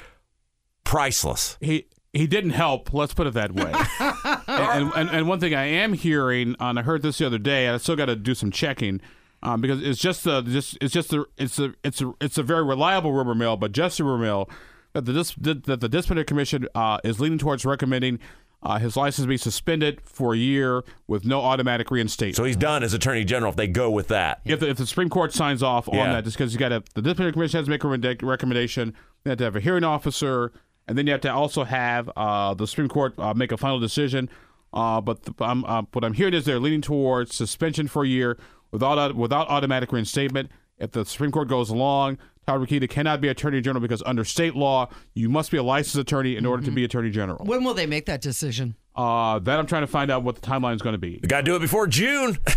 priceless. 0.85 1.57
he 1.61 1.87
he 2.13 2.27
didn't 2.27 2.51
help. 2.51 2.93
Let's 2.95 3.15
put 3.15 3.27
it 3.27 3.35
that 3.35 3.53
way. 3.53 3.73
and, 4.49 4.93
and 4.95 5.11
and 5.11 5.29
one 5.29 5.41
thing 5.41 5.55
I 5.55 5.67
am 5.67 5.93
hearing, 5.93 6.57
and 6.59 6.79
I 6.79 6.83
heard 6.83 7.03
this 7.03 7.19
the 7.19 7.27
other 7.27 7.39
day, 7.39 7.67
and 7.67 7.75
I 7.75 7.79
still 7.79 7.97
got 7.97 8.07
to 8.07 8.17
do 8.17 8.35
some 8.35 8.51
checking. 8.51 9.01
Um, 9.41 9.61
because 9.61 9.81
it's 9.81 10.01
just 10.01 10.27
a 10.27 10.43
just 10.43 10.77
it's 10.81 10.93
just 10.93 11.13
a 11.13 11.25
it's 11.37 11.59
a 11.61 11.73
it's 11.85 12.01
a 12.01 12.13
it's 12.21 12.39
a 12.39 12.43
very 12.43 12.65
reliable 12.65 13.13
rumor 13.13 13.37
mill, 13.37 13.57
but 13.57 13.73
just 13.73 14.01
a 14.01 14.05
rumor 14.05 14.25
mill 14.25 14.51
that 14.95 15.05
the 15.05 15.13
dis, 15.13 15.35
that 15.39 15.81
the 15.81 15.89
disciplinary 15.89 16.25
commission 16.25 16.67
uh, 16.75 16.99
is 17.05 17.21
leaning 17.21 17.39
towards 17.39 17.65
recommending 17.65 18.19
uh, 18.63 18.79
his 18.79 18.97
license 18.97 19.27
be 19.27 19.37
suspended 19.37 20.01
for 20.05 20.35
a 20.35 20.37
year 20.37 20.83
with 21.07 21.25
no 21.25 21.41
automatic 21.41 21.91
reinstatement. 21.91 22.37
So 22.37 22.45
he's 22.45 22.57
done 22.57 22.83
as 22.83 22.93
Attorney 22.95 23.25
General 23.25 23.51
if 23.51 23.57
they 23.57 23.69
go 23.69 23.91
with 23.91 24.09
that. 24.09 24.41
If 24.45 24.61
the, 24.61 24.69
if 24.71 24.77
the 24.79 24.87
Supreme 24.87 25.09
Court 25.09 25.33
signs 25.33 25.63
off 25.63 25.89
Yeah. 25.93 26.01
on 26.01 26.13
that, 26.13 26.25
just 26.25 26.37
because 26.37 26.53
you 26.53 26.59
got 26.59 26.71
to 26.71 26.83
the 26.95 27.03
disciplinary 27.03 27.33
commission 27.33 27.59
has 27.59 27.67
to 27.67 27.71
make 27.71 27.85
a 28.23 28.27
recommendation, 28.27 28.95
you 29.25 29.29
have 29.31 29.39
to 29.39 29.45
have 29.45 29.57
a 29.57 29.61
hearing 29.61 29.85
officer, 29.85 30.53
and 30.89 30.99
then 30.99 31.07
you 31.07 31.13
have 31.13 31.21
to 31.23 31.33
also 31.33 31.65
have 31.65 32.11
uh, 32.17 32.55
the 32.55 32.67
Supreme 32.67 32.89
Court 32.89 33.15
uh, 33.19 33.35
make 33.35 33.53
a 33.53 33.57
final 33.57 33.79
decision. 33.79 34.29
Uh, 34.73 35.01
but 35.01 35.23
the, 35.23 35.35
I'm, 35.41 35.65
uh, 35.65 35.83
what 35.93 36.05
I'm 36.05 36.13
hearing 36.15 36.35
is 36.35 36.45
they're 36.45 36.61
leaning 36.61 36.83
towards 36.83 37.35
suspension 37.35 37.89
for 37.89 38.05
a 38.05 38.09
year 38.09 38.39
without 38.71 39.15
without 39.15 39.49
automatic 39.49 39.93
reinstatement. 39.93 40.51
If 40.79 40.93
the 40.93 41.05
Supreme 41.05 41.31
Court 41.33 41.49
goes 41.49 41.71
along, 41.71 42.19
Todd 42.49 42.63
Rokita 42.63 42.89
cannot 42.89 43.21
be 43.21 43.29
Attorney 43.29 43.61
General 43.61 43.83
because 43.83 44.03
under 44.07 44.25
state 44.25 44.57
law, 44.57 44.89
you 45.13 45.29
must 45.29 45.51
be 45.51 45.59
a 45.59 45.63
licensed 45.63 45.99
attorney 45.99 46.35
in 46.35 46.47
order 46.47 46.65
to 46.65 46.71
be 46.71 46.83
Attorney 46.83 47.11
General. 47.11 47.45
When 47.45 47.63
will 47.63 47.75
they 47.75 47.85
make 47.85 48.07
that 48.07 48.23
decision? 48.23 48.75
Uh, 48.97 49.39
that 49.41 49.59
I'm 49.59 49.67
trying 49.67 49.83
to 49.83 49.87
find 49.87 50.11
out 50.11 50.23
what 50.23 50.37
the 50.37 50.41
timeline 50.41 50.75
is 50.75 50.81
going 50.81 50.95
to 50.95 50.99
be. 50.99 51.19
Got 51.19 51.41
to 51.41 51.43
do 51.43 51.57
it 51.57 51.61
before 51.61 51.87
June. 51.87 52.39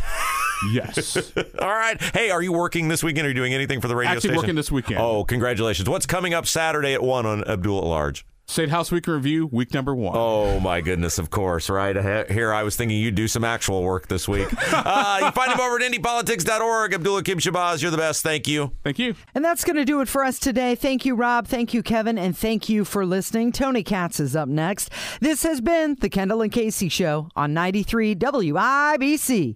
Yes. 0.72 1.34
All 1.60 1.68
right. 1.68 2.00
Hey, 2.14 2.30
are 2.30 2.40
you 2.40 2.54
working 2.54 2.88
this 2.88 3.04
weekend? 3.04 3.26
Are 3.26 3.30
you 3.30 3.34
doing 3.34 3.52
anything 3.52 3.82
for 3.82 3.88
the 3.88 3.96
radio 3.96 4.12
Actually 4.12 4.28
station? 4.30 4.38
working 4.38 4.56
this 4.56 4.72
weekend. 4.72 5.00
Oh, 5.00 5.24
congratulations. 5.24 5.90
What's 5.90 6.06
coming 6.06 6.36
up 6.36 6.46
Saturday 6.46 6.94
at 6.94 7.02
1 7.02 7.26
on 7.26 7.44
Abdul 7.46 7.80
at 7.80 7.84
Large? 7.84 8.28
State 8.52 8.68
House 8.68 8.92
Week 8.92 9.08
in 9.08 9.14
Review, 9.14 9.48
week 9.48 9.74
number 9.74 9.96
one. 9.96 10.14
Oh, 10.14 10.60
my 10.60 10.82
goodness, 10.82 11.18
of 11.18 11.30
course, 11.30 11.70
right? 11.70 11.96
Here 12.30 12.54
I 12.54 12.64
was 12.64 12.76
thinking 12.76 12.98
you'd 12.98 13.16
do 13.16 13.30
some 13.30 13.46
actual 13.46 13.82
work 13.82 14.10
this 14.10 14.28
week. 14.28 14.50
uh, 14.74 15.18
you 15.20 15.24
can 15.24 15.32
find 15.32 15.54
him 15.54 15.60
over 15.62 15.80
at 15.80 15.90
indypolitics.org. 15.90 16.94
Abdul-Hakim 16.94 17.38
Shabazz, 17.38 17.82
you're 17.82 17.92
the 17.92 17.98
best. 17.98 18.24
Thank 18.24 18.50
you. 18.50 18.74
Thank 18.84 19.00
you. 19.00 19.16
And 19.34 19.46
that's 19.46 19.64
going 19.64 19.78
to 19.78 19.86
do 19.86 20.02
it 20.02 20.10
for 20.10 20.26
us 20.26 20.38
today. 20.38 20.76
Thank 20.76 21.06
you, 21.06 21.16
Rob. 21.16 21.48
Thank 21.48 21.74
you, 21.74 21.82
Kevin. 21.82 22.18
And 22.18 22.38
thank 22.38 22.68
you 22.68 22.84
for 22.84 23.06
listening. 23.06 23.54
Tony 23.54 23.84
Katz 23.84 24.20
is 24.20 24.36
up 24.36 24.50
next. 24.50 24.90
This 25.22 25.44
has 25.44 25.62
been 25.62 25.96
the 26.02 26.10
Kendall 26.10 26.42
and 26.42 26.52
Casey 26.52 26.90
Show 26.90 27.30
on 27.38 27.54
93 27.54 28.16
WIBC. 28.16 29.56